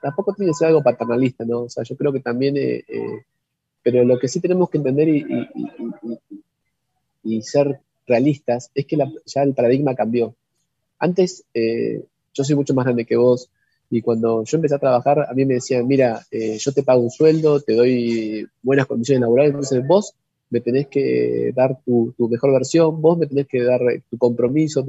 tampoco 0.00 0.34
tiene 0.34 0.50
que 0.50 0.54
ser 0.54 0.68
algo 0.68 0.82
paternalista, 0.82 1.44
¿no? 1.44 1.62
O 1.62 1.68
sea, 1.68 1.82
yo 1.82 1.96
creo 1.96 2.12
que 2.12 2.20
también, 2.20 2.56
eh, 2.56 2.84
eh, 2.86 3.24
pero 3.82 4.04
lo 4.04 4.18
que 4.18 4.28
sí 4.28 4.40
tenemos 4.40 4.70
que 4.70 4.78
entender 4.78 5.08
y, 5.08 5.24
y 7.24 7.42
ser 7.42 7.80
realistas 8.06 8.70
es 8.74 8.86
que 8.86 8.96
ya 9.24 9.42
el 9.42 9.54
paradigma 9.54 9.94
cambió. 9.94 10.34
Antes, 10.98 11.44
eh, 11.54 12.02
yo 12.32 12.44
soy 12.44 12.56
mucho 12.56 12.74
más 12.74 12.84
grande 12.84 13.04
que 13.04 13.16
vos, 13.16 13.50
y 13.90 14.02
cuando 14.02 14.44
yo 14.44 14.56
empecé 14.56 14.74
a 14.74 14.80
trabajar, 14.80 15.26
a 15.28 15.32
mí 15.34 15.44
me 15.44 15.54
decían, 15.54 15.86
mira, 15.86 16.20
eh, 16.30 16.58
yo 16.58 16.72
te 16.72 16.82
pago 16.82 17.02
un 17.02 17.10
sueldo, 17.10 17.60
te 17.60 17.74
doy 17.74 18.46
buenas 18.62 18.86
condiciones 18.86 19.20
laborales, 19.20 19.50
entonces 19.50 19.86
vos 19.86 20.14
me 20.50 20.60
tenés 20.60 20.88
que 20.88 21.52
dar 21.54 21.78
tu, 21.84 22.14
mejor 22.30 22.52
versión, 22.52 23.00
vos 23.00 23.18
me 23.18 23.26
tenés 23.26 23.46
que 23.46 23.62
dar 23.62 23.80
eh, 23.82 24.02
tu 24.10 24.18
compromiso. 24.18 24.84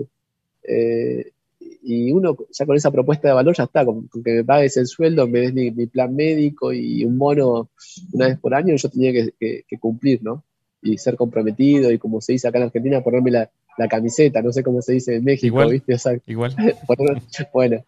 y 1.83 2.11
uno 2.11 2.35
ya 2.51 2.65
con 2.65 2.75
esa 2.75 2.91
propuesta 2.91 3.27
de 3.27 3.33
valor 3.33 3.55
ya 3.55 3.63
está, 3.63 3.85
con, 3.85 4.09
que 4.23 4.33
me 4.33 4.43
pagues 4.43 4.77
el 4.77 4.87
sueldo, 4.87 5.27
me 5.27 5.39
des 5.39 5.53
mi, 5.53 5.85
plan 5.87 6.15
médico 6.15 6.73
y 6.73 7.05
un 7.05 7.17
mono 7.17 7.69
una 8.13 8.27
vez 8.27 8.39
por 8.39 8.53
año, 8.53 8.75
yo 8.75 8.89
tenía 8.89 9.13
que 9.39 9.77
cumplir, 9.79 10.23
¿no? 10.23 10.43
Y 10.89 10.97
ser 10.97 11.15
comprometido 11.15 11.91
y 11.91 11.97
como 11.97 12.21
se 12.21 12.33
dice 12.33 12.47
acá 12.47 12.59
en 12.59 12.65
Argentina, 12.65 13.01
ponerme 13.01 13.31
la, 13.31 13.49
la 13.77 13.87
camiseta, 13.87 14.41
no 14.41 14.51
sé 14.51 14.63
cómo 14.63 14.81
se 14.81 14.93
dice 14.93 15.15
en 15.15 15.23
México, 15.23 15.47
igual, 15.47 15.71
¿viste? 15.71 15.95
igual. 16.27 16.55
bueno, 17.53 17.83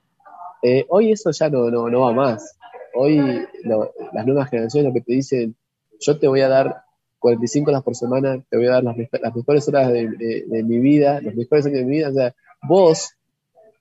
eh, 0.61 0.85
hoy 0.89 1.11
eso 1.11 1.31
ya 1.31 1.49
no, 1.49 1.69
no, 1.71 1.89
no 1.89 2.01
va 2.01 2.13
más. 2.13 2.57
Hoy 2.93 3.17
las 3.63 4.25
nuevas 4.25 4.49
generaciones 4.49 4.87
lo 4.87 4.93
que 4.93 5.01
te 5.01 5.13
dicen, 5.13 5.55
yo 5.99 6.17
te 6.17 6.27
voy 6.27 6.41
a 6.41 6.49
dar 6.49 6.83
45 7.19 7.69
horas 7.69 7.83
por 7.83 7.95
semana, 7.95 8.43
te 8.49 8.57
voy 8.57 8.67
a 8.67 8.71
dar 8.71 8.83
las, 8.83 8.95
mejores 8.97 9.67
horas 9.67 9.91
de, 9.91 10.63
mi 10.63 10.79
vida, 10.79 11.21
los 11.21 11.35
mejores 11.35 11.65
años 11.65 11.79
de 11.79 11.85
mi 11.85 11.97
vida. 11.97 12.09
O 12.09 12.13
sea, 12.13 12.35
vos 12.67 13.11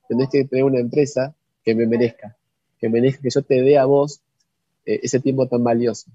tenés 0.09 0.29
que 0.29 0.45
tener 0.45 0.65
una 0.65 0.81
empresa 0.81 1.35
que 1.65 1.75
me 1.75 1.87
merezca, 1.87 2.37
que 2.79 2.89
merezca 2.89 3.23
que 3.23 3.31
yo 3.31 3.43
te 3.43 3.63
dé 3.63 3.79
a 3.79 3.85
vos 3.85 4.21
eh, 4.85 5.01
ese 5.03 5.21
tiempo 5.21 5.47
tan 5.47 5.63
valioso. 5.63 6.11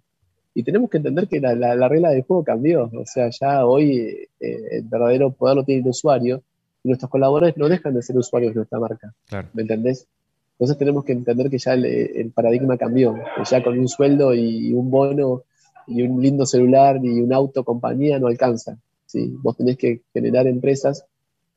Y 0.54 0.64
tenemos 0.64 0.90
que 0.90 0.98
entender 0.98 1.28
que 1.28 1.40
la, 1.40 1.56
la, 1.56 1.88
regla 1.88 2.12
del 2.12 2.24
juego 2.24 2.44
cambió. 2.44 2.90
O 2.94 3.06
sea, 3.06 3.30
ya 3.30 3.66
hoy 3.66 4.28
eh, 4.40 4.68
el 4.72 4.84
verdadero 4.84 5.32
poder 5.32 5.56
lo 5.56 5.64
tiene 5.64 5.82
el 5.82 5.88
usuario 5.88 6.44
y 6.84 6.90
nuestros 6.90 7.10
colaboradores 7.10 7.58
no 7.58 7.70
dejan 7.70 7.94
de 7.96 8.04
ser 8.04 8.18
usuarios 8.18 8.54
de 8.54 8.58
nuestra 8.58 8.80
marca. 8.80 9.14
¿Me 9.54 9.64
entendés? 9.64 10.08
Entonces 10.54 10.78
tenemos 10.78 11.04
que 11.04 11.14
entender 11.14 11.50
que 11.50 11.58
ya 11.58 11.74
el, 11.74 12.32
paradigma 12.36 12.78
cambió. 12.78 13.16
Que 13.16 13.44
ya 13.50 13.64
con 13.64 13.80
un 13.80 13.88
sueldo 13.88 14.36
y 14.36 14.74
un 14.74 14.92
bono 14.92 15.44
y 15.88 16.04
un 16.04 16.22
lindo 16.22 16.46
celular 16.46 17.00
y 17.04 17.22
un 17.22 17.34
auto 17.34 17.64
compañía 17.64 18.20
no 18.20 18.28
alcanza. 18.28 18.78
¿sí? 19.06 19.34
Vos 19.42 19.58
tenés 19.58 19.78
que 19.78 20.02
generar 20.14 20.46
empresas 20.48 21.06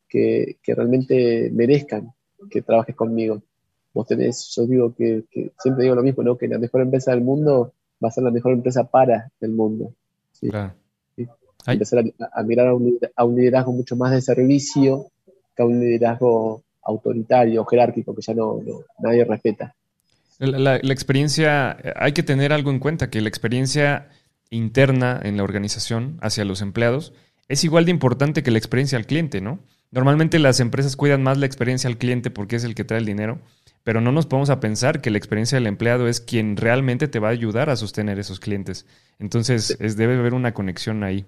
que, 0.09 0.57
que 0.63 0.75
realmente 0.75 1.51
merezcan 1.53 2.13
que 2.51 2.63
trabajes 2.63 2.95
conmigo. 2.95 3.43
Vos 3.93 4.07
tenés, 4.07 4.53
yo 4.55 4.67
digo 4.67 4.95
que, 4.95 5.25
que, 5.31 5.53
siempre 5.59 5.85
digo 5.85 5.95
lo 5.95 6.03
mismo, 6.03 6.23
¿no? 6.23 6.37
Que 6.37 6.49
la 6.49 6.59
mejor 6.59 6.83
empresa 6.83 7.13
del 7.13 7.23
mundo 7.23 7.73
va 8.03 8.09
a 8.09 8.13
ser 8.13 8.25
la 8.25 8.31
mejor 8.31 8.53
empresa 8.53 8.85
para 8.85 9.31
el 9.41 9.53
mundo. 9.53 9.93
Claro. 10.41 10.75
Empezar 11.67 12.05
a, 12.33 12.43
mirar 12.45 12.69
a 12.69 12.75
un, 12.75 13.37
liderazgo 13.37 13.73
mucho 13.73 13.97
más 13.97 14.13
de 14.13 14.21
servicio 14.21 15.11
que 15.57 15.63
a 15.63 15.67
un 15.67 15.81
liderazgo 15.81 16.63
autoritario, 16.83 17.65
jerárquico, 17.65 18.15
que 18.15 18.23
ya 18.23 18.35
no, 18.35 18.61
nadie 19.01 19.25
respeta. 19.25 19.75
La, 20.39 20.77
experiencia, 20.77 21.77
hay 21.97 22.13
que 22.13 22.23
tener 22.23 22.53
algo 22.53 22.71
en 22.71 22.79
cuenta, 22.79 23.11
que 23.11 23.21
la 23.21 23.29
experiencia 23.29 24.11
interna 24.51 25.19
en 25.23 25.37
la 25.37 25.43
organización 25.43 26.19
hacia 26.21 26.45
los 26.45 26.63
empleados 26.63 27.13
es 27.49 27.65
igual 27.65 27.85
de 27.85 27.91
importante 27.91 28.43
que 28.43 28.51
la 28.51 28.59
experiencia 28.59 28.99
al 28.99 29.07
cliente, 29.07 29.41
¿no? 29.41 29.59
Normalmente 29.91 30.39
las 30.39 30.61
empresas 30.61 30.95
cuidan 30.95 31.23
más 31.23 31.39
la 31.39 31.47
experiencia 31.47 31.89
al 31.89 31.97
cliente 31.97 32.31
porque 32.31 32.57
es 32.57 32.65
el 32.65 32.75
que 32.75 32.85
trae 32.85 33.01
el 33.01 33.07
dinero, 33.07 33.41
pero 33.87 34.01
no 34.01 34.11
nos 34.11 34.27
podemos 34.27 34.51
a 34.51 34.59
pensar 34.59 35.01
que 35.01 35.13
la 35.13 35.19
experiencia 35.19 35.55
del 35.55 35.69
empleado 35.69 36.09
es 36.09 36.21
quien 36.21 36.57
realmente 36.57 37.07
te 37.07 37.21
va 37.21 37.29
a 37.29 37.31
ayudar 37.31 37.71
a 37.71 37.77
sostener 37.77 38.19
esos 38.19 38.41
clientes. 38.41 38.85
Entonces, 39.21 39.77
es, 39.79 39.97
debe 39.97 40.19
haber 40.19 40.35
una 40.35 40.53
conexión 40.53 41.05
ahí. 41.05 41.25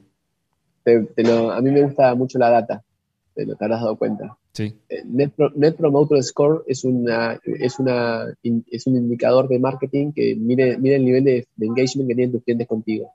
a 0.85 1.61
mí 1.61 1.71
me 1.71 1.83
gusta 1.85 2.17
mucho 2.17 2.37
la 2.37 2.51
data, 2.51 2.83
te 3.33 3.47
lo 3.47 3.55
te 3.55 3.65
habrás 3.65 3.83
dado 3.83 3.95
cuenta. 3.95 4.37
Sí. 4.55 4.75
Eh, 4.89 5.05
Net, 5.07 5.77
Promoter 5.77 6.21
Score 6.21 6.65
es, 6.67 6.83
una, 6.83 7.39
es, 7.45 7.79
una, 7.79 8.25
es 8.43 8.87
un 8.89 8.97
indicador 8.97 9.47
de 9.47 9.61
marketing 9.61 10.11
que 10.11 10.35
mide, 10.35 10.73
el 10.73 11.05
nivel 11.05 11.23
de, 11.23 11.47
engagement 11.61 12.09
que 12.09 12.17
tienen 12.17 12.33
tus 12.33 12.43
clientes 12.43 12.67
contigo. 12.67 13.13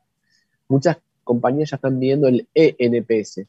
Muchas 0.70 1.00
compañías 1.26 1.72
ya 1.72 1.76
están 1.76 2.00
viendo 2.00 2.30
el 2.30 2.48
ENPS, 2.54 3.42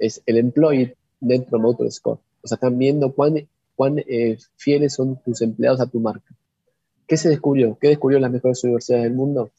es 0.00 0.22
el 0.26 0.36
Employee 0.36 0.96
Net 1.22 1.46
Promoter 1.46 1.90
Score. 1.90 2.18
O 2.42 2.46
sea, 2.46 2.56
están 2.56 2.76
viendo 2.76 3.10
cuán 3.14 3.48
cuán 3.78 4.00
eh, 4.00 4.36
fieles 4.56 4.94
son 4.94 5.22
tus 5.22 5.40
empleados 5.40 5.80
a 5.80 5.86
tu 5.86 6.00
marca. 6.00 6.34
¿Qué 7.06 7.16
se 7.16 7.28
descubrió? 7.28 7.78
¿Qué 7.80 7.86
descubrió 7.86 8.18
las 8.18 8.32
mejores 8.32 8.64
universidades 8.64 9.04
del 9.04 9.14
mundo? 9.14 9.52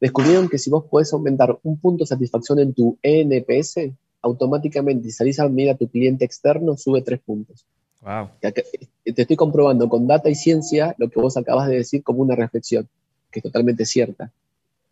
Descubrieron 0.00 0.48
que 0.48 0.56
si 0.56 0.70
vos 0.70 0.84
podés 0.84 1.12
aumentar 1.12 1.58
un 1.64 1.80
punto 1.80 2.04
de 2.04 2.06
satisfacción 2.06 2.60
en 2.60 2.74
tu 2.74 2.96
ENPS, 3.02 3.90
automáticamente 4.22 5.08
si 5.08 5.10
salís 5.10 5.40
a 5.40 5.48
medir 5.48 5.70
a 5.70 5.76
tu 5.76 5.88
cliente 5.88 6.24
externo, 6.24 6.76
sube 6.76 7.02
tres 7.02 7.18
puntos. 7.18 7.66
Wow. 8.02 8.28
Te 8.40 9.22
estoy 9.22 9.34
comprobando 9.34 9.88
con 9.88 10.06
data 10.06 10.30
y 10.30 10.36
ciencia 10.36 10.94
lo 10.96 11.10
que 11.10 11.20
vos 11.20 11.36
acabas 11.36 11.68
de 11.68 11.78
decir 11.78 12.04
como 12.04 12.22
una 12.22 12.36
reflexión, 12.36 12.88
que 13.32 13.40
es 13.40 13.42
totalmente 13.42 13.84
cierta, 13.84 14.30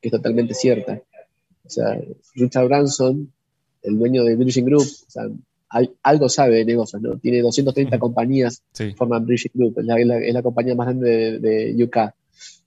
que 0.00 0.08
es 0.08 0.12
totalmente 0.12 0.52
cierta. 0.52 1.00
O 1.64 1.70
sea, 1.70 1.96
Richard 2.34 2.66
Branson, 2.66 3.32
el 3.84 3.96
dueño 4.00 4.24
de 4.24 4.34
Virgin 4.34 4.64
Group, 4.64 4.82
o 4.82 5.10
sea, 5.10 5.28
algo 5.68 6.28
sabe 6.28 6.56
de 6.56 6.64
negocios, 6.64 7.02
¿no? 7.02 7.18
Tiene 7.18 7.40
230 7.42 7.98
compañías, 7.98 8.62
sí. 8.72 8.92
forman 8.94 9.26
Bridge 9.26 9.50
Group, 9.52 9.78
es 9.78 9.84
la, 10.34 10.42
compañía 10.42 10.74
más 10.74 10.86
grande 10.86 11.38
de, 11.38 11.84
UK. 11.84 11.96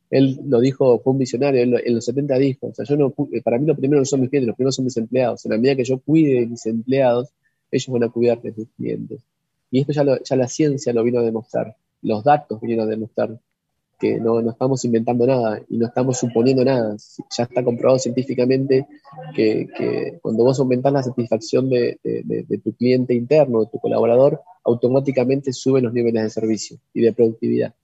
Él 0.10 0.40
lo 0.46 0.60
dijo, 0.60 1.00
fue 1.00 1.14
un 1.14 1.20
visionario, 1.20 1.62
en 1.62 1.94
los 1.94 2.06
70 2.06 2.38
dijo, 2.38 2.68
o 2.68 2.74
sea, 2.74 2.84
yo 2.86 2.98
no, 2.98 3.14
para 3.44 3.60
mí 3.60 3.68
lo 3.68 3.76
primero 3.76 4.00
no 4.00 4.06
son 4.06 4.22
mis 4.22 4.30
clientes, 4.30 4.48
los 4.48 4.56
primeros 4.56 4.76
son 4.76 4.86
mis 4.86 4.98
empleados. 4.98 5.46
En 5.46 5.52
la 5.52 5.58
medida 5.58 5.76
que 5.76 5.84
yo 5.84 6.00
cuide 6.00 6.42
de 6.42 6.48
mis 6.48 6.66
empleados, 6.66 7.30
ellos 7.72 7.88
van 7.90 8.04
a 8.04 8.10
cuidar 8.10 8.42
de 8.42 8.54
mis 8.56 8.68
clientes. 8.76 9.22
Y 9.72 9.82
esto 9.82 9.94
ya, 9.94 10.04
ya 10.24 10.36
la 10.36 10.48
ciencia 10.48 10.92
lo 10.94 11.04
vino 11.04 11.20
a 11.20 11.24
demostrar, 11.24 11.76
los 12.02 12.24
datos 12.24 12.60
vinieron 12.60 12.88
a 12.88 12.90
demostrar 12.90 13.40
que 14.00 14.20
no, 14.20 14.42
no, 14.42 14.52
estamos 14.52 14.84
inventando 14.86 15.28
nada 15.28 15.62
y 15.70 15.78
no 15.78 15.88
estamos 15.88 16.18
suponiendo 16.18 16.64
nada. 16.64 16.96
Ya 17.38 17.44
está 17.44 17.64
comprobado 17.64 18.00
científicamente 18.00 18.88
que, 19.36 19.68
que 19.78 20.20
cuando 20.22 20.44
vos 20.44 20.60
aumentás 20.60 20.94
la 20.94 21.04
satisfacción 21.04 21.70
de, 21.70 22.00
de, 22.04 22.58
tu 22.64 22.74
cliente 22.74 23.14
interno, 23.14 23.62
de 23.62 23.68
tu 23.72 23.80
colaborador, 23.80 24.42
automáticamente 24.64 25.52
suben 25.52 25.84
los 25.84 25.94
niveles 25.94 26.24
de 26.24 26.30
servicio 26.30 26.78
y 26.94 27.02
de 27.02 27.14
productividad. 27.14 27.76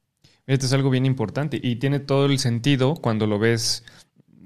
Esto 0.47 0.65
es 0.67 0.73
algo 0.73 0.89
bien 0.89 1.05
importante 1.05 1.59
y 1.61 1.75
tiene 1.77 1.99
todo 1.99 2.27
el 2.27 2.39
sentido 2.39 2.95
cuando 2.95 3.27
lo 3.27 3.39
ves, 3.39 3.83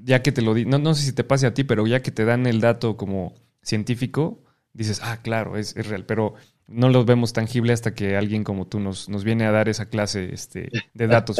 ya 0.03 0.21
que 0.23 0.31
te 0.31 0.41
lo 0.41 0.53
di, 0.53 0.65
no, 0.65 0.79
no 0.79 0.95
sé 0.95 1.05
si 1.05 1.13
te 1.13 1.23
pase 1.23 1.45
a 1.45 1.53
ti, 1.53 1.63
pero 1.63 1.85
ya 1.85 2.01
que 2.01 2.11
te 2.11 2.25
dan 2.25 2.47
el 2.47 2.61
dato 2.61 2.97
como 2.97 3.33
científico, 3.61 4.43
dices, 4.73 5.01
ah, 5.03 5.19
claro, 5.21 5.57
es, 5.57 5.75
es 5.75 5.87
real, 5.87 6.05
pero 6.05 6.33
no 6.69 6.89
los 6.89 7.05
vemos 7.05 7.33
tangible 7.33 7.73
hasta 7.73 7.93
que 7.93 8.15
alguien 8.15 8.43
como 8.43 8.67
tú 8.67 8.79
nos, 8.79 9.09
nos 9.09 9.23
viene 9.23 9.45
a 9.45 9.51
dar 9.51 9.69
esa 9.69 9.89
clase 9.89 10.33
este, 10.33 10.69
de 10.93 11.07
datos, 11.07 11.37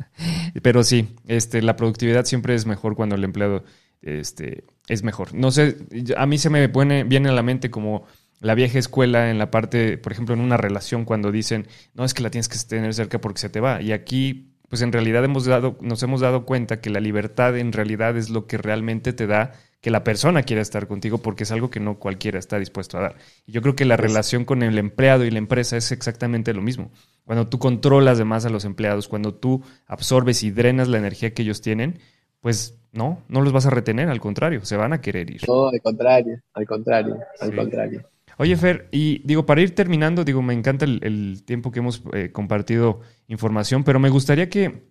Pero 0.62 0.84
sí, 0.84 1.16
este, 1.26 1.62
la 1.62 1.76
productividad 1.76 2.24
siempre 2.24 2.54
es 2.54 2.66
mejor 2.66 2.94
cuando 2.94 3.14
el 3.14 3.24
empleado 3.24 3.64
este, 4.02 4.64
es 4.88 5.02
mejor. 5.02 5.34
No 5.34 5.50
sé, 5.50 5.76
a 6.16 6.26
mí 6.26 6.38
se 6.38 6.50
me 6.50 6.68
pone, 6.68 7.04
viene 7.04 7.30
a 7.30 7.32
la 7.32 7.42
mente 7.42 7.70
como 7.70 8.06
la 8.40 8.54
vieja 8.54 8.78
escuela 8.78 9.30
en 9.30 9.38
la 9.38 9.50
parte, 9.50 9.98
por 9.98 10.12
ejemplo, 10.12 10.34
en 10.34 10.40
una 10.40 10.56
relación 10.56 11.04
cuando 11.04 11.30
dicen, 11.30 11.68
no 11.94 12.04
es 12.04 12.12
que 12.12 12.22
la 12.22 12.30
tienes 12.30 12.48
que 12.48 12.58
tener 12.58 12.92
cerca 12.92 13.20
porque 13.20 13.40
se 13.40 13.48
te 13.48 13.60
va. 13.60 13.80
Y 13.80 13.92
aquí, 13.92 14.52
pues 14.68 14.82
en 14.82 14.92
realidad 14.92 15.24
hemos 15.24 15.46
dado, 15.46 15.78
nos 15.80 16.02
hemos 16.02 16.20
dado 16.20 16.44
cuenta 16.44 16.80
que 16.80 16.90
la 16.90 17.00
libertad 17.00 17.56
en 17.56 17.72
realidad 17.72 18.16
es 18.16 18.30
lo 18.30 18.46
que 18.46 18.58
realmente 18.58 19.12
te 19.12 19.26
da 19.26 19.52
que 19.82 19.90
la 19.90 20.04
persona 20.04 20.44
quiera 20.44 20.62
estar 20.62 20.86
contigo 20.86 21.18
porque 21.18 21.42
es 21.42 21.50
algo 21.50 21.68
que 21.68 21.80
no 21.80 21.98
cualquiera 21.98 22.38
está 22.38 22.58
dispuesto 22.58 22.96
a 22.96 23.02
dar. 23.02 23.16
Y 23.46 23.52
yo 23.52 23.62
creo 23.62 23.74
que 23.74 23.84
la 23.84 23.96
relación 23.96 24.44
con 24.44 24.62
el 24.62 24.78
empleado 24.78 25.24
y 25.24 25.30
la 25.30 25.38
empresa 25.38 25.76
es 25.76 25.90
exactamente 25.90 26.54
lo 26.54 26.62
mismo. 26.62 26.92
Cuando 27.24 27.48
tú 27.48 27.58
controlas 27.58 28.16
de 28.16 28.24
más 28.24 28.46
a 28.46 28.48
los 28.48 28.64
empleados, 28.64 29.08
cuando 29.08 29.34
tú 29.34 29.60
absorbes 29.86 30.44
y 30.44 30.52
drenas 30.52 30.86
la 30.86 30.98
energía 30.98 31.34
que 31.34 31.42
ellos 31.42 31.60
tienen, 31.60 31.98
pues 32.40 32.78
no, 32.92 33.22
no 33.26 33.40
los 33.40 33.52
vas 33.52 33.66
a 33.66 33.70
retener, 33.70 34.08
al 34.08 34.20
contrario, 34.20 34.64
se 34.64 34.76
van 34.76 34.92
a 34.92 35.00
querer 35.00 35.28
ir. 35.30 35.40
No, 35.48 35.68
al 35.68 35.82
contrario, 35.82 36.40
al 36.54 36.66
contrario, 36.66 37.18
al 37.40 37.56
contrario. 37.56 38.08
Oye, 38.38 38.56
Fer, 38.56 38.88
y 38.92 39.20
digo, 39.26 39.46
para 39.46 39.62
ir 39.62 39.74
terminando, 39.74 40.24
digo, 40.24 40.42
me 40.42 40.54
encanta 40.54 40.84
el, 40.84 41.42
tiempo 41.44 41.72
que 41.72 41.80
hemos 41.80 42.04
eh, 42.12 42.30
compartido 42.30 43.00
información, 43.26 43.82
pero 43.82 43.98
me 43.98 44.10
gustaría 44.10 44.48
que 44.48 44.84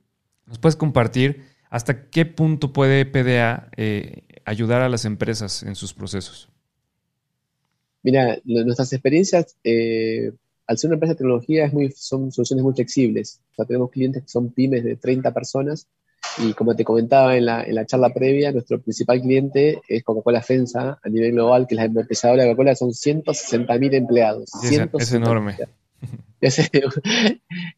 nos 0.45 0.59
puedas 0.59 0.75
compartir 0.75 1.43
hasta 1.69 2.09
qué 2.09 2.25
punto 2.25 2.73
puede 2.73 3.05
PDA 3.05 3.69
eh, 3.77 4.23
ayudar 4.45 4.81
a 4.81 4.89
las 4.89 5.05
empresas 5.05 5.63
en 5.63 5.75
sus 5.75 5.93
procesos. 5.93 6.49
Mira, 8.03 8.37
nuestras 8.45 8.91
experiencias, 8.93 9.55
eh, 9.63 10.31
al 10.65 10.77
ser 10.77 10.89
una 10.89 10.95
empresa 10.95 11.13
de 11.13 11.17
tecnología, 11.17 11.65
es 11.65 11.73
muy, 11.73 11.91
son 11.91 12.31
soluciones 12.31 12.63
muy 12.63 12.73
flexibles. 12.73 13.41
O 13.51 13.55
sea, 13.55 13.65
tenemos 13.65 13.91
clientes 13.91 14.23
que 14.23 14.29
son 14.29 14.51
pymes 14.51 14.83
de 14.83 14.95
30 14.95 15.33
personas 15.33 15.87
y 16.37 16.53
como 16.53 16.75
te 16.75 16.83
comentaba 16.83 17.35
en 17.35 17.45
la, 17.45 17.63
en 17.63 17.75
la 17.75 17.85
charla 17.85 18.13
previa, 18.13 18.51
nuestro 18.51 18.81
principal 18.81 19.21
cliente 19.21 19.81
es 19.87 20.03
Coca-Cola 20.03 20.41
FENSA 20.41 20.99
a 21.03 21.09
nivel 21.09 21.33
global, 21.33 21.67
que 21.67 21.75
es 21.75 21.77
la 21.77 21.85
empesadora 21.85 22.43
de 22.43 22.49
Coca-Cola, 22.49 22.75
son 22.75 22.89
160.000 22.91 23.93
empleados. 23.95 24.51
es, 24.93 25.13
enorme. 25.13 25.57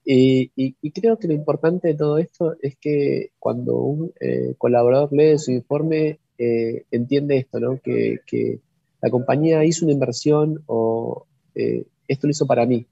y, 0.05 0.51
y, 0.55 0.91
creo 0.91 1.17
que 1.17 1.27
lo 1.27 1.33
importante 1.33 1.89
de 1.89 1.95
todo 1.95 2.17
esto 2.17 2.55
es 2.61 2.77
que 2.77 3.31
cuando 3.39 3.75
un 3.77 4.13
eh, 4.19 4.55
colaborador 4.57 5.11
lee 5.11 5.37
su 5.37 5.51
informe, 5.51 6.19
eh, 6.37 6.85
entiende 6.91 7.37
esto, 7.37 7.59
¿no? 7.59 7.79
Que, 7.79 8.19
que, 8.25 8.59
la 9.01 9.09
compañía 9.09 9.65
hizo 9.65 9.85
una 9.85 9.93
inversión 9.93 10.63
o 10.65 11.25
eh, 11.55 11.85
esto 12.07 12.25
lo 12.27 12.31
hizo 12.31 12.47
para 12.47 12.65
mí. 12.65 12.85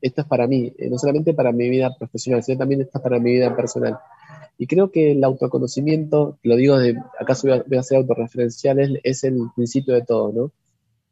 Esto 0.00 0.22
es 0.22 0.26
para 0.26 0.46
mí, 0.46 0.72
no 0.88 0.96
solamente 0.96 1.34
para 1.34 1.52
mi 1.52 1.68
vida 1.68 1.94
profesional, 1.98 2.42
sino 2.42 2.56
también 2.56 2.80
esto 2.80 2.96
es 2.96 3.02
para 3.02 3.18
mi 3.18 3.32
vida 3.32 3.54
personal. 3.54 3.98
Y 4.60 4.66
creo 4.66 4.90
que 4.90 5.12
el 5.12 5.24
autoconocimiento, 5.24 6.38
lo 6.42 6.56
digo 6.56 6.78
de, 6.78 6.94
acaso 7.18 7.48
voy 7.66 7.78
a, 7.78 7.82
ser 7.82 7.96
autorreferencial, 7.96 9.00
es, 9.02 9.24
el 9.24 9.38
principio 9.56 9.94
de 9.94 10.02
todo, 10.02 10.32
¿no? 10.32 10.52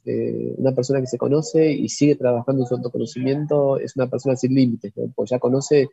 Eh, 0.05 0.55
una 0.59 0.73
persona 0.73 1.01
que 1.01 1.07
se 1.07 1.17
conoce 1.17 1.73
y 1.73 1.89
sigue 1.89 2.15
trabajando 2.15 2.63
en 2.63 2.69
su 2.69 2.75
autoconocimiento 2.75 3.79
es 3.79 3.97
una 3.97 4.07
persona 4.07 4.37
sin 4.37 4.55
límites, 4.55 4.93
¿no? 4.97 5.11
Pues 5.15 5.31
ya 5.31 5.39
conoce 5.39 5.89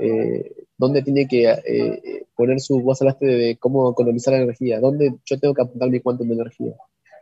eh, 0.00 0.52
dónde 0.76 1.02
tiene 1.02 1.28
que 1.28 1.48
eh, 1.50 2.26
poner 2.34 2.60
su 2.60 2.80
voz 2.80 3.02
al 3.02 3.08
arte 3.08 3.26
de 3.26 3.56
cómo 3.58 3.90
economizar 3.90 4.34
la 4.34 4.42
energía, 4.42 4.80
dónde 4.80 5.14
yo 5.24 5.38
tengo 5.38 5.54
que 5.54 5.62
apuntar 5.62 5.90
mi 5.90 6.00
cuánto 6.00 6.24
de 6.24 6.34
energía. 6.34 6.74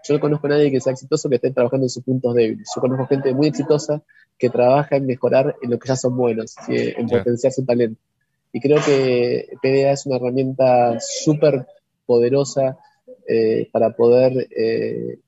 Yo 0.04 0.14
no 0.14 0.20
conozco 0.20 0.46
a 0.46 0.50
nadie 0.50 0.70
que 0.70 0.80
sea 0.80 0.92
exitoso 0.92 1.28
que 1.28 1.36
esté 1.36 1.50
trabajando 1.50 1.86
en 1.86 1.90
sus 1.90 2.04
puntos 2.04 2.34
débiles. 2.34 2.68
Yo 2.74 2.80
conozco 2.80 3.06
gente 3.06 3.34
muy 3.34 3.48
exitosa 3.48 4.02
que 4.38 4.48
trabaja 4.48 4.96
en 4.96 5.06
mejorar 5.06 5.56
en 5.60 5.70
lo 5.70 5.78
que 5.78 5.88
ya 5.88 5.96
son 5.96 6.16
buenos, 6.16 6.54
en 6.68 7.08
potenciar 7.08 7.52
su 7.52 7.64
talento. 7.64 8.00
Y 8.52 8.60
creo 8.60 8.78
que 8.84 9.48
PDA 9.60 9.92
es 9.92 10.06
una 10.06 10.16
herramienta 10.16 10.98
súper 11.00 11.66
poderosa 12.06 12.78
eh, 13.26 13.68
para 13.72 13.90
poder 13.90 14.48
eh, 14.56 15.18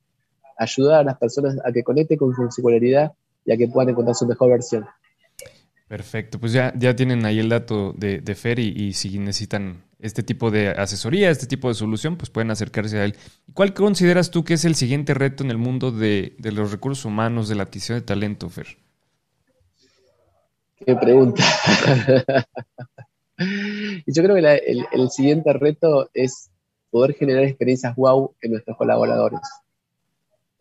ayudar 0.57 1.01
a 1.01 1.05
las 1.05 1.19
personas 1.19 1.59
a 1.65 1.71
que 1.71 1.83
conecten 1.83 2.17
con 2.17 2.35
su 2.35 2.51
singularidad 2.51 3.13
y 3.45 3.53
a 3.53 3.57
que 3.57 3.69
puedan 3.69 3.91
encontrar 3.91 4.15
su 4.15 4.27
mejor 4.27 4.51
versión. 4.51 4.87
Perfecto, 5.91 6.39
pues 6.39 6.53
ya, 6.53 6.73
ya 6.79 6.95
tienen 6.95 7.27
ahí 7.27 7.41
el 7.41 7.49
dato 7.49 7.93
de, 7.97 8.21
de 8.21 8.35
Fer 8.37 8.61
y, 8.61 8.93
si 8.93 9.19
necesitan 9.19 9.83
este 9.99 10.23
tipo 10.23 10.53
de 10.53 10.69
asesoría, 10.69 11.31
este 11.31 11.49
tipo 11.49 11.67
de 11.67 11.75
solución, 11.75 12.17
pues 12.17 12.31
pueden 12.31 12.53
acercarse 12.53 12.97
a 12.97 13.05
él. 13.05 13.17
¿Cuál 13.55 13.75
consideras 13.75 14.31
tú 14.31 14.45
que 14.45 14.55
es 14.55 14.65
el 14.65 14.77
siguiente 14.77 15.15
reto 15.15 15.43
en 15.43 15.51
el 15.51 15.59
mundo 15.59 15.91
de, 15.91 16.37
de 16.39 16.53
los 16.53 16.71
recursos 16.71 17.07
humanos, 17.07 17.49
de 17.49 17.57
la 17.57 17.65
adquisición 17.65 17.99
de 17.99 18.03
talento, 18.03 18.49
Fer? 18.49 18.69
Qué 20.87 20.95
pregunta. 20.95 21.43
y 24.07 24.13
yo 24.15 24.23
creo 24.23 24.37
que 24.37 24.87
el, 24.93 25.11
siguiente 25.11 25.53
reto 25.55 26.09
es 26.15 26.53
poder 26.93 27.15
generar 27.15 27.43
experiencias 27.43 27.97
wow 27.97 28.33
en 28.43 28.53
nuestros 28.53 28.77
colaboradores. 28.77 29.41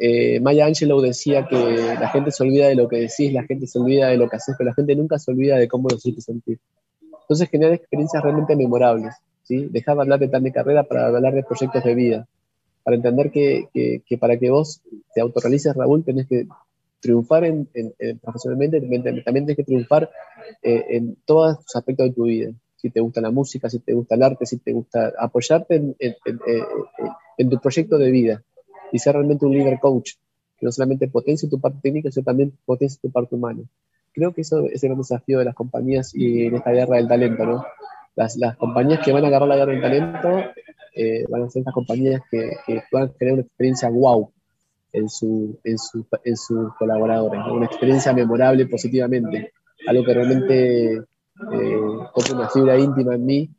Eh, 0.02 0.40
Maya 0.40 0.66
Angelou 0.66 1.02
decía 1.02 1.46
que 1.46 1.58
la 2.00 2.08
gente 2.08 2.32
se 2.32 2.42
olvida 2.44 2.70
de 2.70 2.76
lo 2.76 2.88
que 2.88 2.96
decís, 2.96 3.34
la 3.34 3.44
gente 3.44 3.68
se 3.68 3.78
olvida 3.78 4.08
de 4.08 4.16
lo 4.16 4.30
que 4.30 4.38
haces, 4.38 4.56
pero 4.58 4.70
la 4.70 4.74
gente 4.74 4.96
nunca 4.96 5.20
se 5.20 5.30
olvida 5.30 5.58
de 5.58 5.68
cómo 5.68 5.90
lo 5.90 5.98
hiciste 5.98 6.22
sentir. 6.22 6.58
Entonces, 7.22 7.50
generar 7.50 7.74
experiencias 7.74 8.24
realmente 8.24 8.56
memorables. 8.56 9.14
¿sí? 9.44 9.68
Dejar 9.70 9.96
de 9.98 10.02
hablar 10.04 10.20
de 10.20 10.30
plan 10.30 10.44
de 10.44 10.54
carrera 10.54 10.84
para 10.84 11.08
hablar 11.08 11.34
de 11.34 11.44
proyectos 11.44 11.84
de 11.84 11.96
vida. 11.96 12.28
Para 12.84 12.96
entender 12.96 13.30
que, 13.30 13.68
que, 13.74 14.18
para 14.18 14.38
que 14.40 14.50
vos 14.50 14.82
te 15.14 15.20
autorrealices, 15.20 15.76
Raúl, 15.76 16.04
tenés 16.04 16.28
que 16.28 16.48
triunfar 17.02 17.44
en, 17.44 17.68
profesionalmente, 18.22 18.80
también, 18.80 19.14
tienes 19.24 19.58
que 19.58 19.64
triunfar 19.64 20.10
eh, 20.64 20.86
en 20.92 21.18
todos 21.26 21.58
los 21.58 21.76
aspectos 21.76 22.08
de 22.08 22.14
tu 22.14 22.24
vida 22.24 22.52
si 22.82 22.90
te 22.90 23.02
gusta 23.02 23.20
la 23.20 23.32
música, 23.32 23.70
si 23.70 23.80
te 23.80 23.94
gusta 23.94 24.16
el 24.16 24.24
arte, 24.24 24.46
si 24.46 24.58
te 24.58 24.72
gusta 24.72 25.12
apoyarte 25.20 25.76
en, 25.76 25.96
en, 26.00 27.50
tu 27.50 27.60
proyecto 27.60 27.98
de 27.98 28.10
vida 28.10 28.44
y 28.92 29.00
ser 29.00 29.14
realmente 29.14 29.46
un 29.46 29.54
líder 29.54 29.80
coach, 29.80 30.12
que 30.58 30.66
no 30.66 30.72
solamente 30.72 31.08
potencie 31.08 31.50
tu 31.50 31.60
parte 31.60 31.80
técnica, 31.82 32.12
sino 32.12 32.24
también 32.24 32.54
potencie 32.66 33.00
tu 33.02 33.12
parte 33.12 33.36
humana. 33.36 33.64
Creo 34.14 34.34
que 34.34 34.42
eso 34.42 34.66
es 34.66 34.84
el 34.84 34.90
gran 34.90 35.00
desafío 35.00 35.40
de 35.40 35.46
las 35.46 35.56
compañías 35.56 36.14
y 36.14 36.46
en 36.46 36.56
esta 36.56 36.72
guerra 36.72 36.98
del 36.98 37.08
talento, 37.08 37.46
¿no? 37.46 37.66
Las, 38.16 38.36
las 38.38 38.58
compañías 38.58 39.00
que 39.04 39.14
van 39.14 39.24
a 39.24 39.28
agarrar 39.28 39.48
la 39.48 39.56
guerra 39.56 39.72
del 39.72 39.82
talento 39.82 40.30
eh, 40.96 41.26
van 41.30 41.44
a 41.44 41.50
ser 41.50 41.62
estas 41.62 41.74
compañías 41.74 42.22
que, 42.30 42.52
que, 42.66 42.82
puedan 42.92 43.14
tener 43.14 43.36
una 43.36 43.44
experiencia 43.44 43.90
wow 43.90 44.32
en, 44.92 45.10
su, 45.10 45.60
en, 45.64 45.78
su, 45.78 46.06
en 46.24 46.36
sus 46.36 46.74
colaboradores, 46.76 47.40
una 47.52 47.66
experiencia 47.66 48.12
memorable 48.12 48.66
positivamente, 48.66 49.54
algo 49.88 50.04
que 50.04 50.14
realmente 50.14 50.94
eh, 50.96 51.80
toque 52.16 52.34
una 52.34 52.50
fibra 52.50 52.78
íntima 52.78 53.16
en 53.16 53.26
mí, 53.26 53.50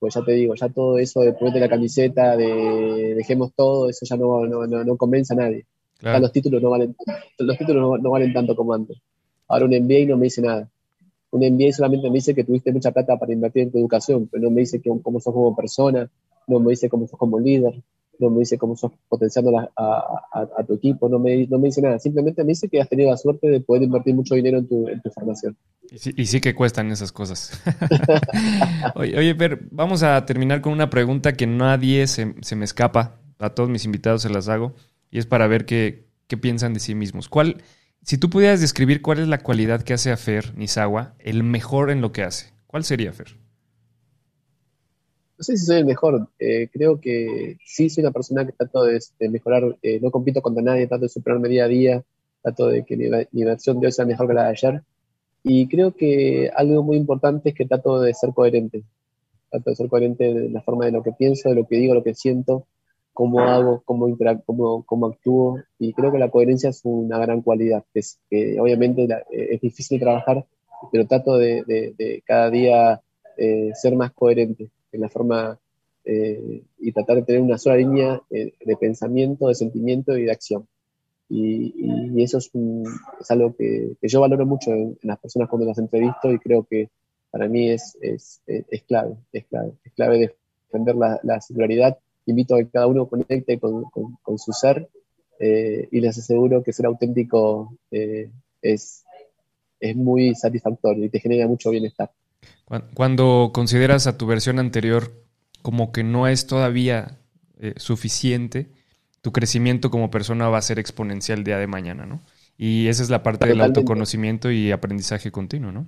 pues 0.00 0.14
ya 0.14 0.24
te 0.24 0.32
digo, 0.32 0.54
ya 0.54 0.70
todo 0.70 0.98
eso 0.98 1.20
de 1.20 1.34
ponerte 1.34 1.60
la 1.60 1.68
camiseta, 1.68 2.34
de 2.34 3.14
dejemos 3.14 3.52
todo, 3.54 3.88
eso 3.90 4.06
ya 4.06 4.16
no, 4.16 4.46
no, 4.46 4.66
no, 4.66 4.96
convence 4.96 5.34
a 5.34 5.36
nadie. 5.36 5.66
los 6.00 6.32
títulos 6.32 6.62
no 6.62 6.70
valen, 6.70 6.96
los 7.38 7.58
títulos 7.58 8.00
no, 8.00 8.10
valen 8.10 8.32
tanto 8.32 8.56
como 8.56 8.72
antes. 8.72 8.98
Ahora 9.46 9.66
un 9.66 9.72
MBA 9.72 10.06
no 10.08 10.16
me 10.16 10.24
dice 10.24 10.40
nada. 10.40 10.70
Un 11.30 11.42
MBA 11.42 11.72
solamente 11.74 12.08
me 12.08 12.14
dice 12.14 12.34
que 12.34 12.44
tuviste 12.44 12.72
mucha 12.72 12.90
plata 12.92 13.18
para 13.18 13.32
invertir 13.32 13.64
en 13.64 13.72
tu 13.72 13.78
educación, 13.78 14.26
pero 14.26 14.44
no 14.44 14.50
me 14.50 14.62
dice 14.62 14.80
que, 14.80 14.90
cómo 15.02 15.20
sos 15.20 15.34
como 15.34 15.54
persona, 15.54 16.10
no 16.46 16.60
me 16.60 16.70
dice 16.70 16.88
cómo 16.88 17.06
sos 17.06 17.18
como 17.18 17.38
líder, 17.38 17.82
no 18.20 18.30
me 18.30 18.40
dice 18.40 18.58
cómo 18.58 18.76
sos 18.76 18.92
potenciando 19.08 19.50
a, 19.76 20.64
tu 20.66 20.74
equipo, 20.74 21.08
no 21.08 21.18
me, 21.18 21.46
no 21.46 21.58
me 21.58 21.68
dice 21.68 21.82
nada. 21.82 21.98
Simplemente 21.98 22.44
me 22.44 22.50
dice 22.50 22.68
que 22.68 22.80
has 22.80 22.88
tenido 22.88 23.10
la 23.10 23.16
suerte 23.16 23.48
de 23.48 23.60
poder 23.60 23.82
invertir 23.82 24.14
mucho 24.14 24.34
dinero 24.34 24.58
en 24.58 24.68
tu, 24.68 24.88
en 24.88 25.00
tu 25.00 25.10
formación. 25.10 25.56
Y 25.90 26.26
sí, 26.26 26.40
que 26.40 26.54
cuestan 26.54 26.90
esas 26.90 27.12
cosas. 27.12 27.60
oye, 28.94 29.18
oye, 29.18 29.36
vamos 29.70 30.02
a 30.02 30.24
terminar 30.26 30.60
con 30.60 30.72
una 30.72 30.90
pregunta 30.90 31.32
que 31.32 31.46
nadie 31.46 32.06
se, 32.06 32.34
se, 32.42 32.56
me 32.56 32.64
escapa. 32.64 33.16
A 33.38 33.50
todos 33.50 33.70
mis 33.70 33.84
invitados 33.84 34.22
se 34.22 34.30
las 34.30 34.48
hago. 34.48 34.74
Y 35.10 35.18
es 35.18 35.26
para 35.26 35.46
ver 35.46 35.64
qué, 35.64 36.06
qué 36.28 36.36
piensan 36.36 36.74
de 36.74 36.80
sí 36.80 36.94
mismos. 36.94 37.28
¿Cuál, 37.28 37.62
si 38.02 38.18
tú 38.18 38.30
pudieras 38.30 38.60
describir 38.60 39.02
cuál 39.02 39.18
es 39.18 39.28
la 39.28 39.38
cualidad 39.38 39.82
que 39.82 39.94
hace 39.94 40.12
a 40.12 40.16
Fer 40.16 40.56
Nisawa 40.56 41.14
el 41.18 41.42
mejor 41.42 41.90
en 41.90 42.00
lo 42.00 42.12
que 42.12 42.22
hace, 42.22 42.52
¿cuál 42.66 42.84
sería 42.84 43.12
Fer? 43.12 43.39
No 45.40 45.44
sé 45.44 45.56
si 45.56 45.64
soy 45.64 45.78
el 45.78 45.86
mejor, 45.86 46.28
eh, 46.38 46.68
creo 46.70 47.00
que 47.00 47.56
sí 47.64 47.88
soy 47.88 48.04
una 48.04 48.10
persona 48.10 48.44
que 48.44 48.52
trato 48.52 48.82
de, 48.82 49.00
mejorar, 49.30 49.74
eh, 49.80 49.98
no 49.98 50.10
compito 50.10 50.42
contra 50.42 50.62
nadie, 50.62 50.86
trato 50.86 51.04
de 51.04 51.08
superarme 51.08 51.48
día 51.48 51.64
a 51.64 51.68
día, 51.68 52.04
trato 52.42 52.66
de 52.66 52.84
que 52.84 52.94
mi, 52.94 53.44
versión 53.44 53.80
de 53.80 53.86
hoy 53.86 53.92
sea 53.92 54.04
mejor 54.04 54.28
que 54.28 54.34
la 54.34 54.44
de 54.44 54.50
ayer. 54.50 54.82
Y 55.42 55.66
creo 55.66 55.96
que 55.96 56.50
algo 56.54 56.82
muy 56.82 56.98
importante 56.98 57.48
es 57.48 57.54
que 57.54 57.64
trato 57.64 58.02
de 58.02 58.12
ser 58.12 58.34
coherente. 58.34 58.84
Trato 59.50 59.70
de 59.70 59.76
ser 59.76 59.88
coherente 59.88 60.28
en 60.28 60.52
la 60.52 60.60
forma 60.60 60.84
de 60.84 60.92
lo 60.92 61.02
que 61.02 61.12
pienso, 61.12 61.48
de 61.48 61.54
lo 61.54 61.66
que 61.66 61.76
digo, 61.76 61.94
lo 61.94 62.04
que 62.04 62.14
siento, 62.14 62.66
cómo 63.14 63.40
hago, 63.40 63.82
cómo, 63.86 64.14
cómo, 64.44 64.84
cómo 64.84 65.06
actúo. 65.06 65.58
Y 65.78 65.94
creo 65.94 66.12
que 66.12 66.18
la 66.18 66.30
coherencia 66.30 66.68
es 66.68 66.82
una 66.84 67.18
gran 67.18 67.40
cualidad. 67.40 67.82
Es, 67.94 68.20
que 68.28 68.60
obviamente 68.60 69.08
es 69.30 69.60
difícil 69.62 69.98
trabajar, 70.00 70.44
pero 70.92 71.06
trato 71.06 71.38
de, 71.38 72.22
cada 72.26 72.50
día 72.50 73.00
eh, 73.38 73.70
ser 73.72 73.96
más 73.96 74.12
coherente 74.12 74.68
en 74.92 75.00
la 75.00 75.08
forma 75.08 75.58
eh, 76.04 76.62
y 76.78 76.92
tratar 76.92 77.16
de 77.16 77.22
tener 77.22 77.42
una 77.42 77.58
sola 77.58 77.76
línea 77.76 78.22
eh, 78.30 78.54
de 78.64 78.76
pensamiento, 78.76 79.48
de 79.48 79.54
sentimiento 79.54 80.16
y 80.16 80.24
de 80.24 80.32
acción. 80.32 80.66
Y, 81.28 82.22
eso 82.22 82.38
es, 82.38 82.50
es 83.20 83.30
algo 83.30 83.54
que, 83.54 83.96
yo 84.02 84.20
valoro 84.20 84.44
mucho 84.46 84.72
en, 84.72 84.98
las 85.02 85.18
personas 85.18 85.48
cuando 85.48 85.66
las 85.66 85.78
entrevisto 85.78 86.30
y 86.32 86.38
creo 86.38 86.64
que 86.64 86.90
para 87.30 87.48
mí 87.48 87.70
es, 87.70 87.96
es, 88.00 88.42
es 88.46 88.82
clave, 88.82 89.14
es 89.32 89.46
clave, 89.46 89.72
es 89.84 89.92
clave 89.92 90.34
defender 90.70 90.96
la, 90.96 91.20
la 91.22 91.40
singularidad. 91.40 91.98
Invito 92.26 92.54
a 92.54 92.58
que 92.58 92.70
cada 92.70 92.86
uno 92.86 93.08
conecte 93.08 93.58
con, 93.58 93.84
con, 93.90 94.38
su 94.38 94.52
ser 94.52 94.88
eh, 95.38 95.88
y 95.90 96.00
les 96.00 96.18
aseguro 96.18 96.62
que 96.62 96.72
ser 96.72 96.86
auténtico 96.86 97.76
eh, 97.90 98.30
es, 98.62 99.04
es 99.80 99.96
muy 99.96 100.34
satisfactorio 100.34 101.04
y 101.04 101.08
te 101.08 101.20
genera 101.20 101.48
mucho 101.48 101.70
bienestar. 101.70 102.10
Cuando 102.94 103.50
consideras 103.52 104.06
a 104.06 104.16
tu 104.16 104.26
versión 104.26 104.58
anterior 104.58 105.12
como 105.62 105.92
que 105.92 106.04
no 106.04 106.28
es 106.28 106.46
todavía 106.46 107.18
eh, 107.58 107.74
suficiente, 107.76 108.70
tu 109.22 109.32
crecimiento 109.32 109.90
como 109.90 110.10
persona 110.10 110.48
va 110.48 110.58
a 110.58 110.62
ser 110.62 110.78
exponencial 110.78 111.44
día 111.44 111.58
de 111.58 111.66
mañana, 111.66 112.06
¿no? 112.06 112.20
Y 112.56 112.88
esa 112.88 113.02
es 113.02 113.10
la 113.10 113.22
parte 113.22 113.46
del 113.46 113.60
autoconocimiento 113.60 114.50
y 114.50 114.70
aprendizaje 114.70 115.30
continuo, 115.30 115.72
¿no? 115.72 115.86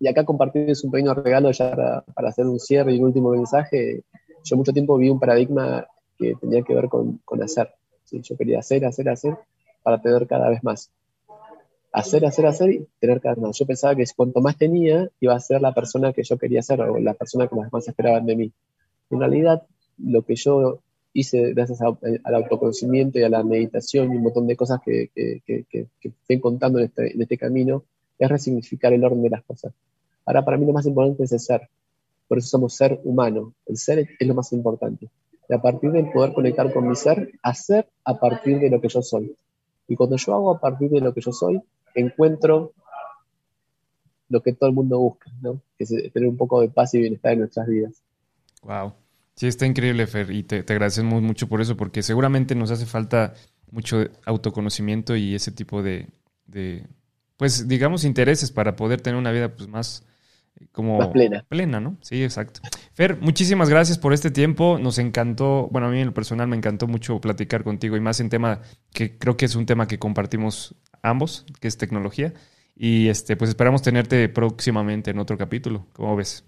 Y 0.00 0.06
acá 0.06 0.24
compartirles 0.24 0.84
un 0.84 0.90
pequeño 0.90 1.14
regalo 1.14 1.50
ya 1.50 1.74
para, 1.74 2.28
hacer 2.28 2.46
un 2.46 2.60
cierre 2.60 2.94
y 2.94 2.98
un 2.98 3.06
último 3.06 3.30
mensaje. 3.30 4.04
Yo 4.44 4.56
mucho 4.56 4.72
tiempo 4.72 4.96
vi 4.96 5.08
un 5.08 5.18
paradigma 5.18 5.86
que 6.16 6.34
tenía 6.40 6.62
que 6.62 6.74
ver 6.74 6.88
con, 6.88 7.20
hacer. 7.42 7.74
Yo 8.10 8.36
quería 8.36 8.60
hacer, 8.60 8.84
hacer, 8.84 9.08
hacer 9.08 9.36
para 9.82 10.00
tener 10.00 10.26
cada 10.26 10.48
vez 10.50 10.62
más. 10.62 10.90
Hacer, 11.92 12.24
hacer, 12.26 12.46
hacer 12.46 12.70
y 12.70 12.86
tener 13.00 13.20
cada 13.20 13.36
más. 13.36 13.58
Yo 13.58 13.66
pensaba 13.66 13.94
que 13.94 14.04
cuanto 14.14 14.40
más 14.40 14.56
tenía, 14.56 15.08
iba 15.20 15.34
a 15.34 15.40
ser 15.40 15.60
la 15.60 15.72
persona 15.72 16.12
que 16.12 16.22
yo 16.22 16.36
quería 16.36 16.62
ser 16.62 16.80
o 16.82 16.98
la 16.98 17.14
persona 17.14 17.46
que 17.46 17.56
los 17.56 17.64
demás 17.64 17.88
esperaban 17.88 18.26
de 18.26 18.36
mí. 18.36 18.52
En 19.10 19.20
realidad, 19.20 19.62
lo 19.98 20.22
que 20.22 20.36
yo 20.36 20.80
hice 21.12 21.52
gracias 21.54 21.80
al 21.80 22.34
autoconocimiento 22.34 23.18
y 23.18 23.22
a 23.22 23.28
la 23.28 23.42
meditación 23.42 24.12
y 24.12 24.16
un 24.16 24.22
montón 24.22 24.46
de 24.46 24.56
cosas 24.56 24.80
que, 24.84 25.10
que, 25.14 25.42
que, 25.44 25.88
estoy 26.02 26.40
contando 26.40 26.78
en 26.78 26.86
este, 26.86 27.14
en 27.14 27.22
este 27.22 27.38
camino, 27.38 27.84
es 28.18 28.28
resignificar 28.28 28.92
el 28.92 29.04
orden 29.04 29.22
de 29.22 29.30
las 29.30 29.42
cosas. 29.44 29.72
Ahora, 30.26 30.44
para 30.44 30.56
mí 30.56 30.66
lo 30.66 30.72
más 30.72 30.86
importante 30.86 31.24
es 31.24 31.32
el 31.32 31.40
ser. 31.40 31.68
Por 32.28 32.38
eso 32.38 32.48
somos 32.48 32.74
ser 32.74 33.00
humano. 33.04 33.54
El 33.66 33.78
ser 33.78 34.06
es 34.18 34.28
lo 34.28 34.34
más 34.34 34.52
importante. 34.52 35.08
Y 35.48 35.54
a 35.54 35.62
partir 35.62 35.90
del 35.92 36.10
poder 36.10 36.34
conectar 36.34 36.72
con 36.72 36.86
mi 36.86 36.94
ser, 36.94 37.32
hacer 37.42 37.88
a 38.04 38.18
partir 38.18 38.58
de 38.58 38.68
lo 38.68 38.80
que 38.80 38.88
yo 38.88 39.00
soy. 39.00 39.34
Y 39.88 39.96
cuando 39.96 40.16
yo 40.16 40.34
hago 40.34 40.50
a 40.50 40.60
partir 40.60 40.90
de 40.90 41.00
lo 41.00 41.14
que 41.14 41.22
yo 41.22 41.32
soy, 41.32 41.62
encuentro 41.94 42.72
lo 44.28 44.42
que 44.42 44.52
todo 44.52 44.68
el 44.68 44.74
mundo 44.74 44.98
busca, 44.98 45.30
¿no? 45.40 45.60
Que 45.76 45.84
es 45.84 46.12
tener 46.12 46.28
un 46.28 46.36
poco 46.36 46.60
de 46.60 46.68
paz 46.68 46.94
y 46.94 47.00
bienestar 47.00 47.32
en 47.32 47.40
nuestras 47.40 47.66
vidas. 47.66 48.02
Wow. 48.62 48.92
Sí, 49.34 49.46
está 49.46 49.66
increíble, 49.66 50.06
Fer, 50.06 50.30
y 50.30 50.42
te, 50.42 50.62
te 50.64 50.72
agradecemos 50.72 51.22
mucho 51.22 51.48
por 51.48 51.60
eso, 51.60 51.76
porque 51.76 52.02
seguramente 52.02 52.54
nos 52.54 52.70
hace 52.70 52.86
falta 52.86 53.34
mucho 53.70 54.04
autoconocimiento 54.24 55.16
y 55.16 55.34
ese 55.34 55.52
tipo 55.52 55.82
de, 55.82 56.08
pues, 57.36 57.68
digamos, 57.68 58.04
intereses 58.04 58.50
para 58.50 58.76
poder 58.76 59.00
tener 59.00 59.18
una 59.18 59.30
vida 59.30 59.54
pues, 59.54 59.68
más 59.68 60.04
como 60.72 61.12
plena. 61.12 61.44
Plena, 61.48 61.80
¿no? 61.80 61.96
Sí, 62.00 62.22
exacto. 62.24 62.60
Fer, 62.94 63.20
muchísimas 63.20 63.68
gracias 63.68 63.96
por 63.96 64.12
este 64.12 64.30
tiempo. 64.30 64.78
Nos 64.80 64.98
encantó, 64.98 65.68
bueno, 65.70 65.86
a 65.86 65.90
mí 65.90 66.00
en 66.00 66.06
lo 66.06 66.14
personal 66.14 66.48
me 66.48 66.56
encantó 66.56 66.88
mucho 66.88 67.20
platicar 67.20 67.62
contigo 67.62 67.96
y 67.96 68.00
más 68.00 68.18
en 68.18 68.28
tema 68.28 68.60
que 68.92 69.18
creo 69.18 69.36
que 69.36 69.44
es 69.44 69.54
un 69.54 69.66
tema 69.66 69.86
que 69.86 70.00
compartimos 70.00 70.74
ambos, 71.02 71.46
que 71.60 71.68
es 71.68 71.78
tecnología. 71.78 72.34
Y 72.76 73.08
este, 73.08 73.36
pues 73.36 73.50
esperamos 73.50 73.82
tenerte 73.82 74.28
próximamente 74.28 75.10
en 75.10 75.18
otro 75.18 75.36
capítulo. 75.36 75.86
¿Cómo 75.92 76.16
ves? 76.16 76.44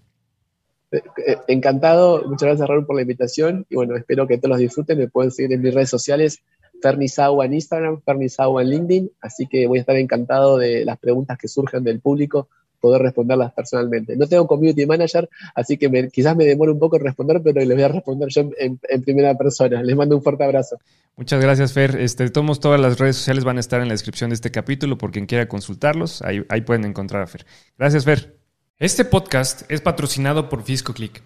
Eh, 0.93 1.03
eh, 1.27 1.37
encantado, 1.49 2.25
muchas 2.27 2.49
gracias 2.49 2.69
Raúl 2.69 2.85
por 2.85 2.97
la 2.97 3.03
invitación 3.03 3.65
y 3.69 3.77
bueno, 3.77 3.97
espero 3.97 4.27
que 4.27 4.39
todos 4.39 4.51
los 4.51 4.59
disfruten, 4.59 4.99
me 4.99 5.09
pueden 5.09 5.31
seguir 5.31 5.53
en 5.53 5.63
mis 5.63 5.73
redes 5.73 5.89
sociales, 5.89 6.43
Fernisagua 6.83 7.47
en 7.47 7.55
Instagram, 7.55 8.01
Fernisagua 8.03 8.63
en 8.63 8.71
LinkedIn, 8.71 9.13
así 9.21 9.47
que 9.47 9.69
voy 9.69 9.79
a 9.79 9.81
estar 9.83 9.97
encantado 9.97 10.59
de 10.59 10.85
las 10.85 10.99
preguntas 10.99 11.39
que 11.39 11.47
surjan 11.47 11.85
del 11.85 12.01
público, 12.01 12.49
poder 12.81 13.03
responderlas 13.03 13.53
personalmente. 13.53 14.17
No 14.17 14.27
tengo 14.27 14.47
community 14.47 14.87
manager, 14.87 15.29
así 15.55 15.77
que 15.77 16.09
quizás 16.11 16.37
me 16.37 16.45
demore 16.45 16.73
un 16.73 16.79
poco 16.79 16.97
en 16.97 17.05
responder, 17.05 17.41
pero 17.43 17.61
les 17.61 17.77
voy 17.77 17.83
a 17.83 17.89
responder 17.89 18.29
yo 18.31 18.51
en, 18.59 18.79
primera 19.03 19.37
persona. 19.37 19.83
Les 19.83 19.95
mando 19.97 20.17
un 20.17 20.23
fuerte 20.23 20.45
abrazo. 20.45 20.79
Muchas 21.17 21.41
gracias, 21.41 21.73
Fer. 21.73 22.01
Este, 22.01 22.29
tomos 22.31 22.61
todas 22.61 22.81
las 22.81 22.99
redes 22.99 23.17
sociales 23.17 23.45
van 23.45 23.59
a 23.59 23.61
estar 23.61 23.81
en 23.81 23.89
la 23.89 23.95
descripción 23.95 24.31
de 24.31 24.35
este 24.35 24.51
capítulo 24.51 24.97
por 24.97 25.11
quien 25.11 25.27
quiera 25.27 25.49
consultarlos. 25.49 26.23
Ahí, 26.23 26.43
ahí 26.49 26.63
pueden 26.63 26.85
encontrar 26.85 27.23
a 27.23 27.27
Fer. 27.27 27.45
Gracias, 27.79 28.05
Fer. 28.05 28.37
Este 28.79 29.05
podcast 29.05 29.71
es 29.71 29.83
patrocinado 29.83 30.49
por 30.49 30.63
FiscoClick, 30.63 31.23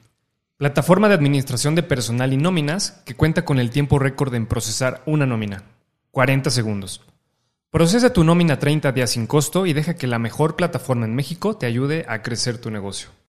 plataforma 0.56 1.08
de 1.08 1.14
administración 1.14 1.76
de 1.76 1.84
personal 1.84 2.32
y 2.32 2.36
nóminas 2.36 3.02
que 3.06 3.14
cuenta 3.14 3.44
con 3.44 3.60
el 3.60 3.70
tiempo 3.70 4.00
récord 4.00 4.34
en 4.34 4.46
procesar 4.46 5.02
una 5.06 5.24
nómina, 5.24 5.62
40 6.10 6.50
segundos. 6.50 7.00
Procesa 7.74 8.12
tu 8.12 8.22
nómina 8.22 8.60
30 8.60 8.92
días 8.92 9.10
sin 9.10 9.26
costo 9.26 9.66
y 9.66 9.72
deja 9.72 9.96
que 9.96 10.06
la 10.06 10.20
mejor 10.20 10.54
plataforma 10.54 11.06
en 11.06 11.16
México 11.16 11.56
te 11.56 11.66
ayude 11.66 12.04
a 12.06 12.22
crecer 12.22 12.58
tu 12.58 12.70
negocio. 12.70 13.08